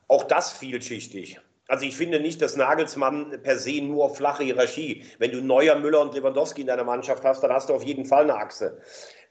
Auch 0.08 0.24
das 0.24 0.52
vielschichtig. 0.52 1.40
Also 1.68 1.86
ich 1.86 1.96
finde 1.96 2.20
nicht, 2.20 2.42
dass 2.42 2.56
Nagelsmann 2.56 3.42
per 3.42 3.58
se 3.58 3.82
nur 3.82 4.14
flache 4.14 4.44
Hierarchie. 4.44 5.04
Wenn 5.18 5.32
du 5.32 5.42
Neuer, 5.42 5.76
Müller 5.76 6.02
und 6.02 6.14
Lewandowski 6.14 6.62
in 6.62 6.68
deiner 6.68 6.84
Mannschaft 6.84 7.24
hast, 7.24 7.42
dann 7.42 7.52
hast 7.52 7.70
du 7.70 7.74
auf 7.74 7.84
jeden 7.84 8.06
Fall 8.06 8.24
eine 8.24 8.36
Achse. 8.36 8.80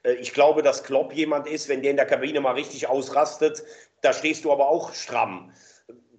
Äh, 0.03 0.15
ich 0.15 0.33
glaube, 0.33 0.61
dass 0.61 0.83
Klopp 0.83 1.13
jemand 1.13 1.47
ist, 1.47 1.69
wenn 1.69 1.81
der 1.81 1.91
in 1.91 1.97
der 1.97 2.05
Kabine 2.05 2.41
mal 2.41 2.55
richtig 2.55 2.87
ausrastet, 2.87 3.63
da 4.05 4.13
stehst 4.13 4.45
du 4.45 4.51
aber 4.51 4.69
auch 4.69 4.93
stramm. 4.93 5.51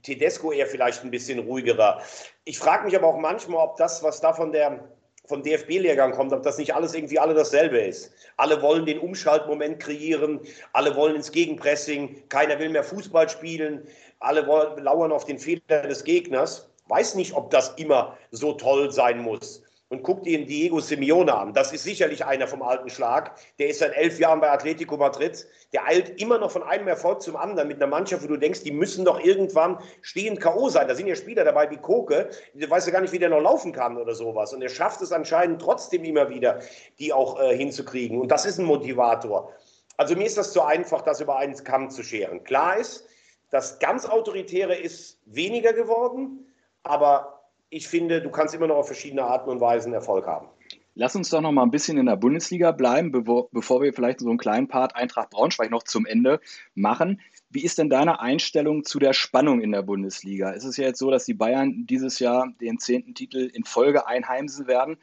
Tedesco 0.03 0.53
eher 0.53 0.66
vielleicht 0.66 1.05
ein 1.05 1.11
bisschen 1.11 1.39
ruhigerer. 1.39 2.03
Ich 2.45 2.59
frage 2.59 2.84
mich 2.84 2.97
aber 2.97 3.07
auch 3.07 3.18
manchmal, 3.18 3.64
ob 3.64 3.76
das, 3.76 4.03
was 4.03 4.20
da 4.20 4.32
von 4.32 4.53
der 4.53 4.89
vom 5.26 5.43
DFB-Lehrgang 5.43 6.12
kommt, 6.12 6.32
ob 6.32 6.45
das 6.45 6.57
nicht 6.57 6.72
alles 6.72 6.95
irgendwie 6.95 7.18
alle 7.18 7.34
dasselbe 7.34 7.78
ist. 7.78 8.12
Alle 8.37 8.62
wollen 8.62 8.87
den 8.87 9.01
Umschaltmoment 9.01 9.80
kreieren, 9.80 10.39
alle 10.72 10.95
wollen 10.95 11.16
ins 11.16 11.32
Gegenpressing, 11.32 12.28
keiner 12.28 12.61
will 12.61 12.68
mehr 12.68 12.84
Fußball 12.84 13.28
spielen, 13.28 13.89
alle 14.20 14.47
wollen, 14.47 14.82
lauern 14.84 15.11
auf 15.11 15.24
den 15.24 15.39
Fehler 15.39 15.82
des 15.82 16.05
Gegners. 16.05 16.70
Weiß 16.87 17.16
nicht, 17.16 17.34
ob 17.34 17.51
das 17.51 17.74
immer 17.76 18.16
so 18.30 18.53
toll 18.53 18.93
sein 18.93 19.20
muss 19.20 19.65
und 19.89 20.03
guck 20.03 20.24
dir 20.24 20.39
den 20.39 20.47
Diego 20.47 20.80
Simeone 20.80 21.32
an. 21.32 21.53
Das 21.53 21.72
ist 21.72 21.84
sicherlich 21.84 22.24
einer 22.24 22.49
vom 22.49 22.62
alten 22.62 22.91
Schlag. 22.91 23.37
Der 23.59 23.68
ist 23.68 23.78
seit 23.78 23.97
elf 23.97 24.18
Jahren 24.18 24.41
bei 24.41 24.51
Atletico 24.51 24.97
Madrid. 24.97 25.47
Der 25.72 25.87
eilt 25.87 26.20
immer 26.20 26.39
noch 26.39 26.51
von 26.51 26.64
einem 26.64 26.89
Erfolg 26.89 27.22
zum 27.22 27.37
anderen 27.37 27.68
mit 27.68 27.76
einer 27.76 27.87
Mannschaft, 27.87 28.24
wo 28.24 28.26
du 28.26 28.37
denkst, 28.37 28.64
die 28.64 28.72
müssen 28.72 29.05
doch 29.05 29.20
irgendwann 29.20 29.78
stehend 30.03 30.41
K.O. 30.41 30.68
sein. 30.70 30.89
Da 30.89 30.95
sind 30.95 31.07
ja 31.07 31.14
Spieler 31.14 31.45
dabei 31.45 31.70
wie 31.70 31.76
Koke. 31.76 32.30
Du 32.55 32.68
weißt 32.68 32.89
ja 32.89 32.93
gar 32.93 33.01
nicht, 33.01 33.12
wie 33.12 33.20
der 33.20 33.28
noch 33.28 33.41
laufen 33.41 33.72
kann 33.72 33.97
oder 33.97 34.14
sowas. 34.14 34.53
Und 34.53 34.62
er 34.62 34.70
schafft 34.70 35.03
es 35.03 35.12
anscheinend 35.12 35.62
trotzdem 35.62 36.03
immer 36.03 36.28
wieder, 36.30 36.61
die 36.99 37.12
auch 37.12 37.41
äh, 37.41 37.57
hinzukriegen. 37.57 38.20
Und 38.20 38.28
das 38.28 38.45
ist 38.45 38.59
ein 38.59 38.64
Motivator. 38.64 39.53
Also 39.99 40.16
mir 40.16 40.26
ist 40.26 40.37
das 40.37 40.53
zu 40.53 40.62
einfach, 40.62 41.03
das 41.03 41.20
über 41.20 41.37
einen 41.37 41.55
Kamm 41.62 41.91
zu 41.91 42.03
scheren. 42.03 42.43
Klar 42.43 42.76
ist, 42.76 43.07
das 43.51 43.78
ganz 43.78 44.05
Autoritäre 44.05 44.74
ist 44.74 45.20
weniger 45.26 45.72
geworden, 45.72 46.53
aber 46.82 47.36
ich 47.70 47.88
finde, 47.88 48.22
du 48.22 48.30
kannst 48.30 48.54
immer 48.54 48.66
noch 48.66 48.76
auf 48.76 48.86
verschiedene 48.86 49.24
Arten 49.24 49.50
und 49.50 49.60
Weisen 49.60 49.92
Erfolg 49.92 50.26
haben. 50.26 50.48
Lass 50.98 51.14
uns 51.14 51.28
doch 51.28 51.42
noch 51.42 51.52
mal 51.52 51.62
ein 51.62 51.70
bisschen 51.70 51.98
in 51.98 52.06
der 52.06 52.16
Bundesliga 52.16 52.72
bleiben, 52.72 53.12
bevor 53.12 53.82
wir 53.82 53.92
vielleicht 53.92 54.20
so 54.20 54.30
einen 54.30 54.38
kleinen 54.38 54.66
Part 54.66 54.96
Eintracht 54.96 55.28
Braunschweig 55.28 55.70
noch 55.70 55.82
zum 55.82 56.06
Ende 56.06 56.40
machen. 56.74 57.20
Wie 57.50 57.64
ist 57.64 57.76
denn 57.76 57.90
deine 57.90 58.20
Einstellung 58.20 58.82
zu 58.82 58.98
der 58.98 59.12
Spannung 59.12 59.60
in 59.60 59.72
der 59.72 59.82
Bundesliga? 59.82 60.52
Ist 60.52 60.64
es 60.64 60.78
ja 60.78 60.86
jetzt 60.86 60.98
so, 60.98 61.10
dass 61.10 61.26
die 61.26 61.34
Bayern 61.34 61.84
dieses 61.86 62.18
Jahr 62.18 62.50
den 62.62 62.78
zehnten 62.78 63.14
Titel 63.14 63.50
in 63.52 63.64
Folge 63.64 64.06
einheimsen 64.06 64.66
werden 64.68 64.96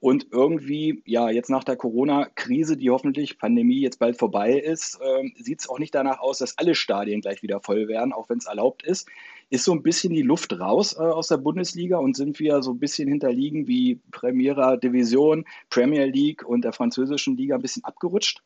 und 0.00 0.28
irgendwie, 0.32 1.02
ja, 1.04 1.30
jetzt 1.30 1.50
nach 1.50 1.64
der 1.64 1.76
Corona-Krise, 1.76 2.76
die 2.76 2.90
hoffentlich 2.90 3.38
Pandemie 3.38 3.80
jetzt 3.80 3.98
bald 3.98 4.18
vorbei 4.18 4.52
ist, 4.52 4.98
äh, 5.00 5.30
sieht 5.42 5.60
es 5.60 5.68
auch 5.68 5.78
nicht 5.78 5.94
danach 5.94 6.20
aus, 6.20 6.38
dass 6.38 6.58
alle 6.58 6.74
Stadien 6.74 7.20
gleich 7.20 7.42
wieder 7.42 7.60
voll 7.60 7.88
werden, 7.88 8.12
auch 8.12 8.28
wenn 8.28 8.38
es 8.38 8.46
erlaubt 8.46 8.82
ist. 8.82 9.08
Ist 9.50 9.64
so 9.64 9.72
ein 9.72 9.82
bisschen 9.82 10.12
die 10.12 10.22
Luft 10.22 10.58
raus 10.58 10.94
äh, 10.94 11.02
aus 11.02 11.28
der 11.28 11.36
Bundesliga 11.36 11.98
und 11.98 12.16
sind 12.16 12.38
wir 12.40 12.62
so 12.62 12.72
ein 12.72 12.78
bisschen 12.78 13.08
hinterliegen 13.08 13.66
wie 13.66 14.00
Primera 14.10 14.76
Division, 14.76 15.44
Premier 15.70 16.06
League 16.06 16.44
und 16.44 16.64
der 16.64 16.72
französischen 16.72 17.36
Liga 17.36 17.54
ein 17.56 17.62
bisschen 17.62 17.84
abgerutscht? 17.84 18.42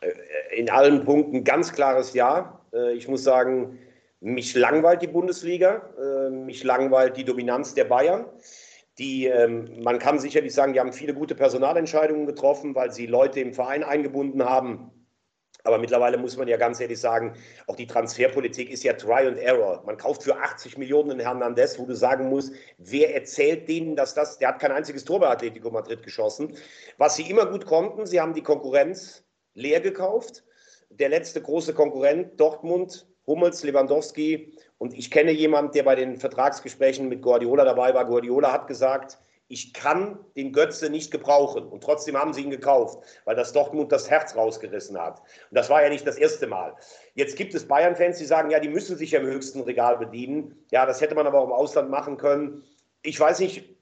Äh, 0.00 0.58
in 0.58 0.70
allen 0.70 1.04
Punkten 1.04 1.44
ganz 1.44 1.72
klares 1.72 2.14
Ja. 2.14 2.60
Äh, 2.72 2.94
ich 2.94 3.08
muss 3.08 3.24
sagen, 3.24 3.78
mich 4.20 4.54
langweilt 4.54 5.02
die 5.02 5.06
Bundesliga, 5.06 5.82
äh, 5.98 6.30
mich 6.30 6.64
langweilt 6.64 7.16
die 7.16 7.24
Dominanz 7.24 7.74
der 7.74 7.84
Bayern. 7.84 8.26
Die, 8.98 9.26
ähm, 9.26 9.80
man 9.82 10.00
kann 10.00 10.18
sicherlich 10.18 10.52
sagen, 10.52 10.72
die 10.72 10.80
haben 10.80 10.92
viele 10.92 11.14
gute 11.14 11.36
Personalentscheidungen 11.36 12.26
getroffen, 12.26 12.74
weil 12.74 12.90
sie 12.90 13.06
Leute 13.06 13.40
im 13.40 13.54
Verein 13.54 13.84
eingebunden 13.84 14.44
haben. 14.44 14.90
Aber 15.64 15.78
mittlerweile 15.78 16.18
muss 16.18 16.36
man 16.36 16.48
ja 16.48 16.56
ganz 16.56 16.80
ehrlich 16.80 17.00
sagen, 17.00 17.34
auch 17.66 17.76
die 17.76 17.86
Transferpolitik 17.86 18.70
ist 18.70 18.84
ja 18.84 18.92
Try 18.92 19.26
and 19.26 19.38
Error. 19.38 19.82
Man 19.84 19.96
kauft 19.96 20.22
für 20.22 20.36
80 20.36 20.78
Millionen 20.78 21.10
einen 21.10 21.20
Hernandez, 21.20 21.78
wo 21.78 21.84
du 21.84 21.94
sagen 21.94 22.28
musst, 22.28 22.52
wer 22.78 23.14
erzählt 23.14 23.68
denen, 23.68 23.96
dass 23.96 24.14
das, 24.14 24.38
der 24.38 24.48
hat 24.48 24.60
kein 24.60 24.72
einziges 24.72 25.04
Tor 25.04 25.20
bei 25.20 25.28
Atletico 25.28 25.70
Madrid 25.70 26.02
geschossen. 26.02 26.56
Was 26.96 27.16
sie 27.16 27.28
immer 27.28 27.46
gut 27.46 27.66
konnten, 27.66 28.06
sie 28.06 28.20
haben 28.20 28.34
die 28.34 28.42
Konkurrenz 28.42 29.24
leer 29.54 29.80
gekauft. 29.80 30.44
Der 30.90 31.08
letzte 31.08 31.42
große 31.42 31.74
Konkurrent, 31.74 32.38
Dortmund, 32.40 33.06
Hummels, 33.26 33.62
Lewandowski. 33.62 34.56
Und 34.78 34.94
ich 34.94 35.10
kenne 35.10 35.32
jemanden, 35.32 35.72
der 35.72 35.82
bei 35.82 35.96
den 35.96 36.16
Vertragsgesprächen 36.16 37.08
mit 37.08 37.20
Guardiola 37.20 37.64
dabei 37.64 37.92
war. 37.94 38.06
Guardiola 38.06 38.52
hat 38.52 38.68
gesagt, 38.68 39.18
ich 39.48 39.72
kann 39.72 40.18
den 40.36 40.52
Götze 40.52 40.90
nicht 40.90 41.10
gebrauchen. 41.10 41.66
Und 41.66 41.82
trotzdem 41.82 42.16
haben 42.16 42.32
sie 42.32 42.42
ihn 42.42 42.50
gekauft, 42.50 43.02
weil 43.24 43.34
das 43.34 43.52
Dortmund 43.52 43.90
das 43.90 44.08
Herz 44.10 44.36
rausgerissen 44.36 44.98
hat. 44.98 45.20
Und 45.20 45.56
das 45.56 45.70
war 45.70 45.82
ja 45.82 45.88
nicht 45.88 46.06
das 46.06 46.16
erste 46.16 46.46
Mal. 46.46 46.74
Jetzt 47.14 47.36
gibt 47.36 47.54
es 47.54 47.66
Bayern-Fans, 47.66 48.18
die 48.18 48.26
sagen, 48.26 48.50
ja, 48.50 48.60
die 48.60 48.68
müssen 48.68 48.96
sich 48.96 49.14
im 49.14 49.26
höchsten 49.26 49.62
Regal 49.62 49.96
bedienen. 49.96 50.64
Ja, 50.70 50.84
das 50.84 51.00
hätte 51.00 51.14
man 51.14 51.26
aber 51.26 51.40
auch 51.40 51.46
im 51.46 51.52
Ausland 51.52 51.90
machen 51.90 52.18
können. 52.18 52.62
Ich 53.02 53.18
weiß 53.18 53.38
nicht, 53.40 53.74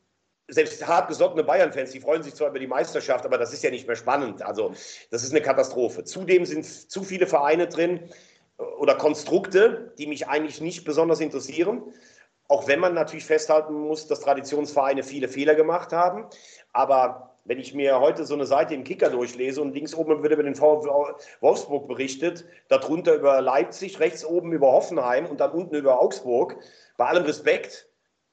selbst 0.48 0.86
hartgesottene 0.86 1.42
Bayern-Fans, 1.42 1.90
die 1.90 2.00
freuen 2.00 2.22
sich 2.22 2.34
zwar 2.34 2.50
über 2.50 2.60
die 2.60 2.68
Meisterschaft, 2.68 3.26
aber 3.26 3.36
das 3.36 3.52
ist 3.52 3.64
ja 3.64 3.70
nicht 3.70 3.88
mehr 3.88 3.96
spannend. 3.96 4.42
Also, 4.42 4.72
das 5.10 5.24
ist 5.24 5.32
eine 5.32 5.42
Katastrophe. 5.42 6.04
Zudem 6.04 6.44
sind 6.44 6.64
zu 6.64 7.02
viele 7.02 7.26
Vereine 7.26 7.66
drin, 7.66 8.08
oder 8.78 8.94
Konstrukte, 8.94 9.92
die 9.98 10.06
mich 10.06 10.28
eigentlich 10.28 10.60
nicht 10.60 10.84
besonders 10.84 11.20
interessieren. 11.20 11.82
Auch 12.48 12.68
wenn 12.68 12.80
man 12.80 12.94
natürlich 12.94 13.24
festhalten 13.24 13.74
muss, 13.74 14.06
dass 14.06 14.20
Traditionsvereine 14.20 15.02
viele 15.02 15.28
Fehler 15.28 15.54
gemacht 15.54 15.92
haben. 15.92 16.26
Aber 16.72 17.36
wenn 17.44 17.58
ich 17.58 17.74
mir 17.74 18.00
heute 18.00 18.24
so 18.24 18.34
eine 18.34 18.46
Seite 18.46 18.74
im 18.74 18.84
Kicker 18.84 19.10
durchlese 19.10 19.60
und 19.60 19.74
links 19.74 19.94
oben 19.94 20.22
wird 20.22 20.32
über 20.32 20.42
den 20.42 20.54
VfL 20.54 21.14
Wolfsburg 21.40 21.86
berichtet, 21.88 22.44
darunter 22.68 23.14
über 23.14 23.40
Leipzig, 23.40 24.00
rechts 24.00 24.24
oben 24.24 24.52
über 24.52 24.72
Hoffenheim 24.72 25.26
und 25.26 25.40
dann 25.40 25.52
unten 25.52 25.76
über 25.76 26.00
Augsburg, 26.00 26.56
bei 26.96 27.06
allem 27.06 27.24
Respekt, 27.24 27.88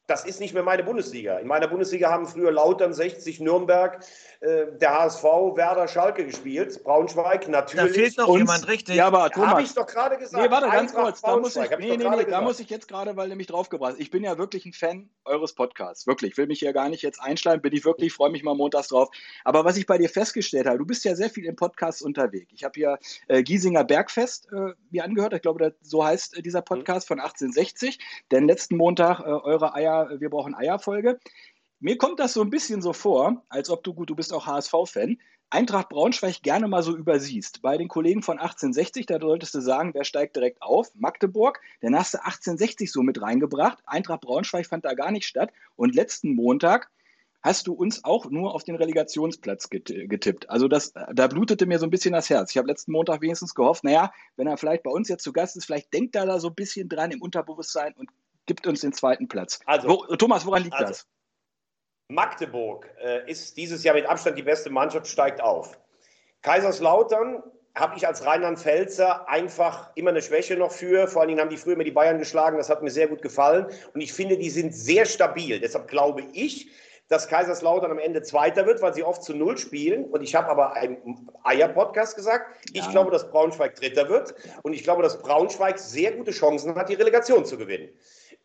das 0.07 0.25
ist 0.25 0.39
nicht 0.39 0.53
mehr 0.53 0.63
meine 0.63 0.83
Bundesliga. 0.83 1.37
In 1.37 1.47
meiner 1.47 1.67
Bundesliga 1.67 2.11
haben 2.11 2.25
früher 2.25 2.51
Lautern, 2.51 2.93
60, 2.93 3.39
Nürnberg, 3.39 4.03
der 4.43 4.99
HSV, 4.99 5.23
Werder, 5.23 5.87
Schalke 5.87 6.25
gespielt, 6.25 6.83
Braunschweig 6.83 7.47
natürlich. 7.47 7.87
Da 7.87 7.93
fehlt 7.93 8.17
noch 8.17 8.27
und, 8.27 8.39
jemand, 8.39 8.67
richtig. 8.67 8.95
Ja, 8.95 9.07
aber 9.07 9.29
Thomas. 9.29 9.51
Habe 9.51 9.61
ich 9.61 9.73
doch 9.73 9.87
gerade 9.87 10.17
gesagt. 10.17 10.43
Nee, 10.43 10.51
warte, 10.51 10.69
ganz 10.69 10.93
kurz. 10.93 11.21
Da 11.21 11.37
muss 11.37 11.55
ich, 11.55 11.69
nee, 11.79 11.95
nee, 11.95 12.09
nee, 12.09 12.25
da 12.25 12.41
muss 12.41 12.59
ich 12.59 12.69
jetzt 12.69 12.89
gerade, 12.89 13.15
weil 13.15 13.29
nämlich 13.29 13.47
draufgebracht 13.47 13.95
Ich 13.99 14.11
bin 14.11 14.23
ja 14.23 14.37
wirklich 14.37 14.65
ein 14.65 14.73
Fan 14.73 15.09
eures 15.23 15.53
Podcasts. 15.53 16.07
Wirklich. 16.07 16.31
Ich 16.31 16.37
will 16.37 16.47
mich 16.47 16.59
hier 16.59 16.73
gar 16.73 16.89
nicht 16.89 17.01
jetzt 17.03 17.21
einschleimen. 17.21 17.61
Bin 17.61 17.73
ich 17.73 17.85
wirklich, 17.85 18.11
freue 18.11 18.31
mich 18.31 18.43
mal 18.43 18.55
montags 18.55 18.89
drauf. 18.89 19.09
Aber 19.45 19.63
was 19.63 19.77
ich 19.77 19.85
bei 19.85 19.97
dir 19.97 20.09
festgestellt 20.09 20.67
habe, 20.67 20.77
du 20.77 20.85
bist 20.85 21.05
ja 21.05 21.15
sehr 21.15 21.29
viel 21.29 21.45
im 21.45 21.55
Podcast 21.55 22.01
unterwegs. 22.01 22.51
Ich 22.53 22.63
habe 22.63 22.73
hier 22.75 22.99
äh, 23.27 23.43
Giesinger 23.43 23.83
Bergfest 23.83 24.49
äh, 24.51 24.73
mir 24.91 25.03
angehört. 25.03 25.33
Ich 25.33 25.41
glaube, 25.41 25.73
so 25.81 26.03
heißt 26.03 26.37
äh, 26.37 26.41
dieser 26.41 26.61
Podcast 26.61 27.07
von 27.07 27.19
1860. 27.19 27.99
Denn 28.31 28.47
letzten 28.47 28.75
Montag 28.75 29.21
äh, 29.21 29.23
eure 29.23 29.73
Eier, 29.73 30.09
wir 30.19 30.29
brauchen 30.29 30.55
Eierfolge. 30.55 31.19
Mir 31.83 31.97
kommt 31.97 32.21
das 32.21 32.31
so 32.31 32.39
ein 32.39 32.49
bisschen 32.49 32.81
so 32.81 32.93
vor, 32.93 33.43
als 33.49 33.69
ob 33.69 33.83
du, 33.83 33.93
gut, 33.93 34.09
du 34.09 34.15
bist 34.15 34.31
auch 34.31 34.47
HSV-Fan, 34.47 35.17
Eintracht 35.49 35.89
Braunschweig 35.89 36.41
gerne 36.41 36.69
mal 36.69 36.81
so 36.81 36.95
übersiehst. 36.95 37.61
Bei 37.61 37.77
den 37.77 37.89
Kollegen 37.89 38.23
von 38.23 38.39
1860, 38.39 39.05
da 39.05 39.19
solltest 39.19 39.53
du 39.53 39.59
sagen, 39.59 39.93
wer 39.93 40.05
steigt 40.05 40.37
direkt 40.37 40.61
auf? 40.61 40.95
Magdeburg, 40.95 41.59
dann 41.81 41.93
hast 41.93 42.13
du 42.13 42.19
1860 42.19 42.89
so 42.89 43.03
mit 43.03 43.21
reingebracht. 43.21 43.79
Eintracht 43.85 44.21
Braunschweig 44.21 44.65
fand 44.65 44.85
da 44.85 44.93
gar 44.93 45.11
nicht 45.11 45.25
statt. 45.25 45.51
Und 45.75 45.93
letzten 45.93 46.33
Montag 46.35 46.89
hast 47.41 47.67
du 47.67 47.73
uns 47.73 48.05
auch 48.05 48.29
nur 48.29 48.55
auf 48.55 48.63
den 48.63 48.77
Relegationsplatz 48.77 49.69
getippt. 49.69 50.49
Also 50.49 50.69
das, 50.69 50.93
da 51.13 51.27
blutete 51.27 51.65
mir 51.65 51.79
so 51.79 51.85
ein 51.85 51.91
bisschen 51.91 52.13
das 52.13 52.29
Herz. 52.29 52.51
Ich 52.51 52.57
habe 52.57 52.69
letzten 52.69 52.93
Montag 52.93 53.21
wenigstens 53.21 53.53
gehofft, 53.53 53.83
naja, 53.83 54.13
wenn 54.37 54.47
er 54.47 54.55
vielleicht 54.55 54.83
bei 54.83 54.91
uns 54.91 55.09
jetzt 55.09 55.25
zu 55.25 55.33
Gast 55.33 55.57
ist, 55.57 55.65
vielleicht 55.65 55.93
denkt 55.93 56.15
er 56.15 56.25
da 56.25 56.39
so 56.39 56.47
ein 56.47 56.55
bisschen 56.55 56.87
dran 56.87 57.11
im 57.11 57.21
Unterbewusstsein 57.21 57.93
und 57.97 58.09
gibt 58.45 58.67
uns 58.67 58.79
den 58.79 58.93
zweiten 58.93 59.27
Platz. 59.27 59.59
Also, 59.65 59.89
Wo, 59.89 60.15
Thomas, 60.15 60.45
woran 60.45 60.63
liegt 60.63 60.75
also, 60.75 60.87
das? 60.87 61.07
Magdeburg 62.07 62.89
äh, 63.01 63.29
ist 63.29 63.57
dieses 63.57 63.83
Jahr 63.83 63.95
mit 63.95 64.05
Abstand 64.05 64.37
die 64.37 64.43
beste 64.43 64.69
Mannschaft, 64.69 65.07
steigt 65.07 65.41
auf. 65.41 65.77
Kaiserslautern 66.41 67.41
habe 67.75 67.97
ich 67.97 68.05
als 68.05 68.25
Rheinland-Pfälzer 68.25 69.27
einfach 69.27 69.89
immer 69.95 70.11
eine 70.11 70.21
Schwäche 70.21 70.55
noch 70.55 70.71
für. 70.71 71.07
Vor 71.07 71.21
allen 71.21 71.29
Dingen 71.29 71.41
haben 71.41 71.49
die 71.49 71.57
früher 71.57 71.73
immer 71.73 71.83
die 71.83 71.91
Bayern 71.91 72.19
geschlagen. 72.19 72.57
Das 72.57 72.69
hat 72.69 72.83
mir 72.83 72.91
sehr 72.91 73.07
gut 73.07 73.21
gefallen. 73.21 73.67
Und 73.93 74.01
ich 74.01 74.13
finde, 74.13 74.37
die 74.37 74.51
sind 74.51 74.75
sehr 74.75 75.05
stabil. 75.05 75.59
Deshalb 75.59 75.87
glaube 75.87 76.23
ich, 76.33 76.69
dass 77.07 77.27
Kaiserslautern 77.27 77.91
am 77.91 77.99
Ende 77.99 78.21
Zweiter 78.21 78.65
wird, 78.65 78.81
weil 78.81 78.93
sie 78.93 79.03
oft 79.03 79.23
zu 79.23 79.33
Null 79.33 79.57
spielen. 79.57 80.05
Und 80.05 80.21
ich 80.21 80.35
habe 80.35 80.49
aber 80.49 80.79
im 80.81 81.29
Eier-Podcast 81.43 82.15
gesagt, 82.15 82.55
ich 82.73 82.87
glaube, 82.91 83.09
dass 83.09 83.29
Braunschweig 83.31 83.75
Dritter 83.75 84.07
wird. 84.07 84.35
Und 84.61 84.73
ich 84.73 84.83
glaube, 84.83 85.01
dass 85.01 85.21
Braunschweig 85.21 85.79
sehr 85.79 86.11
gute 86.11 86.31
Chancen 86.31 86.75
hat, 86.75 86.89
die 86.89 86.95
Relegation 86.95 87.43
zu 87.43 87.57
gewinnen. 87.57 87.89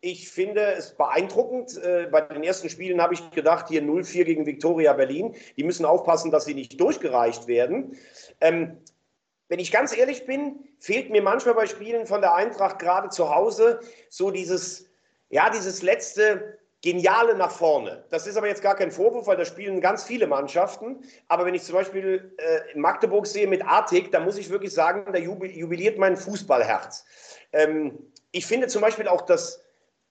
Ich 0.01 0.29
finde 0.29 0.61
es 0.73 0.95
beeindruckend. 0.95 1.77
Äh, 1.83 2.07
bei 2.09 2.21
den 2.21 2.43
ersten 2.43 2.69
Spielen 2.69 3.01
habe 3.01 3.13
ich 3.13 3.31
gedacht, 3.31 3.67
hier 3.67 3.81
0-4 3.81 4.23
gegen 4.23 4.45
Viktoria 4.45 4.93
Berlin. 4.93 5.35
Die 5.57 5.63
müssen 5.63 5.85
aufpassen, 5.85 6.31
dass 6.31 6.45
sie 6.45 6.53
nicht 6.53 6.79
durchgereicht 6.79 7.47
werden. 7.47 7.97
Ähm, 8.39 8.77
wenn 9.49 9.59
ich 9.59 9.71
ganz 9.71 9.97
ehrlich 9.97 10.25
bin, 10.25 10.59
fehlt 10.79 11.09
mir 11.09 11.21
manchmal 11.21 11.55
bei 11.55 11.65
Spielen 11.65 12.05
von 12.05 12.21
der 12.21 12.35
Eintracht 12.35 12.79
gerade 12.79 13.09
zu 13.09 13.33
Hause 13.33 13.81
so 14.09 14.31
dieses, 14.31 14.89
ja, 15.29 15.49
dieses 15.49 15.81
letzte 15.81 16.59
Geniale 16.81 17.35
nach 17.35 17.51
vorne. 17.51 18.05
Das 18.09 18.25
ist 18.25 18.37
aber 18.37 18.47
jetzt 18.47 18.61
gar 18.61 18.75
kein 18.75 18.91
Vorwurf, 18.91 19.27
weil 19.27 19.35
da 19.35 19.43
spielen 19.43 19.81
ganz 19.81 20.03
viele 20.03 20.27
Mannschaften. 20.27 21.03
Aber 21.27 21.45
wenn 21.45 21.55
ich 21.55 21.63
zum 21.63 21.75
Beispiel 21.75 22.33
äh, 22.37 22.77
Magdeburg 22.77 23.27
sehe 23.27 23.47
mit 23.47 23.65
Artig, 23.65 24.13
dann 24.13 24.23
muss 24.23 24.37
ich 24.37 24.49
wirklich 24.49 24.73
sagen, 24.73 25.11
da 25.11 25.19
jubiliert 25.19 25.97
mein 25.97 26.15
Fußballherz. 26.15 27.03
Ähm, 27.51 27.97
ich 28.31 28.45
finde 28.45 28.67
zum 28.67 28.81
Beispiel 28.81 29.09
auch, 29.09 29.23
dass 29.23 29.61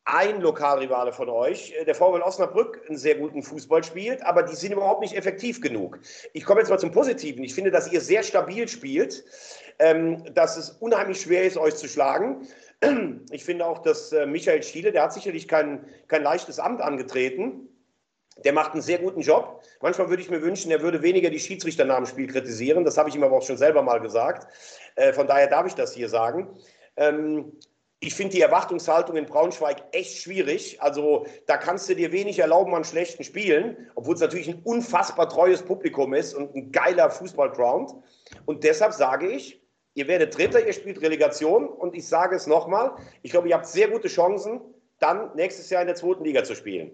ein 0.08 0.40
Lokalrivale 0.40 1.12
von 1.12 1.28
euch, 1.28 1.74
äh, 1.78 1.84
der 1.84 1.94
VfL 1.94 2.22
Osnabrück, 2.22 2.80
einen 2.88 2.96
sehr 2.96 3.16
guten 3.16 3.42
Fußball 3.42 3.84
spielt, 3.84 4.24
aber 4.24 4.42
die 4.42 4.56
sind 4.56 4.72
überhaupt 4.72 5.02
nicht 5.02 5.14
effektiv 5.14 5.60
genug. 5.60 5.98
Ich 6.32 6.44
komme 6.44 6.60
jetzt 6.60 6.70
mal 6.70 6.78
zum 6.78 6.92
Positiven. 6.92 7.44
Ich 7.44 7.54
finde, 7.54 7.70
dass 7.70 7.92
ihr 7.92 8.00
sehr 8.00 8.22
stabil 8.22 8.66
spielt, 8.68 9.22
ähm, 9.78 10.24
dass 10.34 10.56
es 10.56 10.70
unheimlich 10.70 11.20
schwer 11.20 11.44
ist, 11.44 11.58
euch 11.58 11.76
zu 11.76 11.88
schlagen. 11.88 12.48
Ich 13.30 13.44
finde 13.44 13.66
auch, 13.66 13.80
dass 13.80 14.12
äh, 14.12 14.24
Michael 14.24 14.62
Schiele, 14.62 14.92
der 14.92 15.02
hat 15.02 15.12
sicherlich 15.12 15.48
kein, 15.48 15.84
kein 16.06 16.22
leichtes 16.22 16.60
Amt 16.60 16.80
angetreten. 16.80 17.68
Der 18.44 18.52
macht 18.52 18.72
einen 18.72 18.82
sehr 18.82 18.98
guten 18.98 19.20
Job. 19.20 19.62
Manchmal 19.82 20.08
würde 20.08 20.22
ich 20.22 20.30
mir 20.30 20.40
wünschen, 20.42 20.70
er 20.70 20.80
würde 20.80 21.02
weniger 21.02 21.28
die 21.28 21.40
Schiedsrichter 21.40 21.84
nach 21.84 21.96
dem 21.96 22.06
Spiel 22.06 22.28
kritisieren. 22.28 22.84
Das 22.84 22.96
habe 22.96 23.08
ich 23.08 23.16
ihm 23.16 23.24
aber 23.24 23.36
auch 23.36 23.42
schon 23.42 23.56
selber 23.56 23.82
mal 23.82 24.00
gesagt. 24.00 24.46
Äh, 24.94 25.12
von 25.12 25.26
daher 25.26 25.48
darf 25.48 25.66
ich 25.66 25.74
das 25.74 25.92
hier 25.92 26.08
sagen. 26.08 26.56
Ähm, 26.96 27.52
ich 28.00 28.14
finde 28.14 28.36
die 28.36 28.42
Erwartungshaltung 28.42 29.16
in 29.16 29.26
Braunschweig 29.26 29.82
echt 29.90 30.22
schwierig. 30.22 30.80
Also 30.80 31.26
da 31.46 31.56
kannst 31.56 31.88
du 31.88 31.96
dir 31.96 32.12
wenig 32.12 32.38
erlauben 32.38 32.74
an 32.74 32.84
schlechten 32.84 33.24
Spielen, 33.24 33.90
obwohl 33.96 34.14
es 34.14 34.20
natürlich 34.20 34.48
ein 34.48 34.62
unfassbar 34.62 35.28
treues 35.28 35.62
Publikum 35.62 36.14
ist 36.14 36.34
und 36.34 36.54
ein 36.54 36.70
geiler 36.70 37.10
Fußballground. 37.10 37.94
Und 38.46 38.62
deshalb 38.62 38.92
sage 38.92 39.28
ich, 39.28 39.60
ihr 39.94 40.06
werdet 40.06 40.38
Dritter, 40.38 40.64
ihr 40.64 40.72
spielt 40.72 41.02
Relegation 41.02 41.66
und 41.66 41.96
ich 41.96 42.06
sage 42.06 42.36
es 42.36 42.46
nochmal, 42.46 42.92
ich 43.22 43.32
glaube, 43.32 43.48
ihr 43.48 43.56
habt 43.56 43.66
sehr 43.66 43.88
gute 43.88 44.06
Chancen, 44.06 44.60
dann 45.00 45.34
nächstes 45.34 45.68
Jahr 45.70 45.82
in 45.82 45.88
der 45.88 45.96
zweiten 45.96 46.24
Liga 46.24 46.44
zu 46.44 46.54
spielen. 46.54 46.92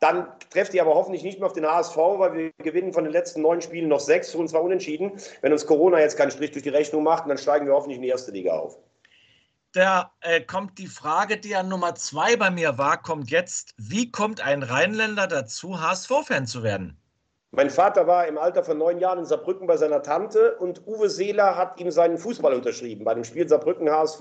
Dann 0.00 0.28
trefft 0.50 0.72
ihr 0.72 0.82
aber 0.82 0.94
hoffentlich 0.94 1.22
nicht 1.22 1.38
mehr 1.38 1.46
auf 1.46 1.54
den 1.54 1.66
HSV, 1.66 1.96
weil 1.96 2.34
wir 2.34 2.52
gewinnen 2.58 2.94
von 2.94 3.04
den 3.04 3.12
letzten 3.12 3.42
neun 3.42 3.60
Spielen 3.60 3.88
noch 3.88 4.00
sechs 4.00 4.34
und 4.34 4.48
zwar 4.48 4.62
unentschieden. 4.62 5.12
Wenn 5.42 5.52
uns 5.52 5.66
Corona 5.66 6.00
jetzt 6.00 6.16
keinen 6.16 6.30
Strich 6.30 6.52
durch 6.52 6.62
die 6.62 6.70
Rechnung 6.70 7.02
macht, 7.02 7.28
dann 7.28 7.38
steigen 7.38 7.66
wir 7.66 7.74
hoffentlich 7.74 7.96
in 7.96 8.02
die 8.02 8.08
erste 8.08 8.30
Liga 8.30 8.58
auf 8.58 8.78
da 9.76 10.12
äh, 10.20 10.40
kommt 10.40 10.78
die 10.78 10.86
Frage, 10.86 11.36
die 11.36 11.54
an 11.54 11.68
Nummer 11.68 11.94
zwei 11.94 12.36
bei 12.36 12.50
mir 12.50 12.78
war, 12.78 13.02
kommt 13.02 13.30
jetzt. 13.30 13.74
Wie 13.76 14.10
kommt 14.10 14.40
ein 14.40 14.62
Rheinländer 14.62 15.26
dazu, 15.26 15.80
HSV-Fan 15.80 16.46
zu 16.46 16.62
werden? 16.62 16.98
Mein 17.50 17.70
Vater 17.70 18.06
war 18.06 18.26
im 18.26 18.38
Alter 18.38 18.64
von 18.64 18.78
neun 18.78 18.98
Jahren 18.98 19.18
in 19.18 19.24
Saarbrücken 19.24 19.66
bei 19.66 19.76
seiner 19.76 20.02
Tante 20.02 20.56
und 20.56 20.86
Uwe 20.86 21.08
Seeler 21.08 21.56
hat 21.56 21.78
ihm 21.78 21.90
seinen 21.90 22.18
Fußball 22.18 22.54
unterschrieben 22.54 23.04
bei 23.04 23.14
dem 23.14 23.24
Spiel 23.24 23.48
Saarbrücken 23.48 23.90
HSV. 23.90 24.20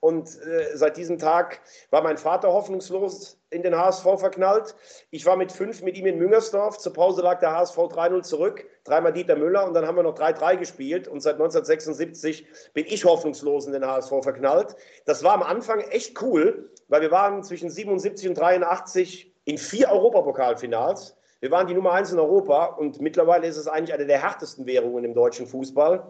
Und 0.00 0.28
äh, 0.42 0.76
seit 0.76 0.96
diesem 0.96 1.18
Tag 1.18 1.60
war 1.90 2.02
mein 2.02 2.18
Vater 2.18 2.52
hoffnungslos 2.52 3.40
in 3.50 3.62
den 3.62 3.76
HSV 3.76 4.04
verknallt. 4.18 4.76
Ich 5.10 5.26
war 5.26 5.36
mit 5.36 5.50
fünf 5.50 5.82
mit 5.82 5.96
ihm 5.96 6.06
in 6.06 6.18
Müngersdorf. 6.18 6.78
Zur 6.78 6.92
Pause 6.92 7.22
lag 7.22 7.40
der 7.40 7.56
HSV 7.56 7.76
3-0 7.76 8.22
zurück. 8.22 8.64
Dreimal 8.84 9.12
Dieter 9.12 9.34
Müller 9.34 9.66
und 9.66 9.74
dann 9.74 9.86
haben 9.86 9.96
wir 9.96 10.04
noch 10.04 10.14
3-3 10.14 10.56
gespielt. 10.56 11.08
Und 11.08 11.20
seit 11.20 11.34
1976 11.34 12.46
bin 12.74 12.86
ich 12.86 13.04
hoffnungslos 13.04 13.66
in 13.66 13.72
den 13.72 13.84
HSV 13.84 14.12
verknallt. 14.22 14.76
Das 15.04 15.24
war 15.24 15.34
am 15.34 15.42
Anfang 15.42 15.80
echt 15.80 16.22
cool, 16.22 16.70
weil 16.86 17.00
wir 17.00 17.10
waren 17.10 17.42
zwischen 17.42 17.68
77 17.68 18.28
und 18.28 18.38
83 18.38 19.34
in 19.46 19.58
vier 19.58 19.90
Europapokalfinals. 19.90 21.16
Wir 21.40 21.50
waren 21.50 21.66
die 21.66 21.74
Nummer 21.74 21.92
eins 21.92 22.12
in 22.12 22.18
Europa 22.18 22.66
und 22.66 23.00
mittlerweile 23.00 23.46
ist 23.46 23.56
es 23.56 23.66
eigentlich 23.66 23.94
eine 23.94 24.06
der 24.06 24.20
härtesten 24.20 24.66
Währungen 24.66 25.04
im 25.04 25.14
deutschen 25.14 25.46
Fußball. 25.46 26.06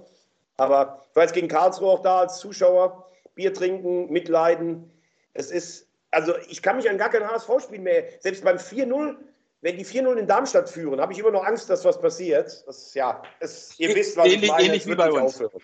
Aber 0.59 1.05
ich 1.09 1.17
war 1.17 1.23
jetzt 1.23 1.35
gegen 1.35 1.49
Karlsruhe 1.49 1.91
auch 1.91 2.03
da 2.03 2.21
als 2.21 2.39
Zuschauer. 2.39 3.07
Bier 3.39 3.55
trinken, 3.55 4.11
mitleiden. 4.11 4.91
Es 5.33 5.53
ist, 5.53 5.87
also 6.11 6.35
ich 6.49 6.61
kann 6.61 6.77
mich 6.77 6.91
an 6.91 6.99
gar 6.99 7.09
kein 7.09 7.25
HSV-Spiel 7.25 7.79
mehr, 7.79 8.05
selbst 8.19 8.43
beim 8.43 8.57
4-0, 8.57 9.17
wenn 9.61 9.77
die 9.77 9.87
4-0 9.87 10.17
in 10.17 10.27
Darmstadt 10.27 10.69
führen, 10.69 11.01
habe 11.01 11.13
ich 11.13 11.21
immer 11.21 11.31
noch 11.31 11.45
Angst, 11.45 11.71
dass 11.71 11.85
was 11.85 12.01
passiert. 12.01 12.65
Das, 12.67 12.95
ja, 12.95 13.23
es, 13.39 13.79
ihr 13.79 13.95
wisst, 13.95 14.17
was 14.17 14.27
ähnlich, 14.27 14.43
ich 14.43 14.49
meine. 14.51 14.65
Ähnlich 14.65 14.87
wie 14.87 14.95
bei 14.97 15.11
uns. 15.11 15.37
Aufhören. 15.37 15.63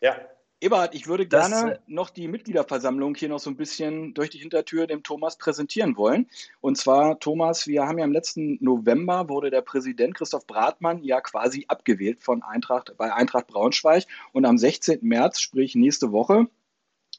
Ja. 0.00 0.16
Eberhard, 0.60 0.94
ich 0.94 1.08
würde 1.08 1.26
das, 1.26 1.50
gerne 1.50 1.74
äh, 1.74 1.78
noch 1.88 2.10
die 2.10 2.28
Mitgliederversammlung 2.28 3.16
hier 3.16 3.28
noch 3.28 3.40
so 3.40 3.50
ein 3.50 3.56
bisschen 3.56 4.14
durch 4.14 4.30
die 4.30 4.38
Hintertür 4.38 4.86
dem 4.86 5.02
Thomas 5.02 5.36
präsentieren 5.36 5.96
wollen. 5.96 6.30
Und 6.60 6.78
zwar, 6.78 7.18
Thomas, 7.18 7.66
wir 7.66 7.82
haben 7.82 7.98
ja 7.98 8.04
im 8.04 8.12
letzten 8.12 8.58
November 8.60 9.28
wurde 9.28 9.50
der 9.50 9.62
Präsident 9.62 10.14
Christoph 10.14 10.46
Bratmann 10.46 11.02
ja 11.02 11.20
quasi 11.20 11.64
abgewählt 11.66 12.22
von 12.22 12.44
Eintracht 12.44 12.96
bei 12.96 13.12
Eintracht 13.12 13.48
Braunschweig. 13.48 14.04
Und 14.32 14.44
am 14.44 14.56
16. 14.56 15.00
März, 15.02 15.40
sprich 15.40 15.74
nächste 15.74 16.12
Woche, 16.12 16.46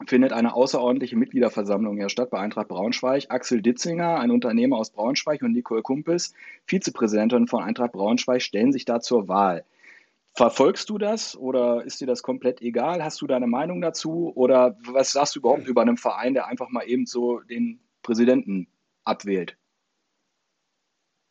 findet 0.08 0.34
eine 0.34 0.54
außerordentliche 0.54 1.16
Mitgliederversammlung 1.16 1.98
hier 1.98 2.10
statt 2.10 2.30
bei 2.30 2.40
Eintracht 2.40 2.68
Braunschweig. 2.68 3.26
Axel 3.30 3.62
Ditzinger, 3.62 4.20
ein 4.20 4.32
Unternehmer 4.32 4.78
aus 4.78 4.92
Braunschweig, 4.92 5.42
und 5.42 5.54
Nicole 5.54 5.82
Kumpels, 5.82 6.34
Vizepräsidentin 6.66 7.48
von 7.48 7.64
Eintracht 7.64 7.92
Braunschweig, 7.92 8.42
stellen 8.42 8.72
sich 8.72 8.86
da 8.86 9.00
zur 9.00 9.28
Wahl. 9.28 9.66
Verfolgst 10.36 10.90
du 10.90 10.98
das 10.98 11.38
oder 11.38 11.84
ist 11.84 12.02
dir 12.02 12.08
das 12.08 12.24
komplett 12.24 12.62
egal? 12.62 13.04
Hast 13.04 13.22
du 13.22 13.28
deine 13.28 13.48
Meinung 13.48 13.82
dazu? 13.82 14.32
Oder 14.36 14.78
was 14.86 15.12
sagst 15.12 15.36
du 15.36 15.40
überhaupt 15.40 15.68
über 15.68 15.84
einen 15.84 15.98
Verein, 15.98 16.34
der 16.34 16.48
einfach 16.48 16.70
mal 16.70 16.84
eben 16.84 17.06
so 17.06 17.40
den 17.42 17.80
Präsidenten 18.02 18.68
abwählt? 19.04 19.58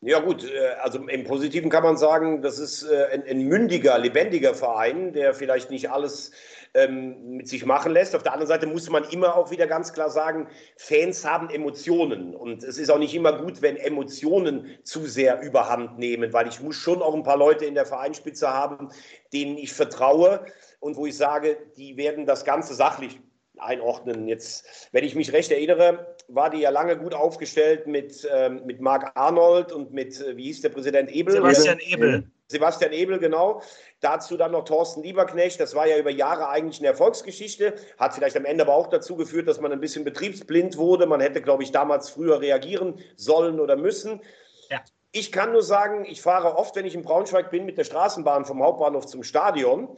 Ja 0.05 0.19
gut, 0.19 0.43
äh, 0.43 0.75
also 0.83 0.99
im 0.99 1.23
Positiven 1.23 1.71
kann 1.71 1.85
man 1.85 1.97
sagen, 1.97 2.43
das 2.43 2.59
ist 2.59 2.83
äh, 2.83 3.07
ein, 3.13 3.23
ein 3.23 3.47
mündiger, 3.47 3.97
lebendiger 3.99 4.53
Verein, 4.53 5.13
der 5.13 5.33
vielleicht 5.33 5.71
nicht 5.71 5.93
alles 5.93 6.33
ähm, 6.75 7.37
mit 7.37 7.47
sich 7.47 7.65
machen 7.65 7.93
lässt. 7.93 8.17
Auf 8.17 8.25
der 8.25 8.33
anderen 8.33 8.49
Seite 8.49 8.67
muss 8.67 8.91
man 8.91 9.05
immer 9.05 9.37
auch 9.37 9.53
wieder 9.53 9.69
ganz 9.69 9.93
klar 9.93 10.11
sagen, 10.11 10.49
Fans 10.77 11.25
haben 11.25 11.51
Emotionen 11.51 12.35
und 12.35 12.65
es 12.65 12.79
ist 12.79 12.91
auch 12.91 12.99
nicht 12.99 13.15
immer 13.15 13.45
gut, 13.45 13.63
wenn 13.63 13.77
Emotionen 13.77 14.77
zu 14.83 15.07
sehr 15.07 15.41
überhand 15.41 16.01
nehmen, 16.01 16.33
weil 16.33 16.49
ich 16.49 16.61
muss 16.61 16.75
schon 16.75 17.01
auch 17.01 17.15
ein 17.15 17.23
paar 17.23 17.39
Leute 17.39 17.65
in 17.65 17.77
der 17.77 17.87
Vereinsspitze 17.87 18.49
haben, 18.49 18.89
denen 19.33 19.57
ich 19.57 19.73
vertraue 19.73 20.45
und 20.81 20.97
wo 20.97 21.07
ich 21.07 21.17
sage, 21.17 21.59
die 21.77 21.97
werden 21.97 22.27
das 22.27 22.45
Ganze 22.45 22.75
sachlich 22.75 23.21
einordnen. 23.59 24.29
Jetzt, 24.29 24.89
wenn 24.93 25.05
ich 25.05 25.15
mich 25.15 25.33
recht 25.33 25.51
erinnere, 25.51 26.17
war 26.29 26.51
die 26.51 26.59
ja 26.59 26.71
lange 26.71 26.97
gut 26.97 27.15
aufgestellt 27.15 27.87
mit, 27.87 28.27
ähm, 28.33 28.63
mit 28.65 28.81
Marc 28.81 29.13
Arnold 29.15 29.73
und 29.73 29.93
mit, 29.93 30.21
äh, 30.21 30.37
wie 30.37 30.45
hieß 30.45 30.63
der 30.63 30.71
Präsident 30.71 31.11
Ebel? 31.11 31.35
Sebastian 31.35 31.79
Ebel. 31.79 32.31
Sebastian 32.49 32.93
Ebel, 32.93 33.19
genau. 33.19 33.63
Dazu 34.01 34.37
dann 34.37 34.53
noch 34.53 34.65
Thorsten 34.65 35.03
Lieberknecht. 35.03 35.59
Das 35.59 35.75
war 35.75 35.87
ja 35.87 35.97
über 35.97 36.11
Jahre 36.11 36.49
eigentlich 36.51 36.81
eine 36.81 36.89
Erfolgsgeschichte. 36.89 37.75
Hat 37.99 38.15
vielleicht 38.15 38.37
am 38.37 38.45
Ende 38.45 38.65
aber 38.65 38.75
auch 38.75 38.89
dazu 38.89 39.17
geführt, 39.17 39.49
dass 39.49 39.61
man 39.61 39.73
ein 39.73 39.81
bisschen 39.81 40.05
betriebsblind 40.05 40.77
wurde. 40.77 41.07
Man 41.07 41.21
hätte, 41.21 41.41
glaube 41.41 41.63
ich, 41.63 41.73
damals 41.73 42.11
früher 42.11 42.41
reagieren 42.41 43.01
sollen 43.17 43.59
oder 43.59 43.77
müssen. 43.77 44.21
Ja. 44.69 44.83
Ich 45.13 45.33
kann 45.33 45.53
nur 45.53 45.63
sagen, 45.63 46.05
ich 46.05 46.21
fahre 46.23 46.57
oft, 46.57 46.77
wenn 46.77 46.87
ich 46.87 46.95
in 46.95 47.03
Braunschweig 47.03 47.51
bin, 47.51 47.65
mit 47.65 47.79
der 47.79 47.85
Straßenbahn 47.85 48.45
vom 48.45 48.63
Hauptbahnhof 48.63 49.07
zum 49.07 49.23
Stadion. 49.23 49.97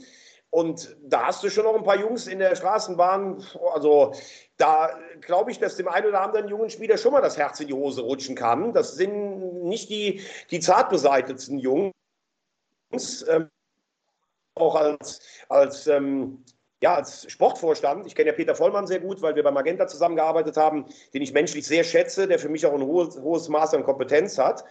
Und 0.54 0.96
da 1.02 1.26
hast 1.26 1.42
du 1.42 1.50
schon 1.50 1.64
noch 1.64 1.74
ein 1.74 1.82
paar 1.82 1.98
Jungs 1.98 2.28
in 2.28 2.38
der 2.38 2.54
Straßenbahn. 2.54 3.44
Also 3.72 4.14
da 4.56 4.96
glaube 5.20 5.50
ich, 5.50 5.58
dass 5.58 5.74
dem 5.74 5.88
einen 5.88 6.06
oder 6.06 6.20
anderen 6.20 6.46
jungen 6.46 6.70
Spieler 6.70 6.96
schon 6.96 7.10
mal 7.10 7.20
das 7.20 7.36
Herz 7.36 7.58
in 7.58 7.66
die 7.66 7.74
Hose 7.74 8.02
rutschen 8.02 8.36
kann. 8.36 8.72
Das 8.72 8.94
sind 8.94 9.64
nicht 9.64 9.90
die, 9.90 10.20
die 10.52 10.60
zart 10.60 10.90
beseitigten 10.90 11.58
Jungen. 11.58 11.90
ähm, 13.28 13.50
auch 14.54 14.76
als, 14.76 15.22
als, 15.48 15.88
ähm, 15.88 16.44
ja, 16.80 16.94
als 16.94 17.28
Sportvorstand. 17.28 18.06
Ich 18.06 18.14
kenne 18.14 18.30
ja 18.30 18.36
Peter 18.36 18.54
Vollmann 18.54 18.86
sehr 18.86 19.00
gut, 19.00 19.22
weil 19.22 19.34
wir 19.34 19.42
bei 19.42 19.50
Magenta 19.50 19.88
zusammengearbeitet 19.88 20.56
haben, 20.56 20.86
den 21.14 21.22
ich 21.22 21.32
menschlich 21.32 21.66
sehr 21.66 21.82
schätze, 21.82 22.28
der 22.28 22.38
für 22.38 22.48
mich 22.48 22.64
auch 22.64 22.74
ein 22.74 22.86
hohes, 22.86 23.16
hohes 23.16 23.48
Maß 23.48 23.74
an 23.74 23.82
Kompetenz 23.82 24.38
hat. 24.38 24.64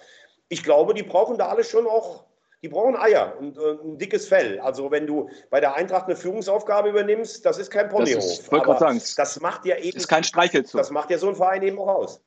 Ich 0.47 0.63
glaube, 0.63 0.93
die 0.93 1.03
brauchen 1.03 1.37
da 1.37 1.49
alle 1.49 1.65
schon 1.65 1.87
auch 1.87 2.23
die 2.63 2.69
brauchen 2.69 2.95
Eier 2.95 3.37
und, 3.37 3.57
und, 3.57 3.83
ein 3.83 3.97
dickes 3.97 4.27
Fell. 4.27 4.59
Also 4.61 4.89
wenn 4.89 5.05
du 5.05 5.29
bei 5.49 5.59
der 5.59 5.75
Eintracht 5.75 6.05
eine 6.05 6.15
Führungsaufgabe 6.15 6.89
übernimmst, 6.89 7.45
das 7.45 7.57
ist 7.57 7.69
kein 7.69 7.89
Ponyhof. 7.89 8.23
Das, 8.23 8.39
ist, 8.39 8.53
Aber 8.53 8.79
sagen, 8.79 9.01
das 9.17 9.39
macht 9.41 9.65
ja 9.65 9.77
eben 9.77 9.97
ist 9.97 10.07
kein 10.07 10.23
Streichelzug. 10.23 10.79
Das 10.79 10.89
macht 10.89 11.11
ja 11.11 11.17
so 11.17 11.27
ein 11.27 11.35
Verein 11.35 11.61
eben 11.61 11.77
auch 11.77 11.89
aus. 11.89 12.21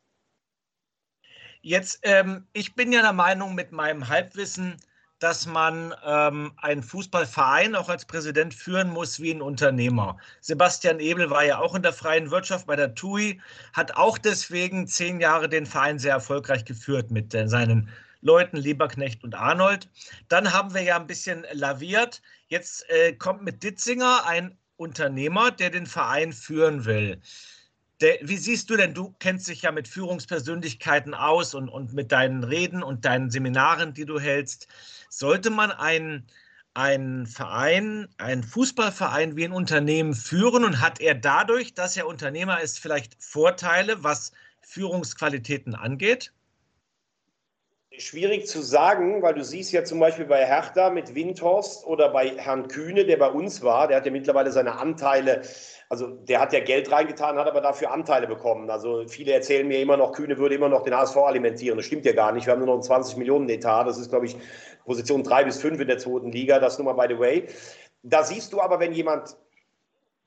Jetzt, 1.62 2.00
ähm, 2.02 2.46
ich 2.52 2.74
bin 2.74 2.92
ja 2.92 3.00
der 3.00 3.14
Meinung 3.14 3.54
mit 3.54 3.72
meinem 3.72 4.08
Halbwissen, 4.08 4.76
dass 5.18 5.46
man 5.46 5.94
ähm, 6.04 6.52
einen 6.58 6.82
Fußballverein 6.82 7.74
auch 7.74 7.88
als 7.88 8.04
Präsident 8.04 8.52
führen 8.52 8.90
muss 8.90 9.18
wie 9.20 9.32
ein 9.32 9.40
Unternehmer. 9.40 10.18
Sebastian 10.42 11.00
Ebel 11.00 11.30
war 11.30 11.44
ja 11.44 11.58
auch 11.58 11.74
in 11.74 11.82
der 11.82 11.94
freien 11.94 12.30
Wirtschaft 12.30 12.66
bei 12.66 12.76
der 12.76 12.94
TUI, 12.94 13.40
hat 13.72 13.96
auch 13.96 14.18
deswegen 14.18 14.86
zehn 14.86 15.18
Jahre 15.18 15.48
den 15.48 15.64
Verein 15.64 15.98
sehr 15.98 16.12
erfolgreich 16.12 16.66
geführt 16.66 17.10
mit 17.10 17.34
äh, 17.34 17.48
seinen 17.48 17.88
Leuten, 18.20 18.56
Lieberknecht 18.56 19.24
und 19.24 19.34
Arnold. 19.34 19.88
Dann 20.28 20.52
haben 20.52 20.74
wir 20.74 20.82
ja 20.82 20.96
ein 20.96 21.06
bisschen 21.06 21.44
laviert. 21.52 22.22
Jetzt 22.48 22.88
äh, 22.90 23.12
kommt 23.12 23.42
mit 23.42 23.62
Ditzinger 23.62 24.26
ein 24.26 24.58
Unternehmer, 24.76 25.50
der 25.50 25.70
den 25.70 25.86
Verein 25.86 26.32
führen 26.32 26.84
will. 26.84 27.20
Der, 28.00 28.18
wie 28.20 28.36
siehst 28.36 28.68
du 28.68 28.76
denn, 28.76 28.92
du 28.92 29.14
kennst 29.18 29.48
dich 29.48 29.62
ja 29.62 29.72
mit 29.72 29.88
Führungspersönlichkeiten 29.88 31.14
aus 31.14 31.54
und, 31.54 31.70
und 31.70 31.94
mit 31.94 32.12
deinen 32.12 32.44
Reden 32.44 32.82
und 32.82 33.06
deinen 33.06 33.30
Seminaren, 33.30 33.94
die 33.94 34.04
du 34.04 34.20
hältst. 34.20 34.68
Sollte 35.08 35.48
man 35.48 35.70
einen, 35.70 36.26
einen 36.74 37.26
Verein, 37.26 38.06
einen 38.18 38.42
Fußballverein 38.42 39.36
wie 39.36 39.44
ein 39.44 39.52
Unternehmen 39.52 40.14
führen 40.14 40.64
und 40.64 40.82
hat 40.82 41.00
er 41.00 41.14
dadurch, 41.14 41.72
dass 41.72 41.96
er 41.96 42.06
Unternehmer 42.06 42.60
ist, 42.60 42.78
vielleicht 42.78 43.16
Vorteile, 43.18 44.04
was 44.04 44.32
Führungsqualitäten 44.60 45.74
angeht? 45.74 46.32
Schwierig 47.98 48.46
zu 48.46 48.60
sagen, 48.60 49.22
weil 49.22 49.34
du 49.34 49.44
siehst 49.44 49.72
ja 49.72 49.84
zum 49.84 50.00
Beispiel 50.00 50.26
bei 50.26 50.44
Hertha 50.44 50.90
mit 50.90 51.14
Windhorst 51.14 51.86
oder 51.86 52.10
bei 52.10 52.36
Herrn 52.36 52.68
Kühne, 52.68 53.06
der 53.06 53.16
bei 53.16 53.28
uns 53.28 53.62
war, 53.62 53.88
der 53.88 53.96
hat 53.98 54.06
ja 54.06 54.12
mittlerweile 54.12 54.52
seine 54.52 54.78
Anteile, 54.78 55.42
also 55.88 56.08
der 56.08 56.40
hat 56.40 56.52
ja 56.52 56.60
Geld 56.60 56.90
reingetan, 56.92 57.38
hat 57.38 57.48
aber 57.48 57.60
dafür 57.60 57.92
Anteile 57.92 58.26
bekommen. 58.26 58.68
Also 58.70 59.06
viele 59.08 59.32
erzählen 59.32 59.66
mir 59.66 59.80
immer 59.80 59.96
noch, 59.96 60.12
Kühne 60.12 60.36
würde 60.36 60.56
immer 60.56 60.68
noch 60.68 60.82
den 60.82 60.94
HSV 60.94 61.16
alimentieren. 61.16 61.76
Das 61.76 61.86
stimmt 61.86 62.04
ja 62.04 62.12
gar 62.12 62.32
nicht. 62.32 62.46
Wir 62.46 62.52
haben 62.52 62.60
nur 62.60 62.66
noch 62.66 62.74
einen 62.74 62.82
20 62.82 63.16
Millionen 63.16 63.48
Etat. 63.48 63.84
Das 63.84 63.98
ist, 63.98 64.10
glaube 64.10 64.26
ich, 64.26 64.36
Position 64.84 65.22
3 65.22 65.44
bis 65.44 65.60
5 65.60 65.80
in 65.80 65.88
der 65.88 65.98
zweiten 65.98 66.32
Liga. 66.32 66.58
Das 66.58 66.78
nur 66.78 66.92
mal 66.92 67.06
by 67.06 67.14
the 67.14 67.20
way. 67.20 67.46
Da 68.02 68.22
siehst 68.22 68.52
du 68.52 68.60
aber, 68.60 68.78
wenn 68.78 68.92
jemand 68.92 69.36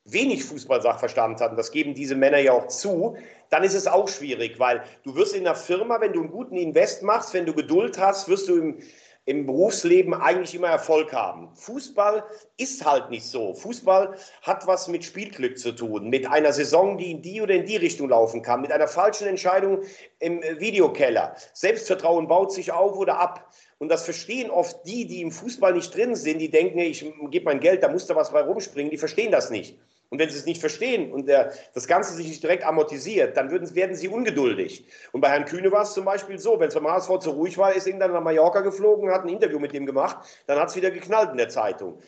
wenig 0.06 0.44
Fußballsachverstand 0.44 1.42
hat, 1.42 1.52
und 1.52 1.58
das 1.58 1.72
geben 1.72 1.94
diese 1.94 2.16
Männer 2.16 2.40
ja 2.40 2.54
auch 2.54 2.68
zu, 2.68 3.18
dann 3.50 3.64
ist 3.64 3.74
es 3.74 3.88
auch 3.88 4.08
schwierig, 4.08 4.60
weil 4.60 4.84
du 5.04 5.16
wirst 5.16 5.36
in 5.36 5.44
der 5.44 5.56
Firma, 5.56 6.00
wenn 6.02 6.14
du 6.14 6.22
einen 6.22 6.32
guten 6.32 6.56
Invest 6.56 7.04
machst, 7.04 7.34
wenn 7.34 7.46
du 7.46 7.54
Geduld 7.54 7.98
hast, 7.98 8.28
wirst 8.28 8.48
du 8.48 8.56
im, 8.58 8.78
im 9.26 9.46
Berufsleben 9.46 10.14
eigentlich 10.14 10.56
immer 10.56 10.70
Erfolg 10.70 11.14
haben. 11.14 11.50
Fußball 11.56 12.24
ist 12.58 12.84
halt 12.84 13.10
nicht 13.10 13.26
so. 13.26 13.54
Fußball 13.54 14.16
hat 14.42 14.66
was 14.66 14.88
mit 14.88 15.04
Spielglück 15.04 15.58
zu 15.58 15.72
tun, 15.72 16.10
mit 16.10 16.28
einer 16.28 16.54
Saison, 16.54 16.98
die 16.98 17.12
in 17.12 17.22
die 17.22 17.42
oder 17.42 17.54
in 17.54 17.66
die 17.66 17.78
Richtung 17.78 18.10
laufen 18.10 18.42
kann, 18.42 18.62
mit 18.62 18.72
einer 18.72 18.88
falschen 18.88 19.28
Entscheidung 19.28 19.84
im 20.20 20.42
Videokeller. 20.58 21.36
Selbstvertrauen 21.54 22.28
baut 22.28 22.52
sich 22.52 22.72
auf 22.72 22.98
oder 22.98 23.20
ab. 23.20 23.52
Und 23.78 23.90
das 23.90 24.04
verstehen 24.04 24.50
oft 24.50 24.86
die, 24.86 25.06
die 25.06 25.22
im 25.22 25.32
Fußball 25.32 25.74
nicht 25.74 25.96
drin 25.96 26.16
sind, 26.16 26.40
die 26.40 26.50
denken, 26.50 26.80
ich 26.80 27.06
gebe 27.30 27.46
mein 27.46 27.60
Geld, 27.60 27.82
da 27.84 27.88
muss 27.88 28.08
da 28.08 28.16
was 28.16 28.32
bei 28.32 28.42
rumspringen, 28.42 28.92
die 28.92 28.98
verstehen 28.98 29.32
das 29.32 29.50
nicht. 29.50 29.78
Und 30.10 30.18
wenn 30.18 30.30
sie 30.30 30.38
es 30.38 30.46
nicht 30.46 30.60
verstehen 30.60 31.12
und 31.12 31.28
der, 31.28 31.54
das 31.74 31.88
Ganze 31.88 32.14
sich 32.14 32.28
nicht 32.28 32.42
direkt 32.42 32.64
amortisiert, 32.66 33.38
dann 33.38 33.52
würden, 33.52 33.74
werden 33.76 33.96
sie 33.96 34.08
ungeduldig. 34.08 34.88
Und 35.12 35.22
bei 35.22 35.30
Herrn 35.30 35.46
Kühne 35.46 35.72
war 35.72 35.84
es 35.84 35.94
zum 35.94 36.06
Beispiel 36.06 36.40
so, 36.40 36.60
wenn 36.60 36.70
es 36.70 36.74
beim 36.74 36.88
HSV 36.88 37.20
zu 37.20 37.30
ruhig 37.32 37.58
war, 37.58 37.74
ist 37.74 37.88
dann 37.88 38.00
nach 38.00 38.22
Mallorca 38.22 38.62
geflogen, 38.62 39.12
hat 39.12 39.24
ein 39.24 39.30
Interview 39.30 39.60
mit 39.60 39.74
dem 39.74 39.86
gemacht, 39.86 40.18
dann 40.48 40.60
hat 40.60 40.70
es 40.70 40.76
wieder 40.76 40.90
geknallt 40.90 41.32
in 41.32 41.38
der 41.38 41.50
Zeitung. 41.50 42.02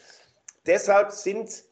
Deshalb 0.65 1.11
sind, 1.11 1.63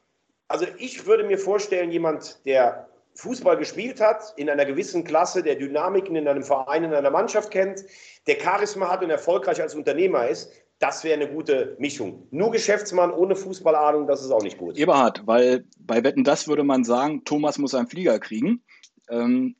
also 0.47 0.67
ich 0.77 1.07
würde 1.07 1.23
mir 1.23 1.39
vorstellen, 1.39 1.91
jemand, 1.91 2.45
der 2.45 2.87
Fußball 3.15 3.57
gespielt 3.57 3.99
hat, 3.99 4.33
in 4.37 4.49
einer 4.49 4.65
gewissen 4.65 5.03
Klasse, 5.03 5.43
der 5.43 5.55
Dynamiken 5.55 6.15
in 6.15 6.27
einem 6.27 6.43
Verein, 6.43 6.83
in 6.83 6.93
einer 6.93 7.09
Mannschaft 7.09 7.51
kennt, 7.51 7.83
der 8.27 8.39
Charisma 8.39 8.89
hat 8.89 9.03
und 9.03 9.09
erfolgreich 9.09 9.61
als 9.61 9.75
Unternehmer 9.75 10.27
ist, 10.27 10.51
das 10.79 11.03
wäre 11.03 11.21
eine 11.21 11.31
gute 11.31 11.75
Mischung. 11.77 12.27
Nur 12.31 12.51
Geschäftsmann 12.51 13.11
ohne 13.11 13.35
Fußballahnung, 13.35 14.07
das 14.07 14.23
ist 14.23 14.31
auch 14.31 14.41
nicht 14.41 14.57
gut. 14.57 14.77
Eberhard, 14.77 15.27
weil 15.27 15.65
bei 15.77 16.03
Wetten, 16.03 16.23
das 16.23 16.47
würde 16.47 16.63
man 16.63 16.85
sagen, 16.85 17.23
Thomas 17.25 17.57
muss 17.57 17.75
einen 17.75 17.87
Flieger 17.87 18.17
kriegen. 18.19 18.63
Ähm, 19.09 19.55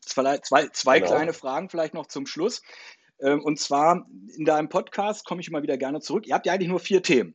zwei, 0.00 0.38
zwei, 0.38 1.00
genau. 1.00 1.10
kleine 1.10 1.32
Fragen 1.32 1.70
vielleicht 1.70 1.94
noch 1.94 2.06
zum 2.06 2.26
Schluss. 2.26 2.62
Ähm, 3.20 3.42
und 3.42 3.58
zwar 3.58 4.06
in 4.36 4.44
deinem 4.44 4.68
Podcast 4.68 5.24
komme 5.24 5.40
ich 5.40 5.48
immer 5.48 5.62
wieder 5.62 5.78
gerne 5.78 6.00
zurück. 6.00 6.26
Ihr 6.26 6.34
habt 6.34 6.46
ja 6.46 6.52
eigentlich 6.52 6.68
nur 6.68 6.80
vier 6.80 7.02
Themen. 7.02 7.34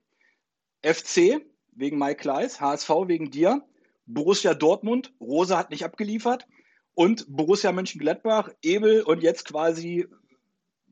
FC 0.84 1.42
wegen 1.72 1.98
Mike 1.98 2.22
Kleiss, 2.22 2.62
HSV 2.62 2.90
wegen 3.08 3.32
dir, 3.32 3.64
Borussia 4.06 4.54
Dortmund, 4.54 5.14
Rose 5.20 5.58
hat 5.58 5.72
nicht 5.72 5.86
abgeliefert 5.86 6.46
und 6.94 7.26
Borussia 7.28 7.72
Mönchengladbach, 7.72 8.50
Ebel 8.62 9.02
und 9.02 9.24
jetzt 9.24 9.46
quasi, 9.46 10.08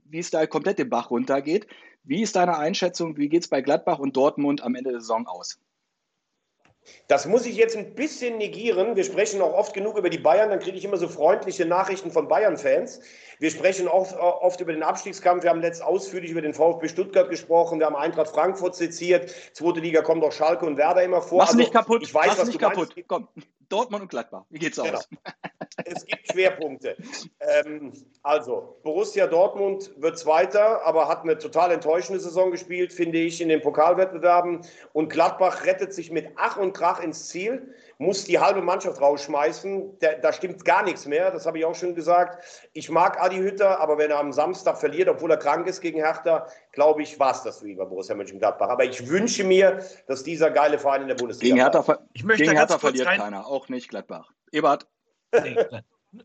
wie 0.06 0.20
es 0.20 0.32
da 0.32 0.48
komplett 0.48 0.80
den 0.80 0.90
Bach 0.90 1.12
runtergeht. 1.12 1.68
Wie 2.04 2.22
ist 2.22 2.36
deine 2.36 2.58
Einschätzung? 2.58 3.18
Wie 3.18 3.30
geht 3.30 3.44
es 3.44 3.48
bei 3.50 3.62
Gladbach 3.62 4.00
und 4.00 4.18
Dortmund 4.18 4.62
am 4.62 4.76
Ende 4.76 4.92
der 4.92 5.02
Saison 5.02 5.28
aus? 5.28 5.60
Das 7.08 7.28
muss 7.28 7.46
ich 7.46 7.56
jetzt 7.56 7.78
ein 7.78 7.94
bisschen 7.94 8.38
negieren. 8.38 8.96
Wir 8.96 9.04
sprechen 9.04 9.42
auch 9.42 9.54
oft 9.54 9.74
genug 9.74 9.98
über 9.98 10.10
die 10.10 10.18
Bayern, 10.18 10.50
dann 10.50 10.60
kriege 10.60 10.78
ich 10.78 10.84
immer 10.84 10.98
so 10.98 11.08
freundliche 11.08 11.66
Nachrichten 11.66 12.10
von 12.10 12.28
Bayern-Fans. 12.28 13.02
Wir 13.40 13.52
sprechen 13.52 13.88
oft, 13.88 14.18
oft, 14.18 14.62
über 14.62 14.74
den 14.74 14.82
Abstiegskampf. 14.82 15.44
Wir 15.44 15.52
haben 15.52 15.62
letzt 15.62 15.84
ausführlich 15.84 16.32
über 16.32 16.42
den 16.42 16.54
VfB 16.54 16.88
Stuttgart 16.88 17.30
gesprochen. 17.30 17.80
Wir 17.80 17.86
haben 17.86 17.96
Eintracht 17.96 18.30
Frankfurt 18.30 18.76
seziert. 18.76 19.34
Zweite 19.54 19.80
Liga 19.80 20.02
kommt 20.02 20.24
auch 20.24 20.32
Schalke 20.32 20.66
und 20.66 20.78
Werder 20.78 21.04
immer 21.04 21.22
vor. 21.22 21.40
Mach 21.40 21.48
also, 21.48 21.58
nicht 21.58 21.74
kaputt. 21.74 22.02
Ich 22.04 22.14
weiß, 22.14 22.28
Mach's 22.28 22.40
was 22.40 22.48
nicht 22.48 22.62
du 22.62 22.68
kaputt. 22.68 22.94
Meinst. 22.96 23.08
Komm, 23.08 23.28
Dortmund 23.72 24.04
und 24.04 24.10
Gladbach. 24.10 24.44
Wie 24.50 24.60
geht's 24.60 24.80
aus? 24.80 24.88
Genau. 24.88 25.02
Es 25.86 26.06
gibt 26.06 26.28
Schwerpunkte. 26.32 26.96
Ähm, 27.40 27.94
also, 28.24 28.78
Borussia 28.84 29.26
Dortmund 29.26 29.92
wird 29.98 30.20
Zweiter, 30.20 30.86
aber 30.86 31.08
hat 31.08 31.24
eine 31.24 31.38
total 31.38 31.72
enttäuschende 31.72 32.20
Saison 32.20 32.52
gespielt, 32.52 32.94
finde 32.94 33.18
ich, 33.20 33.42
in 33.42 33.50
den 33.50 33.62
Pokalwettbewerben. 33.62 34.62
Und 34.94 35.10
Gladbach 35.10 35.66
rettet 35.66 35.94
sich 35.94 36.12
mit 36.12 36.28
Ach 36.36 36.58
und 36.58 36.74
Krach 36.74 37.02
ins 37.02 37.30
Ziel, 37.30 37.74
muss 38.02 38.24
die 38.24 38.40
halbe 38.40 38.64
Mannschaft 38.64 39.00
rausschmeißen. 39.00 40.00
Da, 40.00 40.14
da 40.16 40.34
stimmt 40.34 40.66
gar 40.66 40.84
nichts 40.84 41.06
mehr, 41.06 41.30
das 41.30 41.46
habe 41.46 41.60
ich 41.60 41.66
auch 41.66 41.76
schon 41.76 41.94
gesagt. 41.94 42.44
Ich 42.74 42.90
mag 42.90 43.22
Adi 43.22 43.38
Hütter, 43.38 43.80
aber 43.80 44.00
wenn 44.00 44.10
er 44.10 44.18
am 44.18 44.34
Samstag 44.34 44.80
verliert, 44.80 45.08
obwohl 45.08 45.30
er 45.30 45.38
krank 45.38 45.68
ist 45.68 45.82
gegen 45.82 46.00
Hertha, 46.00 46.48
glaube 46.72 47.04
ich, 47.04 47.20
war 47.20 47.32
es 47.32 47.44
das 47.44 47.60
für 47.60 47.70
ihn 47.70 47.78
bei 47.78 47.86
Borussia 47.86 48.16
Mönchengladbach. 48.16 48.70
Aber 48.70 48.84
ich 48.86 49.08
wünsche 49.08 49.44
mir, 49.44 49.86
dass 50.08 50.24
dieser 50.24 50.50
geile 50.50 50.80
Verein 50.80 51.04
in 51.04 51.10
der 51.10 51.16
Bundesliga 51.16 51.54
Gegen 51.54 51.64
Hertha, 51.64 52.00
ich 52.14 52.24
möchte 52.24 52.44
gegen 52.44 52.58
Hertha 52.58 52.80
verliert 52.80 53.06
rein... 53.06 53.20
keiner, 53.20 53.46
auch 53.46 53.70
nicht 53.70 53.90
Gladbach. 53.90 54.32
Ebert. 54.52 54.88
Nee, 55.32 55.56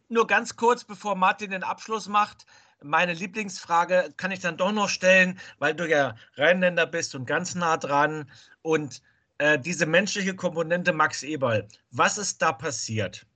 nur 0.08 0.26
ganz 0.26 0.56
kurz, 0.56 0.82
bevor 0.82 1.14
Martin 1.14 1.50
den 1.50 1.62
Abschluss 1.62 2.08
macht. 2.08 2.46
Meine 2.82 3.12
Lieblingsfrage 3.12 4.14
kann 4.16 4.30
ich 4.30 4.40
dann 4.40 4.56
doch 4.56 4.72
noch 4.72 4.88
stellen, 4.88 5.38
weil 5.58 5.74
du 5.74 5.86
ja 5.86 6.14
Rheinländer 6.36 6.86
bist 6.86 7.14
und 7.14 7.26
ganz 7.26 7.54
nah 7.54 7.76
dran. 7.76 8.30
Und 8.62 9.02
äh, 9.38 9.58
diese 9.58 9.86
menschliche 9.86 10.34
Komponente 10.34 10.92
Max 10.92 11.22
Eberl, 11.22 11.68
was 11.90 12.18
ist 12.18 12.40
da 12.42 12.52
passiert? 12.52 13.26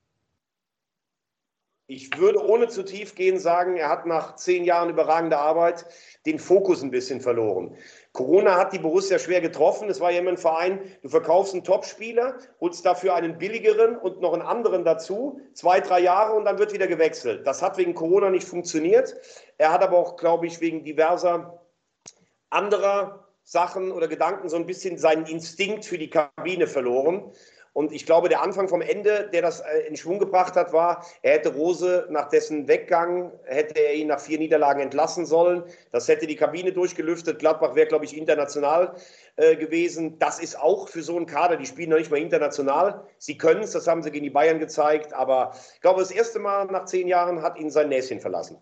Ich 1.92 2.16
würde 2.16 2.40
ohne 2.46 2.68
zu 2.68 2.84
tief 2.84 3.16
gehen 3.16 3.36
sagen, 3.40 3.76
er 3.76 3.88
hat 3.88 4.07
nach 4.07 4.36
zehn 4.36 4.62
Jahren 4.62 4.90
überragender 4.90 5.40
Arbeit 5.40 5.86
den 6.24 6.38
Fokus 6.38 6.84
ein 6.84 6.92
bisschen 6.92 7.20
verloren. 7.20 7.76
Corona 8.12 8.57
hat 8.57 8.72
die 8.72 8.78
Borussia 8.78 9.18
schwer 9.18 9.40
getroffen. 9.40 9.90
Es 9.90 9.98
war 9.98 10.12
ja 10.12 10.20
immer 10.20 10.30
ein 10.30 10.36
Verein, 10.36 10.80
du 11.03 11.09
verkaufst 11.09 11.53
einen 11.53 11.64
Topspieler, 11.64 12.38
holst 12.61 12.86
dafür 12.86 13.16
einen 13.16 13.38
billigeren 13.38 13.96
und 13.96 14.20
noch 14.20 14.34
einen 14.34 14.42
anderen 14.42 14.84
dazu, 14.84 15.40
zwei, 15.55 15.80
drei 15.80 15.98
Jahre 15.98 16.34
und 16.34 16.44
dann 16.44 16.61
wird 16.61 16.72
wieder 16.72 16.86
gewechselt. 16.86 17.44
Das 17.44 17.61
hat 17.61 17.76
wegen 17.76 17.94
Corona 17.94 18.30
nicht 18.30 18.46
funktioniert. 18.46 19.16
Er 19.59 19.72
hat 19.72 19.82
aber 19.82 19.98
auch, 19.98 20.14
glaube 20.14 20.46
ich, 20.46 20.61
wegen 20.61 20.84
diverser 20.84 21.61
anderer 22.51 23.20
Sachen 23.45 23.93
oder 23.93 24.09
Gedanken 24.09 24.49
so 24.49 24.57
ein 24.57 24.66
bisschen 24.66 24.99
seinen 24.99 25.26
Instinkt 25.26 25.84
für 25.84 25.99
die 25.99 26.11
Kabine 26.11 26.66
verloren. 26.66 27.32
Und 27.72 27.93
ich 27.93 28.05
glaube, 28.05 28.28
der 28.28 28.43
Anfang 28.43 28.68
vom 28.68 28.82
Ende, 28.82 29.30
der 29.32 29.43
das 29.43 29.61
äh, 29.61 29.86
in 29.86 29.97
Schwung 29.97 30.18
gebracht 30.18 30.57
hat, 30.57 30.72
war, 30.72 31.05
er 31.22 31.34
hätte 31.34 31.51
Rose 31.51 32.07
nach 32.11 32.28
dessen 32.28 32.66
Weggang, 32.66 33.32
hätte 33.45 33.78
er 33.78 33.95
ihn 33.95 34.09
nach 34.09 34.18
vier 34.18 34.38
Niederlagen 34.38 34.80
entlassen 34.80 35.24
sollen. 35.24 35.62
Das 35.93 36.09
hätte 36.09 36.26
die 36.26 36.34
Kabine 36.34 36.72
durchgelüftet. 36.72 37.38
Gladbach 37.38 37.76
wäre, 37.76 37.86
glaube 37.86 38.05
ich, 38.05 38.16
international 38.16 38.97
äh, 39.36 39.55
gewesen. 39.55 40.18
Das 40.18 40.41
ist 40.41 40.59
auch 40.59 40.88
für 40.88 41.03
so 41.03 41.16
einen 41.16 41.26
Kader, 41.26 41.57
die 41.57 41.66
spielen 41.66 41.91
noch 41.91 41.99
nicht 41.99 42.11
mal 42.11 42.18
international. 42.18 43.05
Sie 43.18 43.38
können 43.38 43.62
es, 43.62 43.70
das 43.70 43.86
haben 43.86 44.03
sie 44.03 44.11
gegen 44.11 44.24
die 44.24 44.30
Bayern 44.30 44.59
gezeigt. 44.59 45.12
Aber 45.12 45.53
ich 45.74 45.80
glaube, 45.80 46.01
das 46.01 46.11
erste 46.11 46.41
Mal 46.41 46.64
nach 46.66 46.86
zehn 46.86 47.07
Jahren 47.07 47.41
hat 47.41 47.57
ihn 47.57 47.70
sein 47.70 47.88
Näschen 47.88 48.20
verlassen. 48.20 48.59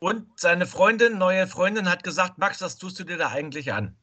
Und 0.00 0.26
seine 0.36 0.66
Freundin, 0.66 1.16
neue 1.18 1.46
Freundin, 1.46 1.88
hat 1.90 2.02
gesagt, 2.02 2.38
Max, 2.38 2.60
was 2.60 2.76
tust 2.76 2.98
du 2.98 3.04
dir 3.04 3.18
da 3.18 3.28
eigentlich 3.28 3.72
an? 3.72 3.96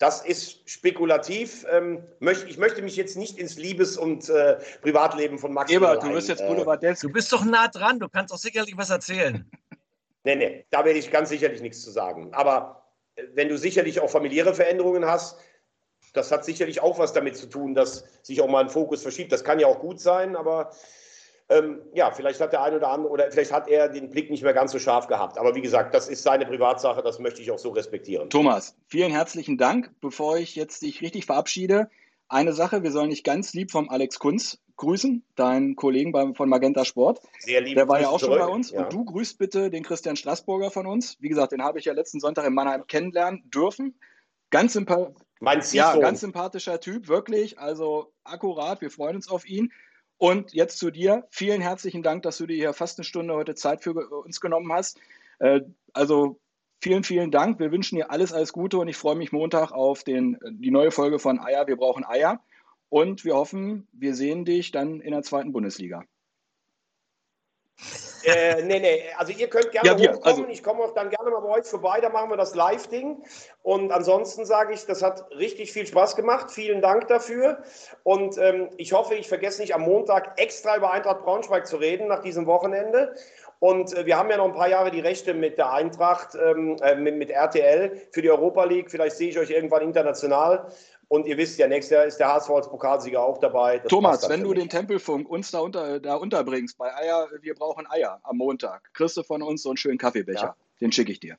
Das 0.00 0.22
ist 0.24 0.68
spekulativ. 0.68 1.66
Ähm, 1.70 2.02
ich 2.48 2.56
möchte 2.58 2.82
mich 2.82 2.96
jetzt 2.96 3.16
nicht 3.16 3.38
ins 3.38 3.56
Liebes- 3.56 3.98
und 3.98 4.28
äh, 4.30 4.58
Privatleben 4.80 5.38
von 5.38 5.52
Max 5.52 5.70
Ebert, 5.70 6.02
du 6.02 6.08
wirst 6.08 6.28
jetzt 6.28 6.44
Boulevard 6.44 6.82
Du 7.02 7.12
bist 7.12 7.30
doch 7.32 7.44
nah 7.44 7.68
dran, 7.68 8.00
du 8.00 8.08
kannst 8.08 8.32
doch 8.32 8.38
sicherlich 8.38 8.76
was 8.76 8.88
erzählen. 8.88 9.48
nee, 10.24 10.36
nee, 10.36 10.66
da 10.70 10.84
werde 10.86 10.98
ich 10.98 11.10
ganz 11.10 11.28
sicherlich 11.28 11.60
nichts 11.60 11.82
zu 11.82 11.90
sagen. 11.90 12.32
Aber 12.32 12.82
äh, 13.14 13.24
wenn 13.34 13.50
du 13.50 13.58
sicherlich 13.58 14.00
auch 14.00 14.08
familiäre 14.10 14.54
Veränderungen 14.54 15.04
hast, 15.04 15.38
das 16.14 16.32
hat 16.32 16.46
sicherlich 16.46 16.80
auch 16.80 16.98
was 16.98 17.12
damit 17.12 17.36
zu 17.36 17.46
tun, 17.46 17.74
dass 17.74 18.04
sich 18.22 18.40
auch 18.40 18.48
mal 18.48 18.64
ein 18.64 18.70
Fokus 18.70 19.02
verschiebt. 19.02 19.30
Das 19.30 19.44
kann 19.44 19.60
ja 19.60 19.66
auch 19.66 19.80
gut 19.80 20.00
sein, 20.00 20.34
aber 20.34 20.72
ähm, 21.50 21.80
ja, 21.94 22.10
vielleicht 22.12 22.40
hat 22.40 22.52
der 22.52 22.62
eine 22.62 22.76
oder 22.76 22.88
andere 22.88 23.12
oder 23.12 23.30
vielleicht 23.30 23.52
hat 23.52 23.68
er 23.68 23.88
den 23.88 24.08
Blick 24.10 24.30
nicht 24.30 24.42
mehr 24.42 24.54
ganz 24.54 24.72
so 24.72 24.78
scharf 24.78 25.08
gehabt. 25.08 25.36
Aber 25.36 25.54
wie 25.54 25.60
gesagt, 25.60 25.94
das 25.94 26.08
ist 26.08 26.22
seine 26.22 26.46
Privatsache, 26.46 27.02
das 27.02 27.18
möchte 27.18 27.42
ich 27.42 27.50
auch 27.50 27.58
so 27.58 27.70
respektieren. 27.70 28.30
Thomas, 28.30 28.76
vielen 28.86 29.10
herzlichen 29.10 29.58
Dank. 29.58 29.90
Bevor 30.00 30.38
ich 30.38 30.54
jetzt 30.54 30.82
dich 30.82 31.02
richtig 31.02 31.26
verabschiede, 31.26 31.90
eine 32.28 32.52
Sache, 32.52 32.84
wir 32.84 32.92
sollen 32.92 33.10
dich 33.10 33.24
ganz 33.24 33.52
lieb 33.52 33.72
vom 33.72 33.90
Alex 33.90 34.20
Kunz 34.20 34.60
grüßen, 34.76 35.22
deinen 35.34 35.76
Kollegen 35.76 36.12
beim, 36.12 36.34
von 36.34 36.48
Magenta 36.48 36.84
Sport. 36.84 37.20
Sehr 37.40 37.60
lieb. 37.60 37.74
Der 37.74 37.88
war 37.88 38.00
ja 38.00 38.08
auch 38.08 38.18
zurück. 38.18 38.38
schon 38.38 38.46
bei 38.48 38.52
uns. 38.52 38.70
Ja. 38.70 38.84
Und 38.84 38.92
du 38.92 39.04
grüßt 39.04 39.36
bitte 39.36 39.70
den 39.70 39.82
Christian 39.82 40.16
Straßburger 40.16 40.70
von 40.70 40.86
uns. 40.86 41.18
Wie 41.20 41.28
gesagt, 41.28 41.52
den 41.52 41.62
habe 41.62 41.78
ich 41.78 41.84
ja 41.84 41.92
letzten 41.92 42.20
Sonntag 42.20 42.46
in 42.46 42.54
Mannheim 42.54 42.86
kennenlernen 42.86 43.42
dürfen. 43.50 43.98
Ganz, 44.50 44.72
sympa 44.72 45.12
ja, 45.72 45.96
ganz 45.96 46.20
sympathischer 46.20 46.80
Typ, 46.80 47.08
wirklich. 47.08 47.58
Also 47.58 48.12
akkurat, 48.24 48.80
wir 48.80 48.90
freuen 48.90 49.16
uns 49.16 49.28
auf 49.28 49.46
ihn. 49.46 49.70
Und 50.20 50.52
jetzt 50.52 50.78
zu 50.78 50.90
dir. 50.90 51.26
Vielen 51.30 51.62
herzlichen 51.62 52.02
Dank, 52.02 52.24
dass 52.24 52.36
du 52.36 52.46
dir 52.46 52.54
hier 52.54 52.74
fast 52.74 52.98
eine 52.98 53.06
Stunde 53.06 53.32
heute 53.32 53.54
Zeit 53.54 53.82
für 53.82 53.94
uns 53.94 54.42
genommen 54.42 54.70
hast. 54.70 55.00
Äh, 55.38 55.62
also 55.94 56.38
vielen, 56.82 57.04
vielen 57.04 57.30
Dank. 57.30 57.58
Wir 57.58 57.72
wünschen 57.72 57.96
dir 57.96 58.10
alles, 58.10 58.30
alles 58.34 58.52
Gute 58.52 58.76
und 58.76 58.88
ich 58.88 58.98
freue 58.98 59.16
mich 59.16 59.32
Montag 59.32 59.72
auf 59.72 60.04
den, 60.04 60.36
die 60.50 60.70
neue 60.70 60.90
Folge 60.90 61.18
von 61.18 61.40
Eier. 61.40 61.66
Wir 61.66 61.76
brauchen 61.76 62.04
Eier. 62.04 62.44
Und 62.90 63.24
wir 63.24 63.34
hoffen, 63.34 63.88
wir 63.92 64.14
sehen 64.14 64.44
dich 64.44 64.72
dann 64.72 65.00
in 65.00 65.12
der 65.12 65.22
zweiten 65.22 65.52
Bundesliga. 65.52 66.04
Äh, 68.24 68.62
nee, 68.62 68.78
nee, 68.80 69.04
also 69.16 69.32
ihr 69.32 69.48
könnt 69.48 69.70
gerne 69.72 69.88
ja, 69.88 69.98
wir, 69.98 70.12
hochkommen. 70.12 70.40
Also. 70.40 70.52
Ich 70.52 70.62
komme 70.62 70.82
auch 70.82 70.92
dann 70.92 71.08
gerne 71.10 71.30
mal 71.30 71.40
bei 71.40 71.58
euch 71.58 71.66
vorbei, 71.66 72.00
da 72.00 72.10
machen 72.10 72.30
wir 72.30 72.36
das 72.36 72.54
Live-Ding. 72.54 73.22
Und 73.62 73.92
ansonsten 73.92 74.44
sage 74.44 74.74
ich, 74.74 74.84
das 74.84 75.02
hat 75.02 75.30
richtig 75.30 75.72
viel 75.72 75.86
Spaß 75.86 76.16
gemacht. 76.16 76.50
Vielen 76.50 76.82
Dank 76.82 77.08
dafür. 77.08 77.62
Und 78.02 78.36
ähm, 78.38 78.68
ich 78.76 78.92
hoffe, 78.92 79.14
ich 79.14 79.28
vergesse 79.28 79.62
nicht 79.62 79.74
am 79.74 79.82
Montag 79.82 80.38
extra 80.38 80.76
über 80.76 80.92
Eintracht 80.92 81.22
Braunschweig 81.22 81.66
zu 81.66 81.76
reden 81.76 82.08
nach 82.08 82.20
diesem 82.20 82.46
Wochenende. 82.46 83.14
Und 83.58 83.94
äh, 83.96 84.06
wir 84.06 84.18
haben 84.18 84.30
ja 84.30 84.36
noch 84.36 84.46
ein 84.46 84.54
paar 84.54 84.68
Jahre 84.68 84.90
die 84.90 85.00
Rechte 85.00 85.34
mit 85.34 85.56
der 85.58 85.72
Eintracht, 85.72 86.34
ähm, 86.34 86.76
äh, 86.82 86.96
mit, 86.96 87.16
mit 87.16 87.30
RTL 87.30 88.02
für 88.10 88.22
die 88.22 88.30
Europa 88.30 88.64
League. 88.64 88.90
Vielleicht 88.90 89.16
sehe 89.16 89.30
ich 89.30 89.38
euch 89.38 89.50
irgendwann 89.50 89.82
international. 89.82 90.68
Und 91.10 91.26
ihr 91.26 91.36
wisst 91.36 91.58
ja, 91.58 91.66
nächstes 91.66 91.92
Jahr 91.92 92.04
ist 92.04 92.18
der 92.18 92.32
HSV 92.32 92.50
als 92.50 92.68
Pokalsieger 92.68 93.20
auch 93.20 93.38
dabei. 93.38 93.78
Das 93.78 93.90
Thomas, 93.90 94.28
wenn 94.28 94.44
du 94.44 94.54
den 94.54 94.68
Tempelfunk 94.68 95.28
uns 95.28 95.50
da, 95.50 95.58
unter, 95.58 95.98
da 95.98 96.14
unterbringst 96.14 96.78
bei 96.78 96.94
Eier, 96.94 97.28
wir 97.40 97.56
brauchen 97.56 97.84
Eier 97.90 98.20
am 98.22 98.36
Montag, 98.36 98.88
kriegst 98.94 99.16
du 99.16 99.24
von 99.24 99.42
uns 99.42 99.64
so 99.64 99.70
einen 99.70 99.76
schönen 99.76 99.98
Kaffeebecher. 99.98 100.40
Ja. 100.40 100.56
Den 100.80 100.92
schicke 100.92 101.10
ich 101.10 101.18
dir. 101.18 101.36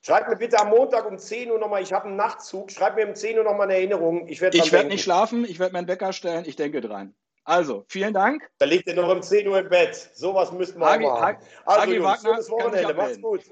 Schreib 0.00 0.28
mir 0.28 0.34
bitte 0.34 0.58
am 0.58 0.70
Montag 0.70 1.08
um 1.08 1.16
10 1.16 1.48
Uhr 1.48 1.60
nochmal, 1.60 1.80
ich 1.80 1.92
habe 1.92 2.08
einen 2.08 2.16
Nachtzug, 2.16 2.72
schreib 2.72 2.96
mir 2.96 3.06
um 3.06 3.14
10 3.14 3.38
Uhr 3.38 3.44
nochmal 3.44 3.68
eine 3.68 3.74
Erinnerung. 3.74 4.26
Ich 4.26 4.40
werde 4.40 4.58
werd 4.72 4.88
nicht 4.88 5.04
schlafen, 5.04 5.44
ich 5.44 5.60
werde 5.60 5.74
meinen 5.74 5.86
Wecker 5.86 6.12
stellen, 6.12 6.42
ich 6.44 6.56
denke 6.56 6.80
dran. 6.80 7.14
Also, 7.44 7.84
vielen 7.86 8.14
Dank. 8.14 8.42
Da 8.58 8.66
liegt 8.66 8.88
ihr 8.88 8.94
noch 8.94 9.08
um 9.08 9.22
10 9.22 9.46
Uhr 9.46 9.60
im 9.60 9.68
Bett. 9.68 10.10
Sowas 10.14 10.50
müssten 10.50 10.80
wir 10.80 10.86
Hagi, 10.86 11.06
auch 11.06 11.20
machen. 11.20 11.36
Also, 11.64 11.80
Hagi 11.80 11.94
Jungs, 11.94 12.04
Wagner, 12.04 12.30
schönes 12.30 12.50
Wochenende. 12.50 12.94
Macht's 12.94 13.22
gut. 13.22 13.42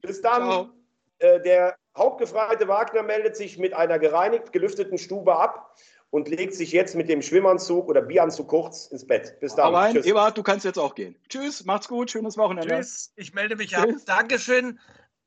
Bis 0.00 0.20
dann. 0.20 0.72
Äh, 1.20 1.40
der 1.42 1.76
Hauptgefreite 1.96 2.68
Wagner 2.68 3.02
meldet 3.02 3.36
sich 3.36 3.58
mit 3.58 3.74
einer 3.74 3.98
gereinigt 3.98 4.52
gelüfteten 4.52 4.98
Stube 4.98 5.36
ab 5.36 5.76
und 6.10 6.28
legt 6.28 6.54
sich 6.54 6.72
jetzt 6.72 6.94
mit 6.94 7.08
dem 7.08 7.22
Schwimmanzug 7.22 7.88
oder 7.88 8.02
Bieranzug 8.02 8.48
kurz 8.48 8.86
ins 8.86 9.06
Bett. 9.06 9.38
Bis 9.40 9.54
dann. 9.54 9.74
Rein. 9.74 9.94
Tschüss. 9.94 10.06
Ebert, 10.06 10.36
du 10.36 10.42
kannst 10.42 10.64
jetzt 10.64 10.78
auch 10.78 10.94
gehen. 10.94 11.16
Tschüss, 11.28 11.64
macht's 11.64 11.88
gut, 11.88 12.10
schönes 12.10 12.36
Wochenende. 12.36 12.76
Tschüss, 12.76 13.12
ich 13.16 13.32
melde 13.34 13.56
mich 13.56 13.76
ab. 13.76 13.88
Dankeschön, 14.06 14.78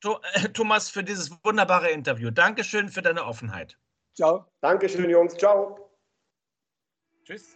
äh, 0.04 0.50
Thomas, 0.50 0.90
für 0.90 1.04
dieses 1.04 1.32
wunderbare 1.44 1.90
Interview. 1.90 2.30
Dankeschön 2.30 2.90
für 2.90 3.02
deine 3.02 3.26
Offenheit. 3.26 3.78
Ciao. 4.16 4.46
Dankeschön, 4.62 5.10
Jungs. 5.10 5.36
Ciao. 5.36 5.92
Tschüss. 7.26 7.56